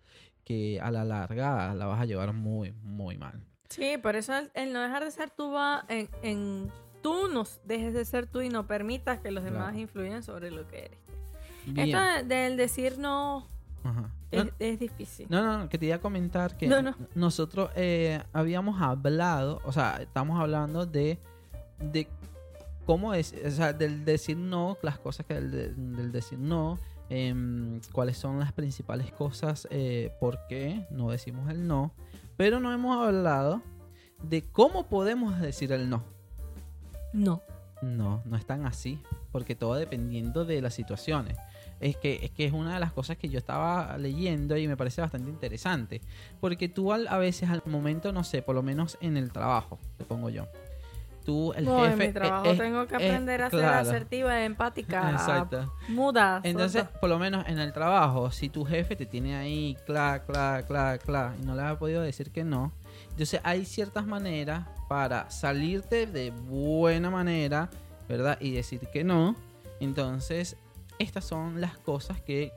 que 0.47 0.81
a 0.81 0.91
la 0.93 1.05
larga 1.05 1.75
la 1.75 1.87
vas 1.87 2.01
a 2.01 2.05
llevar 2.05 2.33
muy, 2.33 2.71
muy 2.83 3.19
mal. 3.19 3.45
Sí, 3.69 3.99
por 4.01 4.15
eso 4.15 4.33
el, 4.55 4.73
no 4.73 4.81
dejar 4.81 5.05
de 5.05 5.11
ser 5.11 5.29
tú 5.31 5.51
va 5.51 5.85
en, 5.89 6.09
en 6.23 6.71
tú 7.03 7.29
no 7.33 7.43
dejes 7.65 7.93
de 7.95 8.05
ser 8.05 8.27
tú 8.29 8.41
y 8.43 8.49
no 8.49 8.65
permitas 8.67 9.19
que 9.19 9.33
los 9.33 9.43
demás 9.43 9.65
Claro. 9.65 9.79
influyan 9.81 10.23
sobre 10.23 10.53
lo 10.53 10.67
que 10.69 10.85
eres. 10.87 10.99
Bien. 11.67 11.89
Esto 11.89 12.01
de- 12.01 12.35
del 12.35 12.57
decir 12.57 12.97
no 12.97 13.49
Ajá. 13.83 14.09
es, 14.31 14.45
No, 14.45 14.51
es 14.61 14.79
difícil. 14.79 15.27
no, 15.29 15.43
no, 15.45 15.59
no, 15.59 15.69
que 15.69 15.79
te 15.79 15.87
iba 15.87 15.97
a 15.97 16.01
comentar 16.01 16.57
que 16.57 16.69
No, 16.69 16.81
no. 16.81 16.95
nosotros 17.17 17.71
eh, 17.75 18.23
habíamos 18.33 18.81
hablado, 18.81 19.61
o 19.65 19.73
sea, 19.73 19.97
estamos 20.01 20.41
hablando 20.41 20.87
de, 20.87 21.19
de 21.81 22.07
cómo 22.85 23.15
es, 23.15 23.35
o 23.45 23.51
sea, 23.51 23.73
del 23.73 24.05
decir 24.05 24.37
no, 24.37 24.79
las 24.83 25.01
cosas 25.01 25.27
que 25.27 25.35
del, 25.35 25.97
del 25.97 26.13
decir 26.13 26.39
no, 26.39 26.79
em, 27.11 27.81
cuáles 27.93 28.17
son 28.19 28.39
las 28.39 28.53
principales 28.53 29.13
cosas, 29.13 29.67
eh, 29.71 30.13
por 30.21 30.39
qué 30.49 30.87
no 30.91 31.11
decimos 31.11 31.51
el 31.51 31.67
no, 31.67 31.93
pero 32.37 32.61
no 32.61 32.73
hemos 32.73 32.97
hablado 33.07 33.63
de 34.23 34.43
cómo 34.43 34.87
podemos 34.89 35.39
decir 35.41 35.73
el 35.73 35.89
no. 35.91 36.03
No. 37.13 37.43
No, 37.83 38.23
no 38.25 38.37
es 38.39 38.47
tan 38.47 38.65
así, 38.65 38.99
porque 39.33 39.55
todo 39.55 39.75
dependiendo 39.75 40.47
de 40.47 40.63
las 40.63 40.73
situaciones. 40.73 41.37
Es 41.79 41.95
que, 41.99 42.21
es 42.25 42.31
que 42.31 42.47
es 42.47 42.55
una 42.55 42.73
de 42.73 42.81
las 42.81 42.91
cosas 42.91 43.19
que 43.19 43.29
yo 43.29 43.39
estaba 43.39 43.99
leyendo 43.99 44.57
y 44.57 44.67
me 44.67 44.79
parece 44.79 45.03
bastante 45.03 45.29
interesante. 45.29 46.01
Porque 46.41 46.71
tú 46.71 46.91
al- 46.95 47.07
a 47.07 47.19
veces 47.19 47.51
al 47.51 47.63
momento, 47.67 48.13
no 48.13 48.25
sé, 48.25 48.41
por 48.41 48.55
lo 48.55 48.63
menos 48.63 48.97
en 49.03 49.19
el 49.19 49.31
trabajo, 49.31 49.79
te 49.99 50.05
pongo 50.05 50.31
yo. 50.31 50.47
Tú, 51.27 51.53
el 51.55 51.65
No, 51.65 51.85
en 51.85 51.91
jefe... 51.91 52.07
mi 52.07 52.13
trabajo 52.15 52.51
es- 52.53 52.59
tengo 52.59 52.87
que 52.87 52.95
es- 52.97 53.03
aprender 53.03 53.43
a 53.43 53.51
ser 53.51 53.59
claro. 53.61 53.91
asertiva, 53.91 54.45
empática, 54.45 55.11
Exacto. 55.11 55.75
muda. 55.89 56.41
Entonces, 56.45 56.85
por 57.01 57.11
lo 57.11 57.19
menos 57.19 57.45
en 57.49 57.59
el 57.59 57.73
trabajo, 57.73 58.31
si 58.31 58.49
tu 58.49 58.65
jefe 58.65 58.95
te 58.97 59.07
tiene 59.07 59.35
ahí, 59.37 59.77
cla, 59.87 60.23
cla, 60.25 60.63
cla, 60.67 60.99
cla, 61.05 61.35
y 61.43 61.45
no 61.45 61.57
le 61.57 61.63
has 61.63 61.77
podido 61.79 62.01
decir 62.01 62.31
que 62.31 62.45
no, 62.45 62.71
entonces 63.11 63.41
hay 63.43 63.65
ciertas 63.65 64.07
maneras 64.07 64.69
para 64.89 65.29
salirte 65.29 66.07
de 66.07 66.31
buena 66.31 67.11
manera, 67.11 67.69
¿verdad? 68.09 68.39
Y 68.41 68.53
decir 68.53 68.87
que 68.93 69.03
no. 69.03 69.35
Entonces, 69.81 70.57
estas 71.01 71.25
son 71.25 71.61
las 71.61 71.77
cosas 71.77 72.21
que 72.21 72.53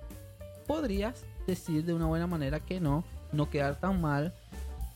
podrías 0.68 1.26
decir 1.48 1.84
de 1.86 1.94
una 1.94 2.06
buena 2.06 2.28
manera 2.28 2.60
que 2.60 2.80
no, 2.80 3.04
no 3.32 3.50
quedar 3.50 3.80
tan 3.80 4.00
mal 4.00 4.34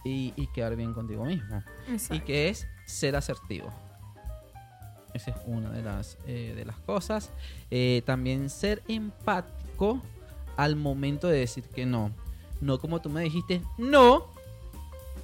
y, 0.06 0.34
y 0.36 0.48
quedar 0.48 0.76
bien 0.76 0.94
contigo 0.94 1.26
mismo 1.26 1.64
y 2.12 2.20
que 2.20 2.50
es 2.50 2.68
ser 2.86 3.16
asertivo. 3.16 3.70
Esa 5.14 5.32
es 5.32 5.38
una 5.46 5.70
de 5.70 5.84
las, 5.84 6.18
eh, 6.26 6.54
de 6.56 6.66
las 6.66 6.78
cosas. 6.78 7.32
Eh, 7.70 8.02
también 8.06 8.50
ser 8.50 8.82
empático 8.88 10.02
al 10.58 10.76
momento 10.76 11.28
de 11.28 11.40
decir 11.40 11.64
que 11.66 11.86
no. 11.86 12.12
No 12.62 12.80
como 12.80 13.02
tú 13.02 13.10
me 13.10 13.22
dijiste, 13.22 13.62
no. 13.78 14.26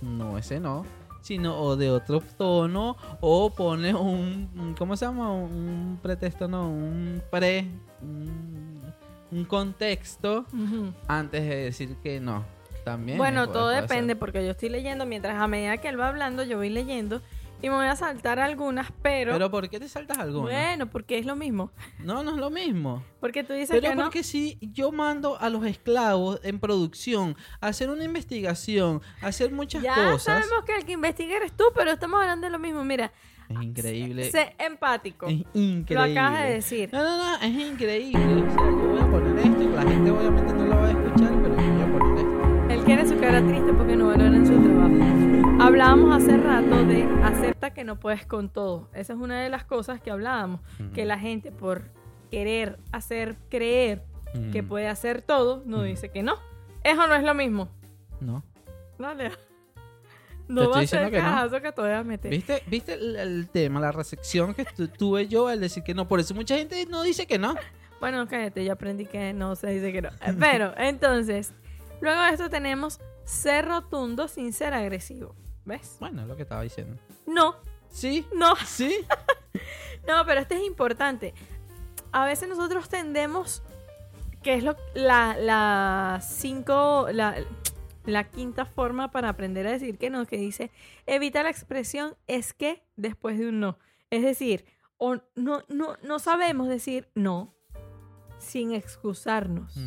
No 0.02 0.38
ese 0.38 0.60
no. 0.60 0.86
Sino 1.22 1.60
o 1.60 1.76
de 1.76 1.90
otro 1.90 2.22
tono 2.38 2.96
o 3.20 3.50
pones 3.50 3.94
un, 3.94 4.76
¿cómo 4.78 4.96
se 4.96 5.06
llama? 5.06 5.34
Un 5.34 6.00
pretexto, 6.02 6.48
no, 6.48 6.70
un 6.70 7.22
pre, 7.30 7.68
un, 8.02 8.82
un 9.32 9.44
contexto 9.46 10.46
antes 11.08 11.42
de 11.44 11.56
decir 11.56 11.96
que 12.04 12.20
no. 12.20 12.46
También. 12.86 13.18
Bueno, 13.18 13.50
todo 13.50 13.68
depende 13.68 14.14
ser. 14.14 14.20
porque 14.20 14.46
yo 14.46 14.52
estoy 14.52 14.70
leyendo 14.70 15.06
mientras 15.06 15.40
a 15.40 15.48
medida 15.48 15.78
que 15.78 15.90
él 15.90 16.00
va 16.00 16.08
hablando 16.08 16.44
yo 16.44 16.58
voy 16.58 16.70
leyendo 16.70 17.22
y 17.62 17.70
me 17.70 17.76
voy 17.76 17.88
a 17.88 17.96
saltar 17.96 18.40
algunas, 18.40 18.92
pero, 19.02 19.34
Pero 19.34 19.52
¿por 19.52 19.70
qué 19.70 19.80
te 19.80 19.88
saltas 19.90 20.18
alguna? 20.18 20.44
bueno, 20.52 20.90
porque 20.90 21.18
es 21.18 21.26
lo 21.26 21.36
mismo. 21.36 21.72
No, 22.00 22.24
no 22.24 22.32
es 22.32 22.38
lo 22.38 22.50
mismo. 22.50 23.04
Porque 23.20 23.44
tú 23.44 23.54
dices 23.54 23.70
Pero 23.72 23.90
que 23.90 23.96
no. 23.96 24.04
porque 24.04 24.24
si 24.24 24.58
yo 24.62 24.92
mando 24.92 25.38
a 25.40 25.50
los 25.50 25.66
esclavos 25.66 26.40
en 26.44 26.60
producción 26.60 27.36
a 27.60 27.68
hacer 27.68 27.90
una 27.90 28.04
investigación, 28.06 29.02
a 29.22 29.28
hacer 29.28 29.52
muchas 29.52 29.84
Ya 29.84 29.96
cosas, 29.96 30.24
sabemos 30.24 30.64
que 30.66 30.76
el 30.78 30.86
que 30.86 30.94
investiga 30.94 31.36
eres 31.38 31.52
tú, 31.56 31.66
pero 31.76 31.92
estamos 31.92 32.22
hablando 32.22 32.48
de 32.48 32.52
lo 32.52 32.60
mismo. 32.60 32.84
Mira, 32.86 33.12
es 33.50 33.62
increíble. 33.62 34.32
sé 34.32 34.56
empático. 34.60 35.28
Es 35.28 35.44
increíble. 35.54 35.96
Lo 35.96 36.02
acabas 36.02 36.44
de 36.44 36.50
decir. 36.54 36.90
No, 36.94 37.04
no, 37.04 37.18
no, 37.18 37.36
es 37.42 37.52
increíble. 37.52 38.44
O 38.44 38.54
sea, 38.54 38.70
yo 38.70 38.88
voy 38.88 39.00
a 39.02 39.10
poner 39.10 39.38
esto 39.40 39.64
y 39.64 39.68
la 39.68 39.82
gente 39.82 40.12
obviamente 40.12 40.54
no 40.54 40.64
lo 40.66 40.76
va 40.78 40.88
a 40.88 40.92
escuchar, 40.92 41.42
pero 41.42 41.56
yo 41.56 41.74
voy 41.74 41.82
a 41.82 41.92
poner 41.98 42.18
esto. 42.20 42.74
Él 42.74 42.84
quiere 42.86 43.08
su 43.08 43.18
cara 43.20 43.42
triste 43.46 43.74
porque 43.74 43.96
no 43.96 44.08
valoran 44.08 44.46
su 44.46 44.54
trabajo. 44.54 45.29
Hablábamos 45.74 46.16
hace 46.16 46.36
rato 46.36 46.84
de 46.84 47.04
acepta 47.24 47.70
que 47.76 47.84
no 47.84 48.00
puedes 48.00 48.26
con 48.26 48.50
todo. 48.50 48.90
Esa 48.92 49.14
es 49.14 49.20
una 49.20 49.40
de 49.44 49.50
las 49.52 49.66
cosas 49.66 50.02
que 50.02 50.10
hablábamos. 50.10 50.62
Que 50.96 51.06
la 51.06 51.20
gente 51.20 51.52
por 51.52 51.84
querer 52.32 52.80
hacer 52.92 53.38
creer 53.52 54.02
que 54.52 54.64
puede 54.64 54.88
hacer 54.88 55.22
todo, 55.22 55.62
no 55.68 55.84
dice 55.84 56.10
que 56.10 56.24
no. 56.24 56.38
Eso 56.84 57.06
no 57.06 57.14
es 57.14 57.24
lo 57.24 57.36
mismo. 57.36 57.70
No. 58.20 58.44
Dale. 58.98 59.30
Te 60.50 60.54
No 60.54 60.64
estoy 60.64 60.74
va 60.74 60.80
a 60.80 60.88
ser 60.88 61.12
que 61.12 61.22
no. 61.22 61.62
que 61.62 61.72
te 61.72 61.82
voy 61.82 61.92
a 61.92 62.04
meter. 62.04 62.32
¿Viste, 62.32 62.64
¿Viste 62.66 62.94
el, 62.96 63.16
el 63.18 63.50
tema, 63.50 63.80
la 63.80 63.92
recepción 63.92 64.56
que 64.56 64.66
tu- 64.66 64.88
tuve 64.88 65.28
yo 65.28 65.50
al 65.50 65.60
decir 65.60 65.84
que 65.84 65.94
no? 65.94 66.08
Por 66.08 66.20
eso 66.20 66.34
mucha 66.34 66.58
gente 66.58 66.84
no 66.88 67.04
dice 67.04 67.28
que 67.28 67.38
no. 67.38 67.54
Bueno, 68.00 68.28
cállate, 68.28 68.66
yo 68.66 68.74
aprendí 68.74 69.06
que 69.06 69.34
no 69.34 69.56
se 69.56 69.68
dice 69.68 69.92
que 69.94 70.02
no. 70.02 70.08
Eh, 70.10 70.34
Pero, 70.40 70.74
entonces, 70.78 71.54
luego 72.02 72.20
de 72.24 72.30
esto 72.32 72.50
tenemos 72.50 73.00
ser 73.26 73.66
rotundo 73.68 74.28
sin 74.30 74.52
ser 74.54 74.74
agresivo. 74.74 75.36
¿Ves? 75.70 75.98
Bueno, 76.00 76.24
es 76.24 76.28
lo 76.28 76.36
que 76.36 76.42
estaba 76.42 76.64
diciendo. 76.64 77.00
No, 77.28 77.56
¿Sí? 77.90 78.26
no, 78.36 78.56
¿Sí? 78.66 78.96
no, 80.08 80.26
pero 80.26 80.42
este 80.42 80.56
es 80.56 80.64
importante. 80.64 81.36
A 82.12 82.26
veces 82.26 82.50
nosotros 82.50 82.90
tendemos, 82.90 83.62
que 84.42 84.56
es 84.56 84.64
lo, 84.64 84.76
la, 84.96 85.38
la 85.38 86.22
cinco, 86.24 87.08
la, 87.12 87.36
la 88.06 88.24
quinta 88.32 88.66
forma 88.66 89.12
para 89.12 89.30
aprender 89.30 89.68
a 89.68 89.72
decir 89.72 90.00
que 90.00 90.10
no, 90.10 90.26
que 90.26 90.38
dice, 90.38 90.72
evita 91.06 91.44
la 91.44 91.52
expresión 91.52 92.16
es 92.26 92.54
que 92.54 92.84
después 92.96 93.38
de 93.38 93.50
un 93.50 93.60
no. 93.60 93.78
Es 94.10 94.24
decir, 94.24 94.66
o 94.98 95.18
no, 95.36 95.64
no, 95.68 95.98
no 96.02 96.18
sabemos 96.18 96.68
decir 96.68 97.10
no 97.14 97.54
sin 98.40 98.74
excusarnos. 98.74 99.78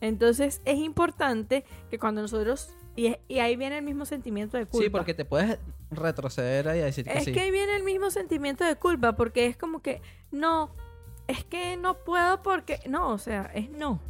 Entonces 0.00 0.62
es 0.64 0.78
importante 0.78 1.64
que 1.90 1.98
cuando 1.98 2.22
nosotros, 2.22 2.76
y, 2.96 3.06
es- 3.08 3.18
y 3.28 3.38
ahí 3.38 3.56
viene 3.56 3.78
el 3.78 3.84
mismo 3.84 4.04
sentimiento 4.06 4.56
de 4.56 4.66
culpa. 4.66 4.84
Sí, 4.84 4.90
porque 4.90 5.14
te 5.14 5.24
puedes 5.24 5.58
retroceder 5.90 6.68
ahí 6.68 6.80
a 6.80 6.86
decir 6.86 7.04
que 7.04 7.18
Es 7.18 7.24
sí. 7.24 7.32
que 7.32 7.40
ahí 7.40 7.50
viene 7.50 7.76
el 7.76 7.84
mismo 7.84 8.10
sentimiento 8.10 8.64
de 8.64 8.74
culpa, 8.76 9.12
porque 9.14 9.46
es 9.46 9.56
como 9.56 9.80
que, 9.80 10.02
no, 10.30 10.70
es 11.28 11.44
que 11.44 11.76
no 11.76 11.94
puedo 12.04 12.42
porque, 12.42 12.80
no, 12.88 13.10
o 13.10 13.18
sea, 13.18 13.50
es 13.54 13.70
no. 13.70 14.00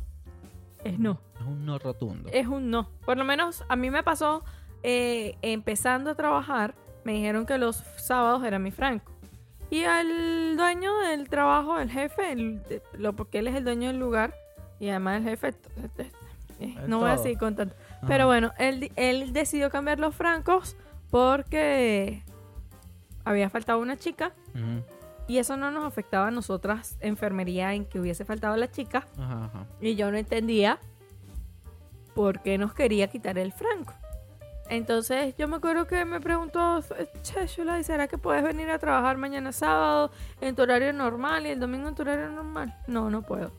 Es 0.85 0.99
no. 0.99 1.21
Es 1.41 1.47
un 1.47 1.67
no 1.67 1.79
rotundo. 1.79 2.31
Es 2.33 2.47
un 2.47 2.71
no. 2.71 2.89
Por 3.05 3.17
lo 3.19 3.25
menos 3.25 3.65
a 3.69 3.77
mí 3.77 3.91
me 3.91 4.03
pasó, 4.03 4.43
eh, 4.83 5.37
empezando 5.43 6.11
a 6.11 6.15
trabajar, 6.15 6.75
me 7.05 7.13
dijeron 7.13 7.45
que 7.45 7.59
los 7.59 7.77
sábados 7.97 8.45
era 8.45 8.59
mi 8.59 8.71
franco. 8.71 9.13
Y 9.69 9.83
al 9.83 10.57
dueño 10.57 10.97
del 11.01 11.29
trabajo, 11.29 11.79
el 11.81 11.91
jefe, 11.91 12.31
el- 12.33 12.63
de- 12.65 12.83
lo, 12.97 13.15
porque 13.17 13.41
él 13.41 13.49
es 13.49 13.55
el 13.57 13.65
dueño 13.65 13.89
del 13.89 13.99
lugar, 13.99 14.33
y 14.79 14.89
además 14.91 15.19
el 15.19 15.25
jefe, 15.25 15.55
no 16.87 17.01
voy 17.01 17.11
a 17.11 17.19
seguir 17.19 17.39
contando. 17.39 17.75
Ajá. 17.99 18.07
Pero 18.07 18.27
bueno, 18.27 18.53
él, 18.59 18.91
él 18.97 19.33
decidió 19.33 19.71
cambiar 19.71 19.99
los 19.99 20.15
francos 20.15 20.77
porque 21.11 22.23
había 23.25 23.51
faltado 23.51 23.81
una 23.81 23.97
chica 23.97 24.33
y 25.27 25.39
eso 25.39 25.57
no 25.57 25.71
nos 25.71 25.85
afectaba 25.85 26.29
a 26.29 26.31
nosotras, 26.31 26.97
enfermería, 27.01 27.75
en 27.75 27.85
que 27.85 27.99
hubiese 27.99 28.25
faltado 28.25 28.57
la 28.57 28.71
chica. 28.71 29.07
Ajá, 29.19 29.45
ajá. 29.47 29.67
Y 29.81 29.97
yo 29.97 30.11
no 30.11 30.17
entendía 30.17 30.79
por 32.15 32.41
qué 32.41 32.59
nos 32.59 32.73
quería 32.73 33.09
quitar 33.09 33.37
el 33.39 33.53
franco. 33.53 33.93
Entonces 34.69 35.35
yo 35.37 35.47
me 35.49 35.57
acuerdo 35.57 35.87
que 35.87 36.05
me 36.05 36.21
preguntó, 36.21 36.83
che, 37.23 37.47
Shula, 37.47 37.79
¿y 37.79 37.85
¿será 37.85 38.09
que 38.09 38.19
puedes 38.19 38.43
venir 38.43 38.71
a 38.71 38.79
trabajar 38.79 39.17
mañana 39.17 39.53
sábado 39.53 40.11
en 40.41 40.57
tu 40.57 40.63
horario 40.63 40.93
normal 40.93 41.47
y 41.47 41.51
el 41.51 41.61
domingo 41.61 41.89
en 41.89 41.95
tu 41.95 42.03
horario 42.03 42.31
normal? 42.31 42.75
No, 42.87 43.11
no 43.11 43.23
puedo. 43.23 43.53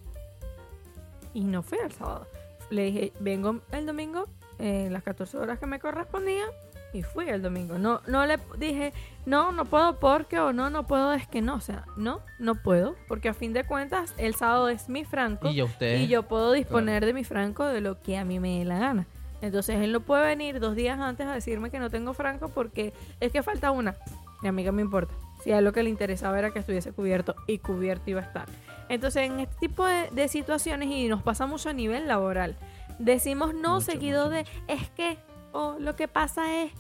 Y 1.34 1.44
no 1.44 1.64
fui 1.64 1.78
al 1.80 1.92
sábado. 1.92 2.28
Le 2.70 2.84
dije, 2.84 3.14
vengo 3.20 3.62
el 3.72 3.86
domingo, 3.86 4.26
eh, 4.60 4.90
las 4.92 5.04
14 5.04 5.38
horas 5.38 5.60
que 5.60 5.66
me 5.68 5.80
correspondían, 5.80 6.50
y 6.94 7.04
fui 7.04 7.30
el 7.30 7.42
domingo. 7.42 7.78
No, 7.78 8.02
no 8.08 8.26
le 8.26 8.40
dije, 8.58 8.94
no, 9.26 9.52
no 9.52 9.66
puedo 9.66 10.00
porque, 10.00 10.40
o 10.40 10.54
no, 10.54 10.70
no 10.70 10.88
puedo, 10.88 11.14
es 11.14 11.28
que 11.28 11.42
no. 11.42 11.56
O 11.56 11.62
sea, 11.62 11.86
no, 11.96 12.22
no 12.40 12.56
puedo, 12.56 12.96
porque 13.08 13.30
a 13.30 13.34
fin 13.34 13.54
de 13.54 13.66
cuentas 13.66 14.14
el 14.18 14.36
sábado 14.36 14.70
es 14.70 14.90
mi 14.90 15.04
franco. 15.04 15.50
Y 15.50 15.56
yo 15.56 15.66
usted. 15.66 16.00
Y 16.00 16.08
yo 16.08 16.24
puedo 16.24 16.52
disponer 16.52 17.06
de 17.06 17.14
mi 17.14 17.24
franco 17.24 17.66
de 17.66 17.82
lo 17.82 18.00
que 18.02 18.18
a 18.18 18.26
mí 18.26 18.40
me 18.40 18.60
dé 18.60 18.66
la 18.66 18.80
gana. 18.80 19.08
Entonces 19.42 19.80
él 19.82 19.92
no 19.92 20.00
puede 20.00 20.26
venir 20.26 20.60
dos 20.60 20.76
días 20.76 21.00
antes 21.00 21.28
a 21.28 21.34
decirme 21.34 21.70
que 21.70 21.80
no 21.80 21.90
tengo 21.90 22.14
franco 22.14 22.50
porque 22.50 22.94
es 23.20 23.32
que 23.32 23.44
falta 23.44 23.72
una. 23.72 23.96
Y 24.42 24.48
a 24.48 24.52
mí 24.52 24.64
que 24.64 24.72
me 24.72 24.82
importa. 24.82 25.14
Si 25.44 25.52
a 25.52 25.60
él 25.60 25.66
lo 25.66 25.74
que 25.74 25.84
le 25.84 25.90
interesaba 25.90 26.40
era 26.40 26.52
que 26.52 26.60
estuviese 26.60 26.92
cubierto 26.92 27.36
y 27.46 27.60
cubierto 27.60 28.10
iba 28.10 28.22
a 28.22 28.26
estar. 28.26 28.48
Entonces 28.90 29.24
en 29.24 29.40
este 29.42 29.56
tipo 29.60 29.86
de, 29.86 30.10
de 30.12 30.28
situaciones 30.28 30.90
y 30.90 31.08
nos 31.08 31.22
pasa 31.24 31.46
mucho 31.46 31.70
a 31.70 31.74
nivel 31.74 32.08
laboral, 32.08 32.56
decimos 33.00 33.54
no 33.54 33.76
Mucho, 33.76 33.82
seguido 33.86 34.26
mucho, 34.26 34.36
de 34.36 34.40
mucho. 34.44 34.52
es 34.68 34.90
que 34.92 35.18
o 35.52 35.78
lo 35.80 35.96
que 35.96 36.08
pasa 36.08 36.62
es 36.62 36.72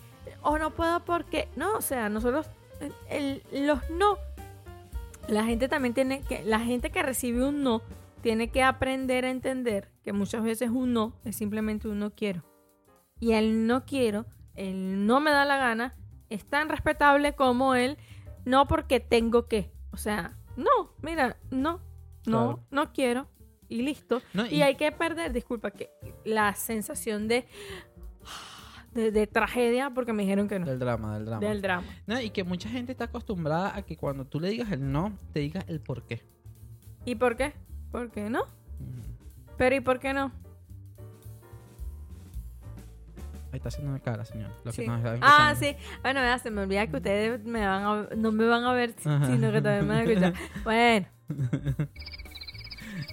o 0.42 0.58
no 0.58 0.72
puedo 0.72 1.04
porque 1.06 1.48
no, 1.56 1.74
o 1.76 1.82
sea, 1.82 2.10
nosotros 2.10 2.48
el- 3.10 3.42
los 3.52 3.80
no 3.92 4.18
la 5.28 5.44
gente 5.44 5.68
también 5.68 5.94
tiene 5.94 6.22
que, 6.22 6.44
la 6.44 6.60
gente 6.60 6.90
que 6.90 7.04
recibe 7.04 7.44
un 7.44 7.62
no, 7.64 7.82
tiene 8.22 8.50
que 8.50 8.64
aprender 8.64 9.26
a 9.26 9.30
entender 9.30 9.90
que 10.04 10.14
muchas 10.14 10.42
veces 10.44 10.70
un 10.70 10.94
no 10.94 11.14
es 11.26 11.36
simplemente 11.36 11.88
un 11.90 12.00
no 12.00 12.12
quiero. 12.12 12.44
Y 13.20 13.34
el 13.34 13.68
no 13.68 13.84
quiero, 13.86 14.26
el 14.56 15.06
no 15.06 15.20
me 15.20 15.32
da 15.32 15.44
la 15.44 15.58
gana, 15.58 15.96
es 16.30 16.46
tan 16.46 16.70
respetable 16.70 17.34
como 17.36 17.76
el 17.76 17.98
no 18.46 18.68
porque 18.68 19.00
tengo 19.02 19.48
que. 19.48 19.72
O 19.92 19.98
sea, 19.98 20.38
no, 20.56 20.94
mira, 21.02 21.36
no, 21.52 21.82
no, 22.28 22.46
Claro. 22.56 22.64
no 22.72 22.94
quiero. 22.94 23.28
Y 23.70 23.82
listo. 23.82 24.22
No, 24.34 24.46
y, 24.46 24.56
y- 24.56 24.62
hay 24.62 24.76
que 24.76 24.92
perder, 24.92 25.34
disculpa, 25.34 25.72
que 25.72 25.90
la 26.24 26.54
sensación 26.56 27.28
de, 27.28 27.46
de, 28.94 29.12
de 29.12 29.28
tragedia 29.28 29.90
porque 29.90 30.14
me 30.14 30.24
dijeron 30.24 30.48
que 30.48 30.58
no. 30.60 30.66
Del 30.66 30.80
drama, 30.80 31.16
del 31.16 31.26
drama. 31.26 31.40
Del 31.48 31.62
drama. 31.62 31.88
No, 32.06 32.22
y 32.22 32.30
que 32.30 32.44
mucha 32.44 32.70
gente 32.70 32.92
está 32.94 33.06
acostumbrada 33.06 33.76
a 33.76 33.82
que 33.82 33.98
cuando 33.98 34.26
tú 34.26 34.40
le 34.40 34.50
digas 34.50 34.72
el 34.72 34.90
no, 34.92 35.18
te 35.34 35.40
digas 35.42 35.66
el 35.68 35.82
por 35.82 36.04
qué. 36.06 36.24
¿Y 37.06 37.16
por 37.16 37.36
qué? 37.36 37.54
¿Por 37.92 38.10
qué 38.12 38.30
no? 38.30 38.44
Pero 39.58 39.76
¿y 39.76 39.80
por 39.82 40.00
qué 40.00 40.14
no? 40.14 40.32
Ahí 43.52 43.58
está 43.58 43.70
haciendo 43.70 43.92
una 43.92 44.00
cara, 44.02 44.26
señor. 44.26 44.52
Lo 44.66 44.72
que 44.72 44.84
Sí. 44.84 44.88
nos 44.88 45.00
está 45.04 45.18
Ah, 45.22 45.56
sí. 45.56 45.76
Bueno, 46.04 46.20
vea, 46.22 46.38
se 46.38 46.52
me 46.52 46.62
olvida 46.62 46.86
que 46.88 46.98
ustedes 46.98 47.44
me 47.46 47.66
van 47.66 47.84
a, 47.84 48.08
no 48.16 48.32
me 48.32 48.46
van 48.46 48.66
a 48.66 48.74
ver, 48.74 48.94
Ajá. 49.06 49.26
sino 49.26 49.52
que 49.52 49.62
también 49.62 49.88
me 49.88 49.96
van 49.96 49.98
a 49.98 50.04
escuchar. 50.04 50.34
Bueno, 50.64 51.08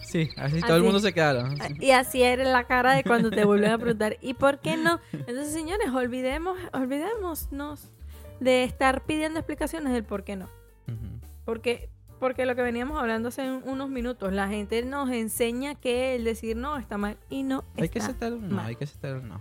Sí, 0.02 0.30
así 0.36 0.60
todo 0.60 0.76
el 0.76 0.82
mundo 0.84 1.00
se 1.00 1.12
quedaron. 1.12 1.56
y 1.80 1.90
así 1.90 2.22
era 2.22 2.44
la 2.44 2.64
cara 2.64 2.94
de 2.94 3.02
cuando 3.02 3.30
te 3.30 3.44
vuelven 3.44 3.72
a 3.72 3.78
preguntar, 3.78 4.16
¿y 4.22 4.34
por 4.34 4.60
qué 4.60 4.76
no? 4.76 5.00
Entonces, 5.12 5.52
señores, 5.52 5.88
olvidemos, 5.90 6.56
olvidémonos 6.72 7.90
de 8.40 8.64
estar 8.64 9.02
pidiendo 9.02 9.40
explicaciones 9.40 9.92
del 9.92 10.04
por 10.04 10.22
qué 10.24 10.36
no. 10.36 10.48
Porque, 11.44 11.90
porque 12.20 12.46
lo 12.46 12.54
que 12.54 12.62
veníamos 12.62 12.98
hablando 13.00 13.28
hace 13.28 13.42
un- 13.50 13.62
unos 13.68 13.90
minutos, 13.90 14.32
la 14.32 14.48
gente 14.48 14.82
nos 14.84 15.10
enseña 15.10 15.74
que 15.74 16.14
el 16.14 16.24
decir 16.24 16.56
no 16.56 16.76
está 16.78 16.96
mal 16.96 17.18
y 17.28 17.42
no 17.42 17.64
Hay 17.76 17.88
que 17.88 17.98
aceptar 17.98 18.32
un 18.32 18.48
no, 18.48 18.56
mal. 18.56 18.66
hay 18.66 18.76
que 18.76 18.84
aceptar 18.84 19.16
un 19.16 19.28
no. 19.28 19.40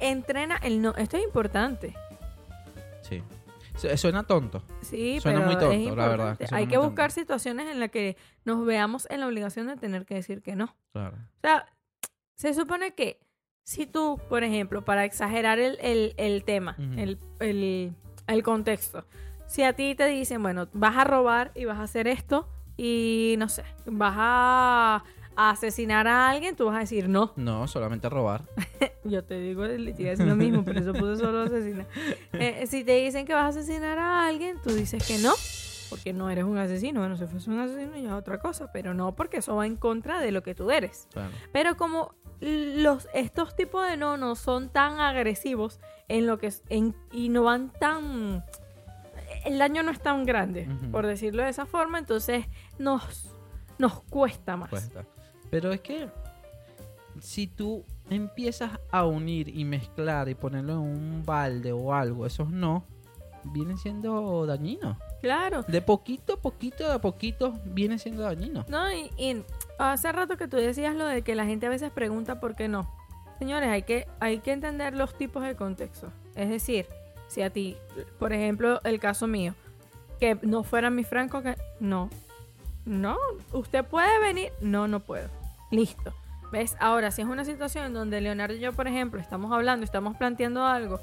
Entrena 0.00 0.56
el 0.62 0.80
no. 0.82 0.94
Esto 0.96 1.16
es 1.18 1.24
importante. 1.24 1.94
Sí. 3.02 3.22
Su- 3.76 3.96
Suena 3.96 4.22
tonto. 4.24 4.62
Sí, 4.80 5.20
Suena 5.20 5.38
pero 5.40 5.50
muy 5.52 5.58
tonto, 5.60 5.90
es 5.90 5.96
la 5.96 6.08
verdad, 6.08 6.38
que 6.38 6.46
Hay 6.52 6.66
que 6.66 6.74
tonto. 6.74 6.88
buscar 6.88 7.10
situaciones 7.12 7.68
en 7.70 7.78
las 7.80 7.90
que 7.90 8.16
nos 8.44 8.64
veamos 8.64 9.06
en 9.10 9.20
la 9.20 9.26
obligación 9.26 9.66
de 9.66 9.76
tener 9.76 10.04
que 10.06 10.14
decir 10.14 10.42
que 10.42 10.56
no. 10.56 10.74
Claro. 10.92 11.16
O 11.16 11.40
sea, 11.42 11.66
se 12.34 12.54
supone 12.54 12.94
que 12.94 13.20
si 13.64 13.86
tú, 13.86 14.20
por 14.28 14.44
ejemplo, 14.44 14.84
para 14.84 15.04
exagerar 15.04 15.58
el, 15.58 15.78
el- 15.80 16.14
el 16.16 16.44
tema, 16.44 16.76
el, 16.96 17.18
el- 17.40 17.94
el 18.26 18.42
contexto, 18.42 19.04
si 19.46 19.62
a 19.62 19.72
ti 19.74 19.94
te 19.94 20.06
dicen, 20.06 20.42
bueno, 20.42 20.68
vas 20.72 20.96
a 20.96 21.04
robar 21.04 21.52
y 21.54 21.64
vas 21.66 21.78
a 21.78 21.82
hacer 21.84 22.06
esto 22.08 22.48
y 22.76 23.36
no 23.38 23.48
sé, 23.48 23.64
vas 23.86 24.14
a, 24.16 25.04
a 25.36 25.50
asesinar 25.50 26.08
a 26.08 26.28
alguien, 26.30 26.56
tú 26.56 26.66
vas 26.66 26.76
a 26.76 26.80
decir 26.80 27.08
no. 27.08 27.32
No, 27.36 27.68
solamente 27.68 28.08
robar. 28.08 28.42
Yo 29.04 29.22
te 29.24 29.38
digo, 29.38 29.64
le 29.64 29.90
estoy 29.90 30.08
haciendo 30.08 30.34
lo 30.34 30.42
mismo, 30.42 30.64
por 30.64 30.76
eso 30.76 30.92
puse 30.92 31.16
solo 31.16 31.42
asesinar. 31.42 31.86
Eh, 32.32 32.66
si 32.66 32.84
te 32.84 32.96
dicen 33.04 33.26
que 33.26 33.34
vas 33.34 33.44
a 33.56 33.60
asesinar 33.60 33.98
a 33.98 34.26
alguien, 34.26 34.58
tú 34.62 34.70
dices 34.70 35.06
que 35.06 35.18
no, 35.18 35.32
porque 35.90 36.12
no 36.12 36.28
eres 36.30 36.44
un 36.44 36.58
asesino. 36.58 37.00
Bueno, 37.00 37.16
si 37.16 37.26
fuese 37.26 37.50
un 37.50 37.60
asesino 37.60 37.96
ya 37.96 38.08
es 38.08 38.12
otra 38.14 38.38
cosa, 38.40 38.70
pero 38.72 38.94
no 38.94 39.14
porque 39.14 39.38
eso 39.38 39.56
va 39.56 39.66
en 39.66 39.76
contra 39.76 40.20
de 40.20 40.32
lo 40.32 40.42
que 40.42 40.54
tú 40.54 40.70
eres. 40.70 41.06
Claro. 41.12 41.30
Pero 41.52 41.76
como 41.76 42.14
los 42.40 43.08
estos 43.14 43.56
tipos 43.56 43.88
de 43.88 43.96
no 43.96 44.16
no 44.18 44.34
son 44.34 44.68
tan 44.68 45.00
agresivos 45.00 45.80
en 46.08 46.26
lo 46.26 46.36
que 46.38 46.48
es- 46.48 46.62
en, 46.68 46.94
y 47.12 47.30
no 47.30 47.44
van 47.44 47.72
tan 47.80 48.44
el 49.44 49.58
daño 49.58 49.82
no 49.82 49.90
es 49.92 50.00
tan 50.00 50.24
grande, 50.24 50.68
por 50.92 51.06
decirlo 51.06 51.42
de 51.44 51.48
esa 51.50 51.64
forma, 51.66 51.98
entonces 51.98 52.46
nos 52.78 53.30
nos 53.78 54.02
cuesta 54.02 54.56
más. 54.56 54.68
Cuesta. 54.70 55.04
Pero 55.50 55.72
es 55.72 55.80
que 55.80 56.08
si 57.20 57.46
tú 57.46 57.84
empiezas 58.10 58.78
a 58.90 59.04
unir 59.04 59.48
y 59.48 59.64
mezclar 59.64 60.28
y 60.28 60.34
ponerlo 60.34 60.74
en 60.74 60.78
un 60.78 61.22
balde 61.24 61.72
o 61.72 61.92
algo, 61.92 62.26
esos 62.26 62.50
no, 62.50 62.84
vienen 63.44 63.78
siendo 63.78 64.46
dañinos. 64.46 64.96
Claro. 65.20 65.62
De 65.62 65.80
poquito 65.80 66.34
a 66.34 66.36
poquito 66.36 66.92
a 66.92 67.00
poquito 67.00 67.54
viene 67.64 67.98
siendo 67.98 68.22
dañino. 68.22 68.64
No, 68.68 68.92
y, 68.92 69.10
y 69.16 69.42
hace 69.78 70.12
rato 70.12 70.36
que 70.36 70.48
tú 70.48 70.56
decías 70.56 70.94
lo 70.94 71.06
de 71.06 71.22
que 71.22 71.34
la 71.34 71.46
gente 71.46 71.66
a 71.66 71.70
veces 71.70 71.90
pregunta 71.90 72.38
por 72.40 72.54
qué 72.54 72.68
no. 72.68 72.88
Señores, 73.38 73.68
hay 73.68 73.82
que, 73.82 74.06
hay 74.20 74.38
que 74.38 74.52
entender 74.52 74.94
los 74.94 75.16
tipos 75.16 75.42
de 75.44 75.56
contexto. 75.56 76.10
Es 76.34 76.48
decir, 76.48 76.86
si 77.28 77.42
a 77.42 77.50
ti, 77.50 77.76
por 78.18 78.32
ejemplo, 78.32 78.80
el 78.84 78.98
caso 78.98 79.26
mío, 79.26 79.54
que 80.20 80.38
no 80.42 80.64
fuera 80.64 80.90
mi 80.90 81.04
franco, 81.04 81.42
que 81.42 81.56
no. 81.80 82.08
No, 82.84 83.16
usted 83.52 83.84
puede 83.84 84.18
venir. 84.20 84.52
No, 84.60 84.88
no 84.88 85.00
puedo. 85.00 85.28
Listo. 85.70 86.14
¿Ves? 86.52 86.76
Ahora, 86.78 87.10
si 87.10 87.22
es 87.22 87.28
una 87.28 87.44
situación 87.44 87.92
donde 87.92 88.20
Leonardo 88.20 88.54
y 88.54 88.60
yo, 88.60 88.72
por 88.72 88.86
ejemplo, 88.86 89.20
estamos 89.20 89.52
hablando, 89.52 89.84
estamos 89.84 90.16
planteando 90.16 90.64
algo 90.64 91.00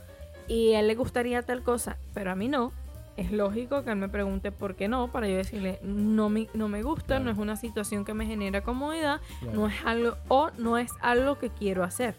y 0.48 0.74
a 0.74 0.80
él 0.80 0.88
le 0.88 0.96
gustaría 0.96 1.42
tal 1.42 1.64
cosa, 1.64 1.98
pero 2.14 2.32
a 2.32 2.36
mí 2.36 2.48
no, 2.48 2.72
es 3.18 3.32
lógico 3.32 3.84
que 3.84 3.92
él 3.92 3.98
me 3.98 4.08
pregunte 4.10 4.52
por 4.52 4.76
qué 4.76 4.88
no, 4.88 5.12
para 5.12 5.28
yo 5.28 5.36
decirle, 5.36 5.80
no 5.84 6.30
me, 6.30 6.48
no 6.54 6.70
me 6.70 6.82
gusta, 6.82 7.06
Claro. 7.08 7.26
no 7.26 7.32
es 7.32 7.38
una 7.38 7.56
situación 7.58 8.06
que 8.06 8.14
me 8.14 8.26
genera 8.26 8.62
comodidad, 8.62 9.20
Claro. 9.42 9.54
no 9.60 9.68
es 9.68 9.76
algo, 9.86 10.16
o 10.30 10.50
no 10.58 10.78
es 10.78 10.92
algo 11.02 11.38
que 11.38 11.50
quiero 11.50 11.84
hacer. 11.84 12.16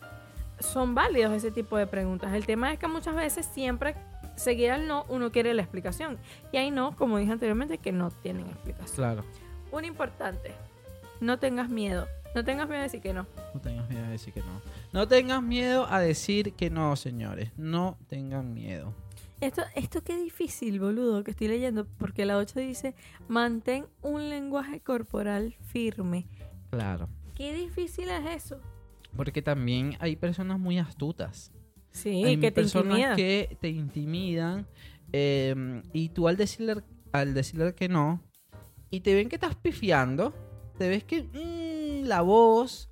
Son 0.61 0.95
válidos 0.95 1.33
ese 1.33 1.51
tipo 1.51 1.77
de 1.77 1.87
preguntas. 1.87 2.33
El 2.35 2.47
tema 2.47 2.73
es 2.73 2.79
que 2.79 2.87
muchas 2.87 3.15
veces 3.17 3.45
siempre 3.47 3.97
seguir 4.37 4.71
al 4.71 4.87
no, 4.87 5.05
uno 5.09 5.33
quiere 5.33 5.53
la 5.55 5.63
explicación. 5.63 6.19
Y 6.53 6.59
hay 6.59 6.71
no, 6.71 6.95
como 6.97 7.19
dije 7.19 7.33
anteriormente, 7.33 7.79
que 7.79 7.91
no 7.91 8.11
tienen 8.11 8.47
explicación. 8.47 8.95
Claro. 8.97 9.25
Un 9.73 9.85
importante, 9.85 10.53
no 11.21 11.39
tengas 11.39 11.69
miedo. 11.71 12.07
No 12.35 12.45
tengas 12.45 12.69
miedo 12.69 12.81
de 12.81 12.83
decir 12.83 13.01
que 13.01 13.13
no. 13.13 13.27
No 13.55 13.61
tengas 13.61 13.89
miedo 13.89 14.05
a 14.05 14.09
decir 14.09 14.33
que 14.35 14.41
no. 14.41 14.63
No 14.93 15.09
tengas 15.09 15.43
miedo 15.43 15.87
a 15.89 16.01
decir 16.01 16.53
que 16.55 16.69
no, 16.69 16.97
señores. 16.97 17.53
No 17.57 17.97
tengan 18.09 18.53
miedo. 18.53 18.93
Esto, 19.41 19.63
esto 19.75 20.03
qué 20.03 20.17
difícil, 20.17 20.81
boludo, 20.81 21.23
que 21.23 21.31
estoy 21.31 21.49
leyendo, 21.49 21.87
porque 21.99 22.25
la 22.25 22.37
8 22.39 22.61
dice, 22.61 22.95
mantén 23.29 23.87
un 24.03 24.29
lenguaje 24.31 24.81
corporal 24.81 25.55
firme. 25.61 26.27
Claro. 26.71 27.09
Qué 27.35 27.53
difícil 27.53 28.09
es 28.09 28.45
eso. 28.45 28.61
Porque 29.17 29.43
también 29.43 29.97
hay 30.01 30.17
personas 30.17 30.59
muy 30.59 30.79
astutas. 30.79 31.53
Sí, 31.91 32.25
hay 32.25 32.39
que 32.39 32.51
personas 32.51 33.15
que 33.17 33.57
te 33.61 33.69
intimidan 33.69 34.67
eh, 35.13 35.83
y 35.93 36.09
tú 36.09 36.27
al 36.27 36.37
decirle, 36.37 36.83
al 37.13 37.35
decirle 37.35 37.75
que 37.75 37.89
no 37.89 38.21
y 38.91 39.01
te 39.01 39.15
ven 39.15 39.29
que 39.29 39.37
estás 39.37 39.55
pifiando, 39.55 40.35
te 40.77 40.89
ves 40.89 41.05
que 41.05 41.23
mm, 41.23 41.74
la 42.05 42.21
voz 42.21 42.89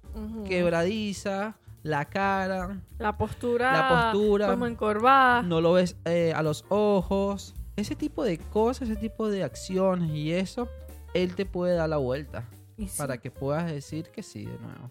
quebradiza, 0.46 1.56
la 1.82 2.04
cara, 2.04 2.80
La 2.98 3.16
postura. 3.16 3.72
La 3.72 3.88
postura. 4.12 4.48
Como 4.50 4.66
encorvada. 4.66 5.42
no 5.42 5.60
lo 5.60 5.72
ves 5.72 5.96
eh, 6.04 6.32
a 6.34 6.42
los 6.42 6.64
ojos, 6.68 7.54
ese 7.76 7.96
tipo 7.96 8.22
de 8.24 8.38
cosas, 8.38 8.88
ese 8.88 9.00
tipo 9.00 9.28
de 9.28 9.42
acciones 9.44 10.10
y 10.10 10.32
eso, 10.32 10.68
él 11.14 11.34
te 11.34 11.46
puede 11.46 11.74
dar 11.74 11.88
la 11.88 11.96
vuelta 11.96 12.48
sí. 12.76 12.88
para 12.96 13.18
que 13.18 13.30
puedas 13.30 13.66
decir 13.70 14.08
que 14.10 14.22
sí 14.22 14.44
de 14.44 14.58
nuevo. 14.58 14.90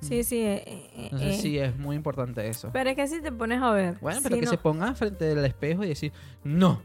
Sí, 0.00 0.22
sí. 0.22 0.38
eh, 0.42 0.62
eh, 0.66 1.10
eh. 1.12 1.38
sí 1.40 1.58
es 1.58 1.76
muy 1.76 1.96
importante 1.96 2.46
eso. 2.48 2.70
Pero 2.72 2.90
es 2.90 2.96
que 2.96 3.08
si 3.08 3.20
te 3.20 3.32
pones 3.32 3.60
a 3.60 3.72
ver. 3.72 3.98
Bueno, 4.00 4.20
pero 4.22 4.36
si 4.36 4.40
que 4.40 4.44
no- 4.46 4.50
se 4.52 4.58
ponga 4.58 4.94
frente 4.94 5.24
del 5.24 5.44
espejo 5.44 5.82
y 5.84 5.88
decir 5.88 6.12
no. 6.44 6.80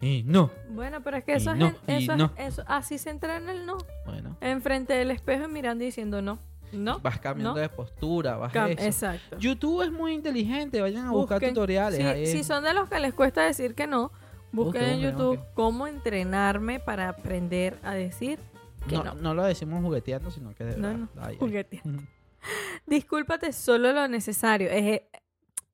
Y 0.00 0.22
no. 0.24 0.50
Bueno, 0.70 1.02
pero 1.02 1.16
es 1.18 1.24
que 1.24 1.34
eso 1.34 1.52
es, 1.52 1.56
no, 1.58 1.66
en- 1.66 1.76
eso, 1.86 2.12
es- 2.12 2.18
no. 2.18 2.32
eso- 2.36 2.64
así 2.66 2.98
se 2.98 3.10
entrena 3.10 3.52
el 3.52 3.64
no. 3.66 3.76
Bueno. 4.04 4.36
Enfrente 4.40 4.92
del 4.94 5.10
espejo 5.10 5.44
y 5.44 5.48
mirando 5.48 5.84
y 5.84 5.86
diciendo 5.86 6.20
no. 6.22 6.38
No. 6.72 6.98
Vas 6.98 7.18
cambiando 7.20 7.54
no. 7.54 7.60
de 7.60 7.68
postura, 7.68 8.36
vas 8.36 8.52
Cam- 8.52 8.70
eso. 8.76 8.82
Exacto. 8.86 9.38
YouTube 9.38 9.82
es 9.82 9.92
muy 9.92 10.12
inteligente, 10.14 10.80
vayan 10.80 11.06
a 11.06 11.12
buscar 11.12 11.40
tutoriales. 11.40 11.98
Si, 12.00 12.04
ahí. 12.04 12.26
si 12.26 12.42
son 12.44 12.64
de 12.64 12.74
los 12.74 12.88
que 12.88 12.98
les 12.98 13.14
cuesta 13.14 13.42
decir 13.42 13.74
que 13.76 13.86
no, 13.86 14.10
busquen 14.52 14.82
Busquen, 14.82 14.84
en 14.84 15.00
YouTube 15.00 15.36
busquen. 15.36 15.54
cómo 15.54 15.86
entrenarme 15.86 16.80
para 16.80 17.08
aprender 17.08 17.78
a 17.84 17.94
decir 17.94 18.40
que 18.88 18.96
no, 18.96 19.04
no. 19.04 19.14
no 19.14 19.34
lo 19.34 19.44
decimos 19.44 19.80
jugueteando, 19.82 20.30
sino 20.32 20.54
que 20.54 20.64
de 20.64 20.76
No, 20.76 20.88
verdad. 20.88 20.98
no, 21.14 21.22
Ay, 21.22 21.28
ay. 21.30 21.36
jugueteando. 21.38 22.02
Discúlpate 22.86 23.52
solo 23.52 23.92
lo 23.92 24.08
necesario. 24.08 24.68
Es, 24.70 24.82
eh, 24.84 25.08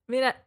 mira, 0.07 0.45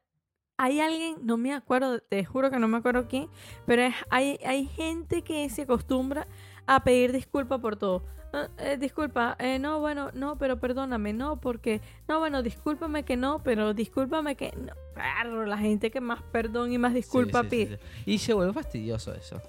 hay 0.57 0.79
alguien, 0.79 1.17
no 1.21 1.37
me 1.37 1.53
acuerdo, 1.53 1.99
te 1.99 2.23
juro 2.25 2.49
que 2.49 2.59
no 2.59 2.67
me 2.67 2.77
acuerdo 2.77 3.07
quién, 3.07 3.27
pero 3.65 3.81
es- 3.83 3.95
hay, 4.09 4.39
hay 4.45 4.65
gente 4.67 5.21
que 5.21 5.49
se 5.49 5.63
acostumbra 5.63 6.27
a 6.65 6.83
pedir 6.83 7.11
disculpa 7.11 7.57
por 7.59 7.75
todo. 7.75 8.03
Ah, 8.33 8.49
eh, 8.57 8.77
disculpa, 8.77 9.35
eh, 9.39 9.59
no, 9.59 9.79
bueno, 9.79 10.09
no, 10.13 10.37
pero 10.37 10.59
perdóname, 10.59 11.13
no, 11.13 11.39
porque, 11.39 11.79
no, 12.07 12.19
bueno, 12.19 12.43
discúlpame 12.43 13.03
que 13.03 13.15
no, 13.15 13.41
pero 13.43 13.73
discúlpame 13.73 14.35
que 14.35 14.51
no. 14.57 14.73
Claro, 14.93 15.45
la 15.45 15.57
gente 15.57 15.89
que 15.91 16.01
más 16.01 16.21
perdón 16.31 16.71
y 16.71 16.77
más 16.77 16.93
disculpa 16.93 17.43
Sí, 17.43 17.49
sí, 17.49 17.65
pide. 17.65 17.77
sí. 17.77 17.83
Y 18.13 18.17
se 18.17 18.33
vuelve 18.33 18.51
fastidioso 18.53 19.13
eso. 19.13 19.41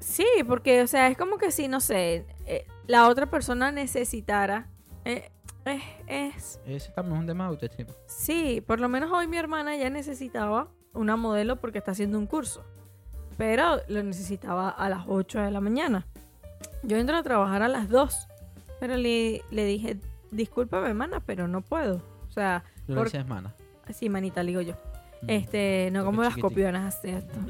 Sí, 0.00 0.26
porque, 0.46 0.82
o 0.82 0.86
sea, 0.86 1.08
es 1.08 1.16
como 1.16 1.38
que 1.38 1.50
si, 1.52 1.68
no 1.68 1.80
sé, 1.80 2.26
eh, 2.46 2.66
la 2.86 3.08
otra 3.08 3.26
persona 3.30 3.70
necesitara. 3.72 4.68
Es, 5.66 5.82
es. 6.06 6.60
Ese 6.66 6.90
también 6.92 7.16
es 7.16 7.20
un 7.20 7.26
tema 7.26 7.44
de 7.44 7.50
autoestima. 7.50 7.90
Sí, 8.06 8.62
por 8.66 8.80
lo 8.80 8.88
menos 8.88 9.10
hoy 9.12 9.26
mi 9.26 9.36
hermana 9.36 9.76
ya 9.76 9.90
necesitaba 9.90 10.68
una 10.94 11.16
modelo 11.16 11.56
porque 11.56 11.78
está 11.78 11.92
haciendo 11.92 12.18
un 12.18 12.26
curso. 12.26 12.64
Pero 13.36 13.80
lo 13.88 14.02
necesitaba 14.02 14.70
a 14.70 14.88
las 14.88 15.04
8 15.06 15.40
de 15.40 15.50
la 15.50 15.60
mañana. 15.60 16.06
Yo 16.82 16.96
entro 16.96 17.16
a 17.16 17.22
trabajar 17.22 17.62
a 17.62 17.68
las 17.68 17.88
2. 17.90 18.28
Pero 18.80 18.96
le, 18.96 19.42
le 19.50 19.64
dije, 19.64 19.98
discúlpame, 20.30 20.88
hermana, 20.88 21.20
pero 21.20 21.46
no 21.48 21.60
puedo. 21.60 22.00
O 22.28 22.30
sea, 22.30 22.64
Yo 22.88 22.94
Por- 22.94 23.12
le 23.12 23.18
hermana. 23.18 23.54
así, 23.88 24.08
manita, 24.08 24.42
le 24.42 24.48
digo 24.52 24.60
yo. 24.62 24.74
Mm. 25.22 25.30
Este, 25.30 25.90
no 25.92 26.04
como 26.04 26.22
las 26.22 26.36
copionas 26.36 27.02
esto. 27.04 27.34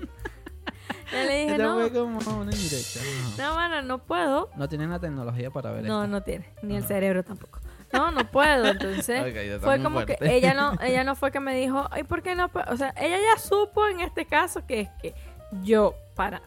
Yo 1.13 1.19
le 1.25 1.45
dije, 1.45 1.59
no, 1.59 1.79
fue 1.81 1.93
como 1.93 2.19
una 2.41 2.53
indirecta. 2.53 3.01
No. 3.39 3.49
no, 3.51 3.55
mano, 3.55 3.83
no 3.83 3.99
puedo. 3.99 4.51
No 4.57 4.69
tienen 4.69 4.91
la 4.91 4.99
tecnología 4.99 5.51
para 5.51 5.71
ver 5.71 5.85
No, 5.85 6.03
esto. 6.03 6.11
no 6.13 6.23
tiene, 6.23 6.49
ni 6.63 6.77
el 6.77 6.85
cerebro 6.85 7.23
tampoco. 7.23 7.61
No, 7.93 8.11
no 8.11 8.31
puedo, 8.31 8.67
entonces 8.71 9.23
fue 9.61 9.77
como 9.83 9.97
fuerte. 10.05 10.17
que 10.19 10.37
ella 10.37 10.55
no, 10.55 10.73
ella 10.83 11.05
no 11.05 11.15
fue 11.17 11.31
que 11.31 11.41
me 11.41 11.55
dijo, 11.55 11.87
ay, 11.91 12.03
¿por 12.05 12.23
qué 12.23 12.35
no? 12.35 12.49
puedo?" 12.49 12.67
O 12.73 12.77
sea, 12.77 12.93
ella 13.01 13.17
ya 13.19 13.41
supo 13.41 13.87
en 13.87 14.01
este 14.01 14.27
caso 14.27 14.67
que 14.67 14.81
es 14.83 14.89
que 15.01 15.15
yo 15.63 15.95
para 16.15 16.43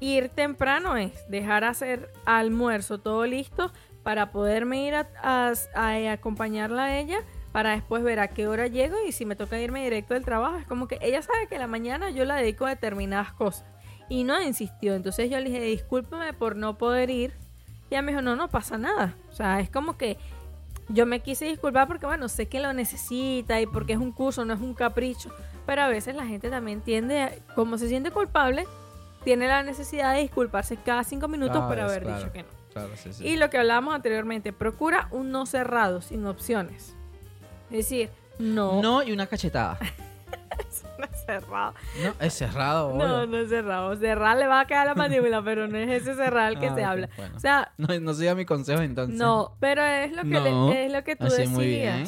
ir 0.00 0.28
temprano 0.28 0.96
es 0.96 1.12
dejar 1.28 1.64
hacer 1.64 2.10
almuerzo 2.26 2.98
todo 2.98 3.24
listo 3.26 3.72
para 4.02 4.32
poderme 4.32 4.84
ir 4.84 4.94
a, 4.96 5.08
a- 5.22 5.52
a 5.74 6.12
acompañarla 6.12 6.84
a 6.84 6.98
ella 6.98 7.18
para 7.52 7.70
después 7.72 8.02
ver 8.02 8.18
a 8.18 8.28
qué 8.28 8.48
hora 8.48 8.66
llego 8.66 8.96
y 9.06 9.12
si 9.12 9.24
me 9.26 9.36
toca 9.36 9.60
irme 9.60 9.84
directo 9.84 10.14
del 10.14 10.24
trabajo 10.24 10.56
es 10.56 10.66
como 10.66 10.88
que 10.88 10.98
ella 11.02 11.22
sabe 11.22 11.46
que 11.48 11.58
la 11.58 11.66
mañana 11.66 12.10
yo 12.10 12.24
la 12.24 12.34
dedico 12.36 12.66
a 12.66 12.70
determinadas 12.70 13.32
cosas 13.32 13.64
y 14.08 14.24
no 14.24 14.40
insistió 14.42 14.94
entonces 14.94 15.30
yo 15.30 15.38
le 15.38 15.50
dije 15.50 15.60
discúlpame 15.60 16.32
por 16.32 16.56
no 16.56 16.76
poder 16.78 17.10
ir 17.10 17.32
y 17.90 17.94
ella 17.94 18.02
me 18.02 18.12
dijo 18.12 18.22
no 18.22 18.34
no 18.36 18.48
pasa 18.48 18.78
nada 18.78 19.14
o 19.28 19.32
sea 19.32 19.60
es 19.60 19.70
como 19.70 19.96
que 19.98 20.16
yo 20.92 21.06
me 21.06 21.20
quise 21.20 21.46
disculpar 21.46 21.86
porque, 21.88 22.06
bueno, 22.06 22.28
sé 22.28 22.46
que 22.46 22.60
lo 22.60 22.72
necesita 22.72 23.60
y 23.60 23.66
porque 23.66 23.94
es 23.94 23.98
un 23.98 24.12
curso, 24.12 24.44
no 24.44 24.54
es 24.54 24.60
un 24.60 24.74
capricho. 24.74 25.30
Pero 25.66 25.82
a 25.82 25.88
veces 25.88 26.14
la 26.16 26.26
gente 26.26 26.50
también 26.50 26.80
tiende, 26.80 27.42
como 27.54 27.78
se 27.78 27.88
siente 27.88 28.10
culpable, 28.10 28.66
tiene 29.24 29.46
la 29.46 29.62
necesidad 29.62 30.14
de 30.14 30.20
disculparse 30.22 30.76
cada 30.76 31.04
cinco 31.04 31.28
minutos 31.28 31.56
Claro, 31.56 31.68
por 31.68 31.80
haber 31.80 32.02
claro. 32.02 32.18
dicho 32.18 32.32
que 32.32 32.42
no. 32.42 32.48
Claro, 32.72 32.90
sí, 32.96 33.12
sí. 33.12 33.26
Y 33.26 33.36
lo 33.36 33.50
que 33.50 33.58
hablábamos 33.58 33.94
anteriormente, 33.94 34.52
procura 34.52 35.08
un 35.10 35.30
no 35.30 35.46
cerrado, 35.46 36.00
sin 36.00 36.26
opciones. 36.26 36.94
Es 37.70 37.76
decir, 37.78 38.10
no, 38.38 38.82
No 38.82 39.02
y 39.02 39.12
una 39.12 39.26
cachetada. 39.26 39.78
no 41.40 41.40
es 41.40 41.44
cerrado. 41.44 41.74
No, 42.02 42.14
es 42.20 42.32
cerrado. 42.34 42.94
No, 42.96 43.04
obvio. 43.18 43.26
no 43.26 43.36
es 43.38 43.48
cerrado. 43.48 43.96
Cerrar 43.96 44.36
le 44.38 44.46
va 44.46 44.60
a 44.60 44.66
quedar 44.66 44.86
la 44.86 44.94
mandíbula, 44.94 45.42
pero 45.44 45.68
no 45.68 45.78
es 45.78 45.90
ese 46.02 46.14
cerrar 46.14 46.52
el 46.52 46.58
que 46.58 46.66
Ah, 46.68 46.74
se 46.74 46.84
habla. 46.84 47.08
bueno. 47.16 47.36
O 47.36 47.40
sea, 47.40 47.72
No, 47.78 47.88
no 48.00 48.14
siga 48.14 48.34
mi 48.34 48.44
consejo 48.44 48.82
entonces. 48.82 49.18
no, 49.18 49.56
pero 49.60 49.82
es 49.82 50.12
lo 50.12 50.22
que, 50.22 50.28
le- 50.40 50.50
No, 50.50 50.72
es 50.72 50.92
lo 50.92 51.04
que 51.04 51.16
tú 51.16 51.24
así 51.26 51.36
decías. 51.36 51.50
muy 51.50 51.66
bien. 51.66 52.04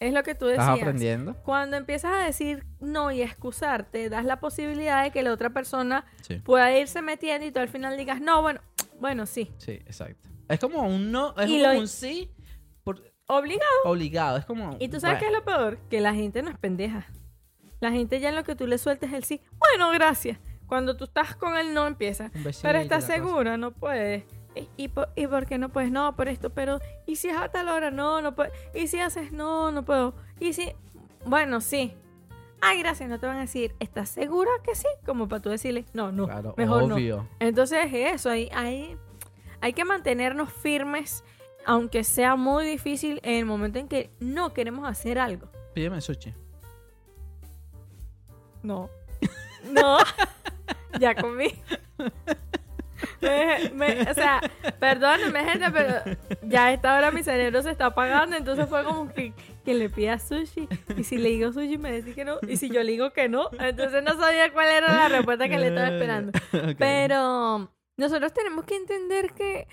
Es 0.00 0.12
lo 0.14 0.22
que 0.22 0.36
tú 0.36 0.46
decías. 0.46 0.64
¿Estás 0.68 0.80
aprendiendo? 0.80 1.34
Cuando 1.42 1.76
empiezas 1.76 2.12
a 2.12 2.18
decir 2.24 2.64
no 2.78 3.10
y 3.10 3.20
excusarte, 3.22 4.08
das 4.08 4.24
la 4.24 4.38
posibilidad 4.38 5.02
de 5.02 5.10
que 5.10 5.24
la 5.24 5.32
otra 5.32 5.50
persona 5.50 6.04
Sí. 6.22 6.36
pueda 6.36 6.72
irse 6.78 7.02
metiendo 7.02 7.44
y 7.44 7.50
tú 7.50 7.58
al 7.58 7.68
final 7.68 7.96
digas, 7.96 8.20
no, 8.20 8.40
bueno, 8.40 8.60
bueno, 9.00 9.26
sí. 9.26 9.50
Sí, 9.58 9.72
exacto. 9.72 10.28
Es 10.48 10.60
como 10.60 10.82
un 10.86 11.10
no, 11.10 11.30
es 11.36 11.46
como 11.50 11.58
lo- 11.74 11.78
un 11.80 11.88
sí 11.88 12.30
por- 12.84 13.02
Obligado. 13.26 13.66
obligado. 13.84 14.36
Es 14.38 14.44
como. 14.46 14.76
Y 14.78 14.88
tú 14.88 15.00
sabes 15.00 15.18
qué 15.18 15.26
es 15.26 15.32
lo 15.32 15.44
peor, 15.44 15.78
que 15.90 16.00
la 16.00 16.14
gente 16.14 16.42
no 16.42 16.50
es 16.50 16.56
pendeja. 16.58 17.04
La 17.80 17.90
gente 17.92 18.20
ya 18.20 18.30
en 18.30 18.36
lo 18.36 18.44
que 18.44 18.54
tú 18.56 18.66
le 18.66 18.78
sueltes 18.78 19.12
el 19.12 19.24
sí, 19.24 19.40
bueno, 19.58 19.90
gracias. 19.90 20.38
Cuando 20.66 20.96
tú 20.96 21.04
estás 21.04 21.34
con 21.36 21.56
el 21.56 21.72
no 21.72 21.86
empieza. 21.86 22.30
Pero 22.62 22.78
estás 22.78 23.04
cosa. 23.04 23.14
segura, 23.14 23.56
no 23.56 23.70
puedes. 23.70 24.24
¿Y, 24.54 24.68
y, 24.76 24.88
por, 24.88 25.08
¿Y 25.16 25.26
por 25.26 25.46
qué 25.46 25.56
no 25.56 25.68
puedes? 25.70 25.90
No, 25.90 26.14
por 26.16 26.28
esto, 26.28 26.50
pero... 26.50 26.80
¿Y 27.06 27.16
si 27.16 27.28
es 27.28 27.36
a 27.36 27.48
tal 27.48 27.68
hora? 27.68 27.90
No, 27.90 28.20
no 28.20 28.34
puedo. 28.34 28.50
¿Y 28.74 28.88
si 28.88 28.98
haces? 28.98 29.32
No, 29.32 29.70
no 29.70 29.84
puedo. 29.84 30.14
¿Y 30.40 30.52
si...? 30.52 30.72
Bueno, 31.24 31.60
sí. 31.60 31.94
Ay, 32.60 32.80
gracias, 32.80 33.08
no 33.08 33.20
te 33.20 33.26
van 33.26 33.36
a 33.36 33.42
decir, 33.42 33.74
¿estás 33.78 34.08
segura 34.08 34.50
que 34.64 34.74
sí? 34.74 34.88
Como 35.06 35.28
para 35.28 35.40
tú 35.40 35.48
decirle, 35.48 35.84
no, 35.92 36.10
no, 36.10 36.26
Claro, 36.26 36.54
mejor 36.56 36.82
obvio. 36.92 37.18
no. 37.18 37.28
Entonces 37.38 37.86
eso, 37.92 38.30
hay, 38.30 38.50
hay, 38.52 38.96
hay 39.60 39.72
que 39.72 39.84
mantenernos 39.84 40.52
firmes, 40.52 41.22
aunque 41.64 42.02
sea 42.02 42.34
muy 42.34 42.66
difícil 42.66 43.20
en 43.22 43.36
el 43.36 43.44
momento 43.44 43.78
en 43.78 43.86
que 43.86 44.10
no 44.18 44.52
queremos 44.54 44.88
hacer 44.88 45.20
algo. 45.20 45.48
Pídeme 45.72 46.00
sushi. 46.00 46.34
No. 48.68 48.90
No. 49.72 49.98
ya 51.00 51.14
comí. 51.14 51.54
Me- 53.20 53.70
me- 53.74 54.02
o 54.10 54.14
sea, 54.14 54.40
perdónenme, 54.80 55.44
gente, 55.44 55.66
pero 55.72 56.16
ya 56.42 56.66
a 56.66 56.72
esta 56.72 56.96
hora 56.96 57.10
mi 57.10 57.22
cerebro 57.22 57.62
se 57.62 57.70
está 57.70 57.86
apagando. 57.86 58.36
Entonces 58.36 58.68
fue 58.68 58.84
como 58.84 59.12
que, 59.12 59.32
que 59.64 59.74
le 59.74 59.88
pida 59.88 60.18
sushi. 60.18 60.68
Y 60.96 61.04
si 61.04 61.16
le 61.18 61.30
digo 61.30 61.52
sushi, 61.52 61.78
me 61.78 61.92
dice 61.92 62.14
que 62.14 62.24
no. 62.24 62.38
Y 62.48 62.56
si 62.56 62.68
yo 62.70 62.82
le 62.82 62.92
digo 62.92 63.12
que 63.12 63.28
no, 63.28 63.50
entonces 63.60 64.02
no 64.02 64.16
sabía 64.20 64.52
cuál 64.52 64.68
era 64.68 64.92
la 64.92 65.08
respuesta 65.08 65.48
que 65.48 65.58
le 65.58 65.68
estaba 65.68 65.88
esperando. 65.88 66.32
Ok. 66.52 66.76
Pero 66.78 67.70
nosotros 67.96 68.32
tenemos 68.32 68.64
que 68.64 68.76
entender 68.76 69.32
que 69.32 69.66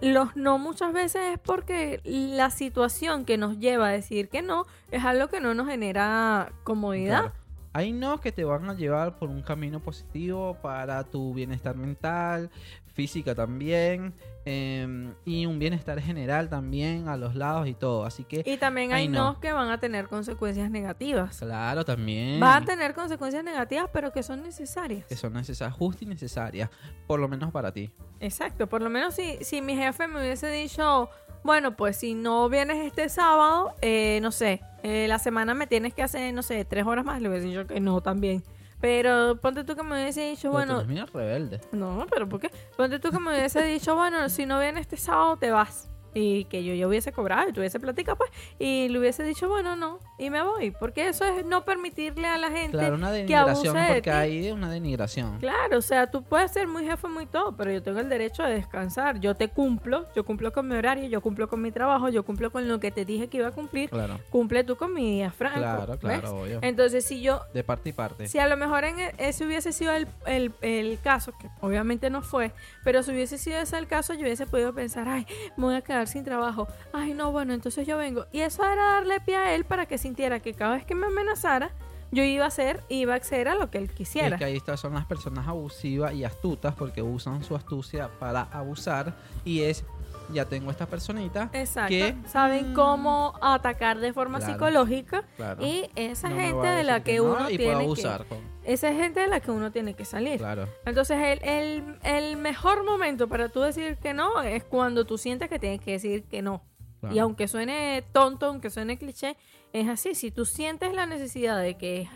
los 0.00 0.36
no 0.36 0.58
muchas 0.58 0.92
veces 0.92 1.22
es 1.34 1.38
porque 1.40 2.00
la 2.04 2.50
situación 2.50 3.24
que 3.24 3.36
nos 3.36 3.58
lleva 3.58 3.88
a 3.88 3.92
decir 3.92 4.28
que 4.28 4.42
no 4.42 4.64
es 4.92 5.04
algo 5.04 5.28
que 5.28 5.40
no 5.40 5.54
nos 5.54 5.68
genera 5.68 6.52
comodidad. 6.64 7.20
Claro. 7.32 7.34
Hay 7.78 7.92
no 7.92 8.20
que 8.20 8.32
te 8.32 8.42
van 8.42 8.68
a 8.68 8.74
llevar 8.74 9.18
por 9.20 9.28
un 9.28 9.40
camino 9.40 9.78
positivo 9.78 10.56
para 10.60 11.04
tu 11.04 11.32
bienestar 11.32 11.76
mental, 11.76 12.50
física 12.92 13.36
también, 13.36 14.12
em, 14.44 15.14
y 15.24 15.46
un 15.46 15.60
bienestar 15.60 16.00
general 16.00 16.48
también 16.48 17.06
a 17.06 17.16
los 17.16 17.36
lados 17.36 17.68
y 17.68 17.74
todo. 17.74 18.04
Así 18.04 18.24
que, 18.24 18.42
Y 18.44 18.56
también 18.56 18.92
hay 18.92 19.02
Ay, 19.02 19.08
no. 19.08 19.38
que 19.38 19.52
van 19.52 19.68
a 19.70 19.78
tener 19.78 20.08
consecuencias 20.08 20.72
negativas. 20.72 21.38
claro, 21.38 21.84
también. 21.84 22.42
Va 22.42 22.56
a 22.56 22.64
tener 22.64 22.94
consecuencias 22.94 23.44
negativas, 23.44 23.88
pero 23.92 24.10
que 24.10 24.24
son 24.24 24.42
necesarias. 24.42 25.04
Que 25.06 25.14
son 25.14 25.34
necesarias, 25.34 25.78
justas 25.78 26.02
y 26.02 26.06
necesarias, 26.06 26.70
por 27.06 27.20
lo 27.20 27.28
menos 27.28 27.52
para 27.52 27.70
ti. 27.70 27.92
Exacto, 28.18 28.66
por 28.66 28.82
lo 28.82 28.90
menos 28.90 29.14
si, 29.14 29.36
si 29.44 29.62
mi 29.62 29.76
jefe 29.76 30.08
me 30.08 30.18
hubiese 30.18 30.50
dicho, 30.50 31.08
bueno, 31.44 31.76
pues 31.76 31.96
si 31.96 32.14
no 32.14 32.48
vienes 32.48 32.84
este 32.86 33.08
sábado, 33.08 33.74
eh, 33.80 34.18
no 34.22 34.30
sé, 34.32 34.60
eh, 34.82 35.06
la 35.08 35.18
semana 35.18 35.54
me 35.54 35.66
tienes 35.66 35.94
que 35.94 36.02
hacer, 36.02 36.32
no 36.34 36.42
sé, 36.42 36.64
tres 36.64 36.86
horas 36.86 37.04
más, 37.04 37.20
le 37.20 37.28
hubiese 37.28 37.46
dicho 37.46 37.66
que 37.66 37.80
no 37.80 38.00
también. 38.00 38.42
Pero 38.80 39.36
ponte 39.40 39.64
tú 39.64 39.74
que 39.74 39.82
me 39.82 40.00
hubiese 40.00 40.20
dicho, 40.30 40.42
Pero 40.42 40.52
tú 40.52 40.52
bueno, 40.52 40.74
eres 40.76 40.86
bien 40.88 41.06
rebelde. 41.08 41.60
no, 41.72 42.06
pero 42.08 42.28
¿por 42.28 42.38
qué? 42.40 42.50
Ponte 42.76 42.98
tú 43.00 43.10
que 43.10 43.18
me 43.18 43.30
hubiese 43.36 43.62
dicho, 43.64 43.96
bueno, 43.96 44.28
si 44.28 44.46
no 44.46 44.60
vienes 44.60 44.82
este 44.82 44.96
sábado, 44.96 45.36
te 45.36 45.50
vas. 45.50 45.88
Y 46.18 46.44
que 46.46 46.64
yo 46.64 46.74
ya 46.74 46.88
hubiese 46.88 47.12
cobrado 47.12 47.48
y 47.48 47.52
tuviese 47.52 47.78
platica, 47.78 48.16
pues, 48.16 48.30
y 48.58 48.88
le 48.88 48.98
hubiese 48.98 49.22
dicho, 49.22 49.48
bueno, 49.48 49.76
no, 49.76 50.00
y 50.18 50.30
me 50.30 50.42
voy. 50.42 50.72
Porque 50.72 51.06
eso 51.08 51.24
es 51.24 51.44
no 51.46 51.64
permitirle 51.64 52.26
a 52.26 52.36
la 52.38 52.50
gente 52.50 52.76
Claro, 52.76 52.96
una 52.96 53.12
que 53.12 53.36
abuse 53.36 53.62
denigración, 53.68 53.74
de 53.76 53.94
porque 53.94 54.10
hay 54.10 54.50
una 54.50 54.70
denigración. 54.70 55.38
Claro, 55.38 55.78
o 55.78 55.82
sea, 55.82 56.10
tú 56.10 56.22
puedes 56.24 56.50
ser 56.50 56.66
muy 56.66 56.84
jefe, 56.84 57.06
muy 57.08 57.26
todo, 57.26 57.56
pero 57.56 57.70
yo 57.70 57.82
tengo 57.82 58.00
el 58.00 58.08
derecho 58.08 58.42
de 58.42 58.54
descansar. 58.54 59.20
Yo 59.20 59.36
te 59.36 59.48
cumplo, 59.48 60.06
yo 60.16 60.24
cumplo 60.24 60.52
con 60.52 60.66
mi 60.66 60.74
horario, 60.74 61.08
yo 61.08 61.20
cumplo 61.20 61.48
con 61.48 61.62
mi 61.62 61.70
trabajo, 61.70 62.08
yo 62.08 62.24
cumplo 62.24 62.50
con 62.50 62.66
lo 62.66 62.80
que 62.80 62.90
te 62.90 63.04
dije 63.04 63.28
que 63.28 63.36
iba 63.36 63.48
a 63.48 63.52
cumplir. 63.52 63.90
Claro, 63.90 64.18
Cumple 64.30 64.64
tú 64.64 64.76
con 64.76 64.92
mi 64.92 65.12
día 65.12 65.30
franco. 65.30 65.58
claro, 65.60 65.98
claro, 65.98 66.40
obvio. 66.40 66.58
Entonces, 66.62 67.04
si 67.04 67.20
yo, 67.22 67.42
De 67.54 67.62
parte 67.62 67.90
y 67.90 67.92
parte. 67.92 68.26
si 68.26 68.38
a 68.38 68.48
lo 68.48 68.56
mejor 68.56 68.84
en 68.84 68.98
e- 68.98 69.14
ese 69.18 69.46
hubiese 69.46 69.72
sido 69.72 69.92
el, 69.94 70.08
el- 70.26 70.52
el 70.62 70.98
caso, 71.00 71.32
que 71.38 71.48
obviamente 71.60 72.10
no 72.10 72.22
fue, 72.22 72.50
pero 72.82 73.02
si 73.02 73.12
hubiese 73.12 73.38
sido 73.38 73.58
ese 73.60 73.78
el 73.78 73.86
caso, 73.86 74.14
yo 74.14 74.22
hubiese 74.22 74.46
podido 74.46 74.72
pensar, 74.74 75.08
ay, 75.08 75.26
me 75.56 75.64
voy 75.66 75.74
a 75.76 75.82
quedar 75.82 76.07
sin 76.08 76.24
trabajo. 76.24 76.66
Ay, 76.92 77.14
no, 77.14 77.30
bueno, 77.32 77.52
entonces 77.54 77.86
yo 77.86 77.96
vengo. 77.96 78.26
Y 78.32 78.40
eso 78.40 78.64
era 78.64 78.92
darle 78.94 79.20
pie 79.20 79.36
a 79.36 79.54
él 79.54 79.64
para 79.64 79.86
que 79.86 79.98
sintiera 79.98 80.40
que 80.40 80.54
cada 80.54 80.74
vez 80.74 80.84
que 80.84 80.94
me 80.94 81.06
amenazara, 81.06 81.70
yo 82.10 82.22
iba 82.24 82.44
a 82.44 82.48
hacer, 82.48 82.82
iba 82.88 83.12
a 83.12 83.16
acceder 83.16 83.48
a 83.48 83.54
lo 83.54 83.70
que 83.70 83.78
él 83.78 83.84
Y 83.92 83.94
quisiera. 83.94 84.28
es 84.28 84.38
que 84.38 84.44
ahí 84.46 84.56
estas 84.56 84.80
son 84.80 84.94
las 84.94 85.04
personas 85.04 85.46
abusivas 85.46 86.14
y 86.14 86.24
astutas 86.24 86.74
porque 86.74 87.02
usan 87.02 87.44
su 87.44 87.54
astucia 87.54 88.08
para 88.18 88.42
abusar 88.44 89.14
y 89.44 89.60
es 89.62 89.84
ya 90.32 90.44
tengo 90.44 90.70
esta 90.70 90.86
personita 90.86 91.50
Exacto. 91.52 91.88
que 91.90 92.14
Saben 92.26 92.72
mm, 92.72 92.74
cómo 92.74 93.34
atacar 93.40 93.98
de 93.98 94.12
forma 94.12 94.38
Claro. 94.38 94.52
psicológica 94.54 95.24
claro, 95.36 95.64
y 95.64 95.88
esa 95.96 96.28
no 96.28 96.36
gente 96.36 96.66
de 96.68 96.84
la 96.84 97.02
que 97.02 97.16
no 97.18 97.24
uno 97.24 97.50
y 97.50 97.56
tiene 97.56 97.78
que 97.78 97.84
abusar 97.84 98.24
con- 98.26 98.38
esa 98.64 98.90
es 98.90 98.96
gente 98.98 99.20
de 99.20 99.28
la 99.28 99.40
que 99.40 99.50
uno 99.50 99.70
tiene 99.72 99.94
que 99.94 100.04
salir. 100.04 100.38
claro 100.38 100.68
Entonces 100.84 101.16
el, 101.18 101.48
el, 101.48 101.96
el 102.04 102.36
mejor 102.36 102.84
momento 102.84 103.26
para 103.28 103.48
tú 103.48 103.60
decir 103.60 103.96
que 103.96 104.12
no 104.12 104.42
es 104.42 104.62
cuando 104.64 105.04
tú 105.06 105.16
sientes 105.16 105.48
que 105.48 105.58
tienes 105.58 105.80
que 105.80 105.92
decir 105.92 106.24
que 106.24 106.42
no. 106.42 106.62
claro. 107.00 107.14
Y 107.14 107.18
aunque 107.18 107.48
suene 107.48 108.04
tonto, 108.12 108.46
aunque 108.46 108.68
suene 108.70 108.98
cliché, 108.98 109.36
es 109.72 109.88
así. 109.88 110.14
Si 110.14 110.30
tú 110.30 110.44
sientes 110.44 110.92
la 110.92 111.06
necesidad 111.06 111.60
de 111.62 111.76
que 111.78 112.08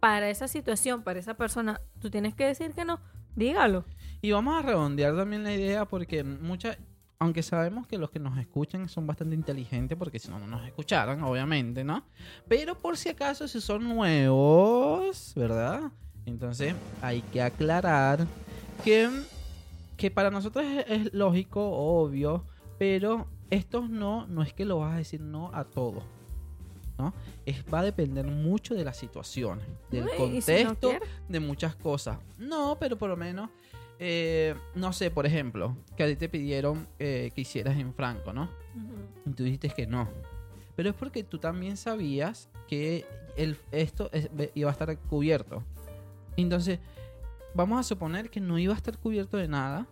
para 0.00 0.30
esa 0.30 0.48
situación, 0.48 1.02
para 1.02 1.18
esa 1.18 1.34
persona, 1.34 1.80
tú 2.00 2.08
tienes 2.10 2.34
que 2.34 2.46
decir 2.46 2.72
que 2.72 2.84
no, 2.86 3.00
dígalo. 3.36 3.84
Y 4.22 4.30
vamos 4.32 4.56
a 4.58 4.62
redondear 4.66 5.14
también 5.16 5.42
la 5.44 5.52
idea 5.52 5.84
porque 5.84 6.24
muchas, 6.24 6.78
aunque 7.18 7.42
sabemos 7.42 7.86
que 7.86 7.98
los 7.98 8.10
que 8.10 8.18
nos 8.18 8.38
escuchan 8.38 8.88
son 8.88 9.06
bastante 9.06 9.34
inteligentes 9.34 9.98
porque 9.98 10.18
si 10.18 10.28
no, 10.28 10.38
no 10.38 10.46
nos 10.46 10.66
escucharan, 10.66 11.22
obviamente, 11.22 11.82
¿no? 11.84 12.04
Pero 12.46 12.78
por 12.78 12.96
si 12.96 13.08
acaso, 13.08 13.48
si 13.48 13.60
son 13.60 13.84
nuevos, 13.88 15.32
¿verdad? 15.34 15.90
Entonces 16.26 16.74
hay 17.02 17.22
que 17.22 17.42
aclarar 17.42 18.26
que, 18.84 19.08
que 19.96 20.10
para 20.10 20.30
nosotros 20.30 20.64
es, 20.64 20.84
es 20.88 21.14
lógico, 21.14 21.68
obvio, 21.70 22.44
pero 22.78 23.26
estos 23.50 23.90
no, 23.90 24.26
no 24.26 24.42
es 24.42 24.52
que 24.52 24.64
lo 24.64 24.78
vas 24.78 24.94
a 24.94 24.98
decir 24.98 25.20
no 25.20 25.50
a 25.54 25.64
todo. 25.64 26.02
¿no? 26.98 27.14
Es, 27.46 27.64
va 27.72 27.80
a 27.80 27.84
depender 27.84 28.26
mucho 28.26 28.74
de 28.74 28.84
las 28.84 28.96
situaciones, 28.96 29.64
del 29.90 30.04
Uy, 30.04 30.38
¿y 30.38 30.42
si 30.42 30.64
no 30.64 30.70
contexto, 30.70 31.06
de 31.28 31.40
muchas 31.40 31.76
cosas. 31.76 32.18
No, 32.38 32.76
pero 32.78 32.98
por 32.98 33.08
lo 33.08 33.16
menos, 33.16 33.50
eh, 33.98 34.54
no 34.74 34.92
sé, 34.92 35.10
por 35.10 35.26
ejemplo, 35.26 35.76
que 35.96 36.02
a 36.04 36.06
ti 36.06 36.16
te 36.16 36.28
pidieron 36.28 36.86
eh, 36.98 37.30
que 37.34 37.40
hicieras 37.42 37.76
en 37.78 37.92
franco, 37.94 38.32
¿no? 38.32 38.48
Y 39.26 39.30
tú 39.30 39.44
dijiste 39.44 39.68
que 39.70 39.86
no. 39.86 40.08
Pero 40.76 40.90
es 40.90 40.94
porque 40.94 41.24
tú 41.24 41.38
también 41.38 41.76
sabías 41.76 42.48
que 42.68 43.04
el, 43.36 43.56
esto 43.72 44.08
es- 44.12 44.30
iba 44.54 44.68
a 44.70 44.72
estar 44.72 44.96
cubierto. 44.98 45.64
Entonces, 46.36 46.78
vamos 47.54 47.80
a 47.80 47.82
suponer 47.82 48.30
que 48.30 48.40
no 48.40 48.58
iba 48.58 48.72
a 48.74 48.76
estar 48.76 48.96
cubierto 48.98 49.36
de 49.36 49.48
nada. 49.48 49.86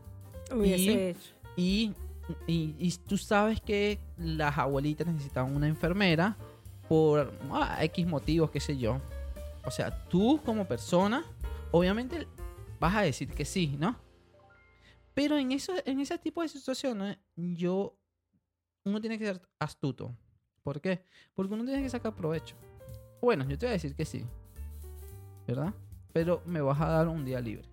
Hubiese 0.54 0.82
Y- 0.92 0.96
hecho. 0.98 1.30
Y, 1.56 1.94
y, 2.46 2.74
y 2.78 2.92
tú 3.06 3.16
sabes 3.18 3.60
que 3.60 3.98
las 4.18 4.56
abuelitas 4.58 5.06
necesitaban 5.06 5.54
una 5.56 5.66
enfermera 5.66 6.36
por 6.88 7.32
ah, 7.50 7.78
X 7.82 8.06
motivos, 8.06 8.50
qué 8.50 8.60
sé 8.60 8.76
yo. 8.78 9.00
O 9.64 9.70
sea, 9.72 10.04
tú 10.08 10.40
como 10.44 10.66
persona, 10.66 11.24
obviamente 11.72 12.28
vas 12.78 12.94
a 12.96 13.02
decir 13.02 13.28
que 13.32 13.44
sí, 13.44 13.76
¿no? 13.78 13.96
Pero 15.14 15.38
en, 15.38 15.52
eso, 15.52 15.72
en 15.84 16.00
ese 16.00 16.18
tipo 16.18 16.42
de 16.42 16.48
situaciones, 16.48 17.18
yo, 17.36 17.96
uno 18.84 19.00
tiene 19.00 19.18
que 19.18 19.26
ser 19.26 19.40
astuto. 19.58 20.14
¿Por 20.62 20.80
qué? 20.80 21.04
Porque 21.34 21.54
uno 21.54 21.64
tiene 21.64 21.82
que 21.82 21.88
sacar 21.88 22.14
provecho. 22.14 22.56
Bueno, 23.22 23.44
yo 23.48 23.56
te 23.56 23.66
voy 23.66 23.70
a 23.70 23.72
decir 23.74 23.94
que 23.94 24.04
sí, 24.04 24.24
¿verdad? 25.46 25.72
Pero 26.12 26.42
me 26.44 26.60
vas 26.60 26.80
a 26.80 26.88
dar 26.88 27.08
un 27.08 27.24
día 27.24 27.40
libre, 27.40 27.66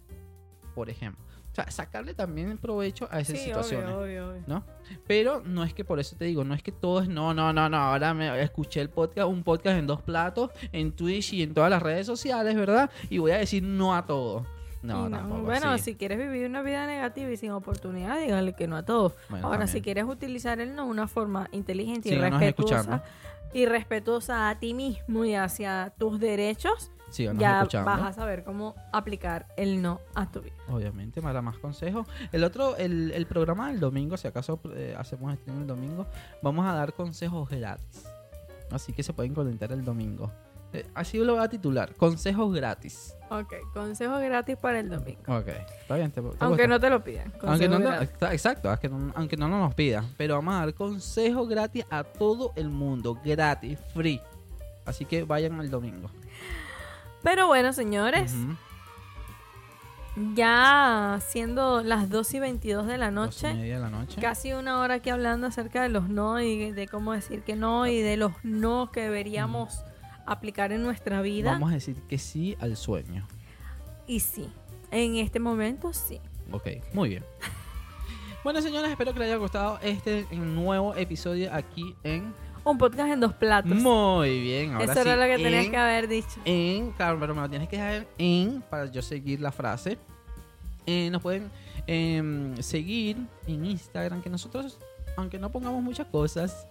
por 0.73 0.89
ejemplo. 0.89 1.23
O 1.51 1.55
sea, 1.55 1.69
sacarle 1.69 2.15
también 2.15 2.57
provecho 2.57 3.07
a 3.11 3.19
esas 3.19 3.37
Sí, 3.37 3.45
situaciones. 3.45 3.89
obvio, 3.89 4.01
obvio, 4.25 4.29
obvio. 4.31 4.43
¿no? 4.47 4.63
Pero 5.05 5.41
no 5.45 5.63
es 5.63 5.73
que 5.73 5.85
por 5.85 5.99
eso 5.99 6.15
te 6.15 6.25
digo, 6.25 6.43
no 6.43 6.55
es 6.55 6.63
que 6.63 6.71
todo 6.71 7.01
es 7.01 7.07
no, 7.07 7.33
no, 7.33 7.53
no, 7.53 7.69
no. 7.69 7.77
Ahora 7.77 8.13
me 8.15 8.41
escuché 8.41 8.81
el 8.81 8.89
podcast, 8.89 9.27
un 9.27 9.43
podcast 9.43 9.77
en 9.77 9.85
dos 9.85 10.01
platos, 10.01 10.49
en 10.71 10.93
Twitch 10.93 11.33
y 11.33 11.43
en 11.43 11.53
todas 11.53 11.69
las 11.69 11.81
redes 11.83 12.07
sociales, 12.07 12.55
¿verdad? 12.55 12.89
Y 13.09 13.19
voy 13.19 13.31
a 13.31 13.37
decir 13.37 13.61
no 13.61 13.93
a 13.95 14.05
todo. 14.07 14.47
No, 14.83 15.09
no, 15.09 15.17
tampoco. 15.17 15.41
Bueno, 15.43 15.71
así. 15.71 15.83
si 15.85 15.95
quieres 15.95 16.19
vivir 16.19 16.45
una 16.45 16.61
vida 16.61 16.85
negativa 16.85 17.31
y 17.31 17.37
sin 17.37 17.51
oportunidad, 17.51 18.19
dígale 18.19 18.53
que 18.53 18.67
no 18.67 18.75
a 18.75 18.83
todos. 18.83 19.13
Bueno, 19.29 19.47
Ahora, 19.47 19.59
también. 19.59 19.73
si 19.73 19.81
quieres 19.81 20.03
utilizar 20.03 20.59
el 20.59 20.75
no 20.75 20.85
de 20.85 20.91
una 20.91 21.07
forma 21.07 21.47
inteligente 21.51 22.09
y 22.09 22.15
respetuosa, 22.15 23.03
y 23.53 23.65
respetuosa 23.65 24.49
a 24.49 24.59
ti 24.59 24.73
mismo 24.73 25.25
y 25.25 25.35
hacia 25.35 25.93
tus 25.97 26.19
derechos, 26.19 26.91
ya 27.37 27.65
vas 27.85 28.01
a 28.01 28.13
saber 28.13 28.43
cómo 28.43 28.75
aplicar 28.91 29.47
el 29.55 29.81
no 29.81 30.01
a 30.15 30.31
tu 30.31 30.41
vida. 30.41 30.55
Obviamente, 30.69 31.21
para 31.21 31.41
más 31.41 31.57
consejos. 31.59 32.07
El 32.31 32.43
otro, 32.43 32.75
el, 32.77 33.11
el 33.11 33.25
programa 33.25 33.69
del 33.69 33.79
domingo, 33.79 34.17
si 34.17 34.27
acaso 34.27 34.59
eh, 34.75 34.95
hacemos 34.97 35.33
stream 35.35 35.61
el 35.61 35.67
domingo, 35.67 36.07
vamos 36.41 36.65
a 36.65 36.73
dar 36.73 36.93
consejos 36.93 37.49
gratis. 37.49 38.05
Así 38.71 38.93
que 38.93 39.03
se 39.03 39.13
pueden 39.13 39.33
conectar 39.33 39.71
el 39.71 39.85
domingo. 39.85 40.31
Eh, 40.73 40.85
así 40.95 41.17
lo 41.19 41.35
voy 41.35 41.43
a 41.43 41.47
titular, 41.49 41.93
consejos 41.95 42.53
gratis. 42.53 43.13
Ok, 43.29 43.53
consejo 43.73 44.17
gratis 44.19 44.57
para 44.57 44.79
el 44.79 44.89
domingo. 44.89 45.21
Ok, 45.27 45.47
está 45.81 45.95
bien. 45.95 46.11
¿te- 46.11 46.21
te 46.21 46.27
Aunque 46.39 46.47
gusta? 46.47 46.67
no 46.67 46.79
te 46.79 46.89
lo 46.89 47.03
pidan. 47.03 47.31
Aunque 47.43 47.67
no, 47.69 47.77
exacto, 48.31 48.69
aunque 48.69 48.89
no, 48.89 49.11
aunque 49.15 49.37
no 49.37 49.47
nos 49.47 49.73
pidan. 49.75 50.07
Pero 50.17 50.35
vamos 50.35 50.55
a 50.55 50.59
dar 50.59 50.73
consejos 50.73 51.47
gratis 51.47 51.85
a 51.89 52.03
todo 52.03 52.53
el 52.55 52.69
mundo. 52.69 53.19
Gratis, 53.23 53.79
free. 53.93 54.19
Así 54.85 55.05
que 55.05 55.23
vayan 55.23 55.59
al 55.59 55.69
domingo. 55.69 56.09
Pero 57.23 57.47
bueno, 57.47 57.71
señores, 57.71 58.33
ya 60.35 61.19
siendo 61.27 61.81
las 61.81 62.09
2 62.09 62.33
y 62.35 62.39
22 62.39 62.85
de 62.85 62.97
la 62.97 63.09
Dos 63.09 63.41
y 63.41 63.45
noche, 63.45 63.53
media 63.55 63.75
de 63.75 63.81
la 63.81 63.89
noche. 63.89 64.21
casi 64.21 64.53
una 64.53 64.79
hora 64.79 64.95
aquí 64.95 65.09
hablando 65.09 65.47
acerca 65.47 65.81
de 65.81 65.89
los 65.89 66.07
no 66.09 66.39
y 66.39 66.71
de 66.71 66.87
cómo 66.87 67.13
decir 67.13 67.41
que 67.41 67.55
no 67.55 67.87
y 67.87 67.99
de 68.01 68.17
los 68.17 68.31
no 68.43 68.91
que 68.91 69.01
deberíamos 69.01 69.83
aplicar 70.25 70.71
en 70.71 70.81
nuestra 70.83 71.21
vida. 71.21 71.51
Vamos 71.53 71.71
a 71.71 71.75
decir 71.75 71.95
que 72.07 72.17
sí 72.17 72.55
al 72.59 72.75
sueño. 72.77 73.27
Y 74.07 74.19
sí, 74.19 74.47
en 74.91 75.15
este 75.17 75.39
momento 75.39 75.93
sí. 75.93 76.19
Ok, 76.51 76.67
muy 76.93 77.09
bien. 77.09 77.23
Bueno, 78.43 78.61
señores, 78.61 78.91
espero 78.91 79.13
que 79.13 79.19
les 79.19 79.29
haya 79.29 79.37
gustado 79.37 79.79
este 79.81 80.25
nuevo 80.35 80.93
episodio 80.95 81.49
aquí 81.53 81.95
en... 82.03 82.33
Un 82.65 82.77
podcast 82.77 83.09
en 83.13 83.21
dos 83.21 83.31
platos. 83.33 83.71
Muy 83.73 84.41
bien, 84.41 84.73
ahora 84.73 84.91
Eso 84.91 84.99
era 84.99 85.15
lo 85.15 85.23
que 85.37 85.41
tenías 85.41 85.63
en- 85.63 85.71
que 85.71 85.77
haber 85.77 86.09
dicho. 86.09 86.41
en, 86.43 86.91
claro, 86.91 87.17
pero 87.21 87.33
me 87.33 87.39
lo 87.39 87.49
tienes 87.49 87.69
que 87.69 87.77
dejar 87.77 88.05
en 88.17 88.61
para 88.69 88.87
yo 88.91 89.01
seguir 89.01 89.39
la 89.39 89.53
frase. 89.53 89.97
Eh, 90.85 91.09
nos 91.09 91.21
pueden 91.21 91.49
em, 91.87 92.53
seguir 92.57 93.15
en 93.47 93.65
Instagram, 93.65 94.21
que 94.21 94.29
nosotros, 94.29 94.77
aunque 95.15 95.39
no 95.39 95.49
pongamos 95.49 95.81
muchas 95.81 96.07
cosas, 96.07 96.67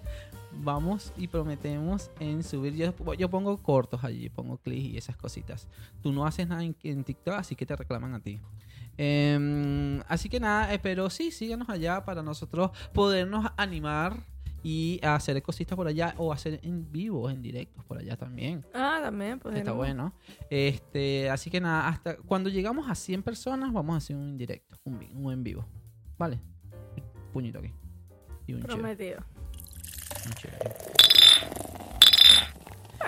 vamos 0.60 1.12
y 1.16 1.28
prometemos 1.28 2.10
en 2.20 2.42
subir. 2.42 2.74
Yo, 2.74 2.94
yo 3.14 3.30
pongo 3.30 3.56
cortos 3.58 4.04
allí, 4.04 4.28
pongo 4.28 4.58
clics 4.58 4.94
y 4.94 4.96
esas 4.96 5.16
cositas. 5.16 5.68
Tú 6.02 6.12
no 6.12 6.26
haces 6.26 6.48
nada 6.48 6.64
en, 6.64 6.76
en 6.82 7.04
TikTok, 7.04 7.34
así 7.34 7.54
que 7.56 7.66
te 7.66 7.76
reclaman 7.76 8.14
a 8.14 8.20
ti. 8.20 8.40
Em, 8.96 10.00
así 10.08 10.28
que 10.28 10.38
nada, 10.38 10.68
pero 10.82 11.08
sí, 11.10 11.30
síganos 11.30 11.68
allá 11.68 12.04
para 12.04 12.22
nosotros 12.22 12.70
podernos 12.92 13.46
animar 13.56 14.26
y 14.62 15.00
hacer 15.02 15.42
cositas 15.42 15.74
por 15.74 15.88
allá 15.88 16.14
o 16.18 16.32
hacer 16.32 16.60
en 16.62 16.90
vivo, 16.92 17.28
en 17.28 17.42
directos 17.42 17.84
por 17.84 17.98
allá 17.98 18.16
también. 18.16 18.64
Ah, 18.74 19.00
también, 19.02 19.38
pues. 19.38 19.56
Está 19.56 19.72
bueno. 19.72 20.12
Este, 20.50 21.28
así 21.30 21.50
que 21.50 21.60
nada, 21.60 21.88
hasta 21.88 22.16
cuando 22.16 22.48
llegamos 22.48 22.88
a 22.88 22.94
100 22.94 23.22
personas 23.22 23.72
vamos 23.72 23.94
a 23.94 23.96
hacer 23.98 24.16
un 24.16 24.28
indirecto, 24.28 24.76
un, 24.84 25.00
un 25.14 25.32
en 25.32 25.42
vivo. 25.42 25.66
¿Vale? 26.18 26.38
Puñito 27.32 27.58
aquí. 27.58 27.72
Y 28.46 28.52
un 28.52 28.60
chévere. 28.60 28.78
Prometido. 28.78 29.31
No 30.28 30.34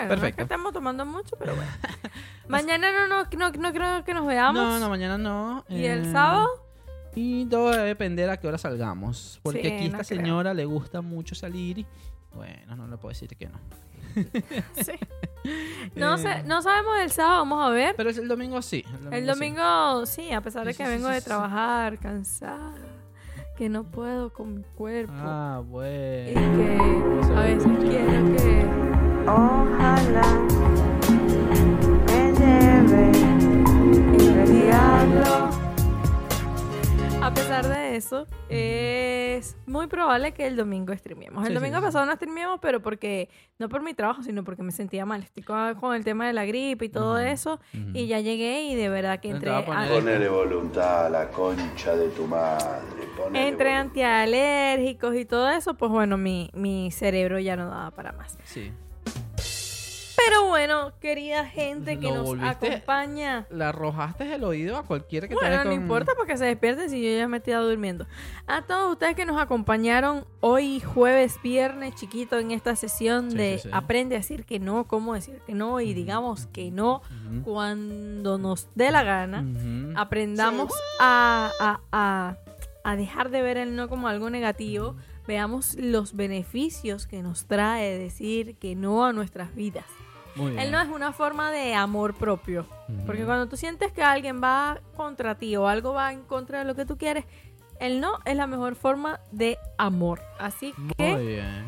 es 0.01 0.09
Perfecto. 0.09 0.37
que 0.37 0.43
estamos 0.43 0.73
tomando 0.73 1.07
mucho, 1.07 1.37
pero 1.39 1.55
bueno. 1.55 1.71
Mañana 2.49 2.91
no, 2.93 3.09
no, 3.09 3.25
no, 3.39 3.51
no 3.51 3.73
creo 3.73 4.05
que 4.05 4.13
nos 4.15 4.27
veamos. 4.27 4.63
No, 4.63 4.79
no, 4.79 4.89
mañana 4.89 5.17
no. 5.17 5.65
¿Y 5.69 5.85
el 5.85 6.07
Eh, 6.07 6.13
sábado? 6.13 6.49
Y 7.15 7.47
todo 7.47 7.71
debe 7.71 7.85
depender 7.85 8.29
a 8.29 8.37
qué 8.39 8.49
hora 8.49 8.59
salgamos. 8.59 9.41
Porque 9.43 9.63
Sí, 9.63 9.67
aquí 9.69 9.89
no 9.89 9.99
esta 9.99 10.09
creo. 10.09 10.21
señora 10.21 10.53
le 10.53 10.65
gusta 10.65 11.01
mucho 11.01 11.35
salir 11.35 11.79
y 11.79 11.87
bueno, 12.35 12.77
no 12.77 12.89
le 12.89 12.97
puedo 12.97 13.11
decir 13.11 13.29
que 13.37 13.49
no. 13.49 13.59
Sí. 14.85 14.93
No, 15.95 16.15
Eh, 16.15 16.19
sé, 16.19 16.43
no 16.45 16.63
sabemos 16.63 16.99
el 17.01 17.11
sábado, 17.11 17.39
vamos 17.41 17.67
a 17.67 17.69
ver. 17.69 17.95
Pero 17.97 18.09
es 18.11 18.17
el 18.19 18.27
domingo 18.29 18.63
sí. 18.63 18.85
El 19.13 19.27
domingo, 19.27 20.07
sí, 20.07 20.33
a 20.33 20.41
pesar 20.41 20.67
de 20.67 20.75
que 20.75 20.85
sí, 20.85 20.91
vengo 20.91 21.09
de 21.09 21.21
trabajar 21.21 21.99
cansada, 21.99 22.75
que 23.57 23.69
no 23.69 23.85
puedo 23.85 24.33
con 24.33 24.55
mi 24.57 24.63
cuerpo 24.77 25.13
Ah, 25.17 25.61
y 25.63 25.69
bueno. 25.71 26.41
que 26.57 27.35
a 27.35 27.41
veces 27.43 27.73
quiero 27.81 28.37
que... 28.37 28.67
Ojalá 29.27 30.39
me 32.07 32.33
lleve 32.33 33.11
el 34.43 34.53
diablo. 34.63 35.51
A 37.23 37.33
pesar 37.33 37.67
de 37.69 37.97
eso, 37.97 38.27
es 38.51 39.57
muy 39.67 39.87
probable 39.87 40.33
que 40.33 40.47
el 40.47 40.57
domingo 40.57 40.95
streamemos. 40.95 41.43
El 41.45 41.49
Sí, 41.49 41.55
domingo 41.55 41.79
sí. 41.79 41.83
pasado 41.85 42.05
no 42.05 42.13
streamemos, 42.17 42.59
pero 42.61 42.83
porque, 42.83 43.31
no 43.59 43.71
por 43.71 43.83
mi 43.83 43.95
trabajo, 43.95 44.23
sino 44.23 44.45
porque 44.45 44.63
me 44.63 44.73
sentía 44.73 45.07
mal. 45.07 45.23
Estoy 45.23 45.43
con, 45.43 45.75
con 45.77 45.95
el 45.95 46.05
tema 46.05 46.27
de 46.27 46.35
la 46.35 46.45
gripe 46.45 46.85
y 46.85 46.89
todo 46.91 47.19
eso. 47.19 47.61
Y 47.95 48.09
ya 48.09 48.21
llegué 48.21 48.65
y 48.65 48.75
de 48.75 48.89
verdad 48.91 49.21
que 49.21 49.31
entré, 49.31 49.51
poner- 49.65 49.91
a- 49.91 49.95
Ponele 49.95 50.29
voluntad 50.29 51.07
a 51.07 51.09
la 51.09 51.31
concha 51.31 51.97
de 51.97 52.09
tu 52.11 52.27
madre. 52.27 53.04
Entre 53.33 53.73
antialérgicos 53.75 55.15
y 55.17 55.25
todo 55.25 55.49
eso, 55.51 55.75
pues 55.75 55.91
bueno, 55.91 56.17
mi, 56.17 56.51
mi 56.55 56.91
cerebro 56.91 57.39
ya 57.39 57.57
no 57.57 57.69
daba 57.69 57.91
para 57.91 58.13
más. 58.13 58.37
Sí. 58.45 58.73
Pero 60.17 60.47
bueno, 60.47 60.93
querida 61.01 61.45
gente 61.45 61.99
que 61.99 62.11
nos 62.11 62.25
volviste- 62.27 62.69
acompaña. 62.77 63.47
Le 63.51 63.65
arrojaste 63.65 64.35
el 64.35 64.45
oído 64.45 64.79
a 64.79 64.83
cualquiera 64.85 65.29
que 65.29 65.35
te 65.35 65.41
Bueno, 65.41 65.59
no 65.59 65.65
con- 65.65 65.73
importa 65.75 66.13
porque 66.17 66.39
se 66.39 66.47
despierten 66.47 66.89
si 66.89 67.03
yo 67.03 67.19
ya 67.19 67.29
me 67.29 67.39
estoy 67.39 67.53
durmiendo. 67.55 68.07
A 68.47 68.63
todos 68.63 68.93
ustedes 68.93 69.17
que 69.17 69.27
nos 69.27 69.39
acompañaron 69.39 70.25
hoy 70.41 70.81
jueves, 70.81 71.39
viernes, 71.43 71.95
chiquito, 71.97 72.39
en 72.39 72.53
esta 72.53 72.75
sesión 72.75 73.33
Sí, 73.33 73.37
de 73.37 73.59
sí, 73.59 73.65
sí. 73.65 73.71
aprende 73.75 74.15
a 74.15 74.19
decir 74.19 74.47
que 74.47 74.59
no, 74.61 74.85
cómo 74.85 75.13
decir 75.13 75.41
que 75.47 75.53
no 75.53 75.79
y 75.81 75.93
digamos 75.93 76.47
que 76.47 76.71
no 76.71 77.03
cuando 77.45 78.39
nos 78.39 78.69
dé 78.75 78.91
la 78.93 79.03
gana. 79.03 79.45
Aprendamos 79.97 80.73
a, 81.01 81.51
a- 81.61 81.81
a- 81.93 82.37
a 82.85 82.97
dejar 82.97 83.31
de 83.31 83.43
ver 83.43 83.57
el 83.57 83.75
no 83.75 83.89
como 83.89 84.07
algo 84.09 84.31
negativo. 84.31 84.95
Veamos 85.27 85.75
los 85.79 86.15
beneficios 86.15 87.07
que 87.07 87.23
nos 87.23 87.47
trae 87.47 87.99
decir 87.99 88.57
que 88.57 88.77
no 88.77 89.05
a 89.05 89.13
nuestras 89.13 89.55
vidas. 89.55 89.87
Muy 90.37 90.51
bien. 90.51 90.61
El 90.63 90.71
no 90.73 90.81
es 90.81 90.89
una 90.89 91.13
forma 91.13 91.51
de 91.51 91.75
amor 91.75 92.15
propio. 92.15 92.67
Ujú. 92.89 93.07
Porque 93.07 93.25
cuando 93.25 93.47
tú 93.49 93.57
sientes 93.57 93.91
que 93.93 94.03
alguien 94.03 94.41
va 94.43 94.81
contra 94.97 95.37
ti 95.37 95.57
o 95.57 95.67
algo 95.69 95.93
va 95.95 96.13
en 96.13 96.23
contra 96.23 96.59
de 96.59 96.65
lo 96.65 96.75
que 96.75 96.85
tú 96.85 96.99
quieres, 96.99 97.25
el 97.81 98.01
no 98.01 98.19
es 98.25 98.37
la 98.37 98.47
mejor 98.47 98.75
forma 98.75 99.21
de 99.33 99.59
amor. 99.79 100.21
Así 100.39 100.75
que 100.99 101.13
Muy 101.15 101.27
bien. 101.27 101.65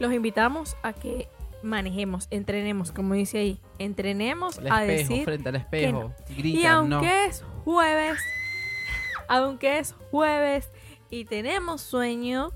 los 0.00 0.12
invitamos 0.12 0.76
a 0.82 0.92
que 0.92 1.28
manejemos, 1.62 2.28
entrenemos, 2.30 2.92
como 2.92 3.14
dice 3.14 3.38
ahí, 3.38 3.60
entrenemos 3.78 4.58
El 4.58 4.70
a 4.72 4.84
espejo, 4.84 5.08
decir 5.10 5.24
frente 5.24 5.48
al 5.50 5.54
que 5.56 5.60
espejo. 5.60 6.00
no. 6.00 6.14
Grita, 6.36 6.58
y 6.60 6.64
aunque 6.66 6.96
no. 6.96 7.02
es 7.02 7.44
jueves, 7.64 8.18
aunque 9.28 9.78
es 9.78 9.94
jueves 10.10 10.70
y 11.10 11.24
tenemos 11.24 11.80
sueño, 11.80 12.52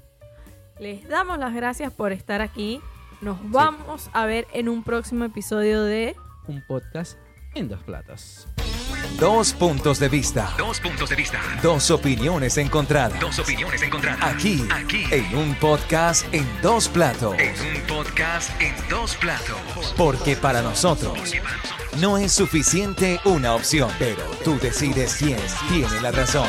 les 0.78 1.06
damos 1.08 1.38
las 1.38 1.54
gracias 1.54 1.92
por 1.92 2.12
estar 2.12 2.40
aquí. 2.40 2.80
Nos 3.20 3.38
vamos 3.50 4.10
a 4.12 4.26
ver 4.26 4.46
en 4.52 4.68
un 4.68 4.82
próximo 4.82 5.24
episodio 5.24 5.84
de 5.84 6.16
Un 6.48 6.62
podcast 6.66 7.16
en 7.54 7.68
dos 7.68 7.82
platos. 7.84 8.48
Dos 9.18 9.52
puntos 9.52 9.98
de 9.98 10.08
vista. 10.08 10.52
Dos 10.58 10.80
puntos 10.80 11.10
de 11.10 11.16
vista. 11.16 11.40
Dos 11.62 11.90
opiniones 11.90 12.56
encontradas. 12.58 13.20
Dos 13.20 13.38
opiniones 13.38 13.82
encontradas. 13.82 14.34
Aquí, 14.34 14.66
Aquí. 14.70 15.04
en 15.10 15.36
un 15.36 15.54
podcast 15.56 16.24
en 16.32 16.46
dos 16.60 16.88
platos. 16.88 17.36
En 17.38 17.54
un 17.76 17.82
podcast 17.86 18.50
en 18.60 18.74
dos 18.88 19.14
platos. 19.16 19.94
Porque 19.96 20.36
para 20.36 20.62
nosotros 20.62 21.18
no 21.98 22.18
es 22.18 22.32
suficiente 22.32 23.20
una 23.24 23.54
opción, 23.54 23.90
pero 23.98 24.24
tú 24.44 24.58
decides 24.60 25.14
quién 25.18 25.38
tiene 25.68 26.00
la 26.00 26.10
razón. 26.10 26.48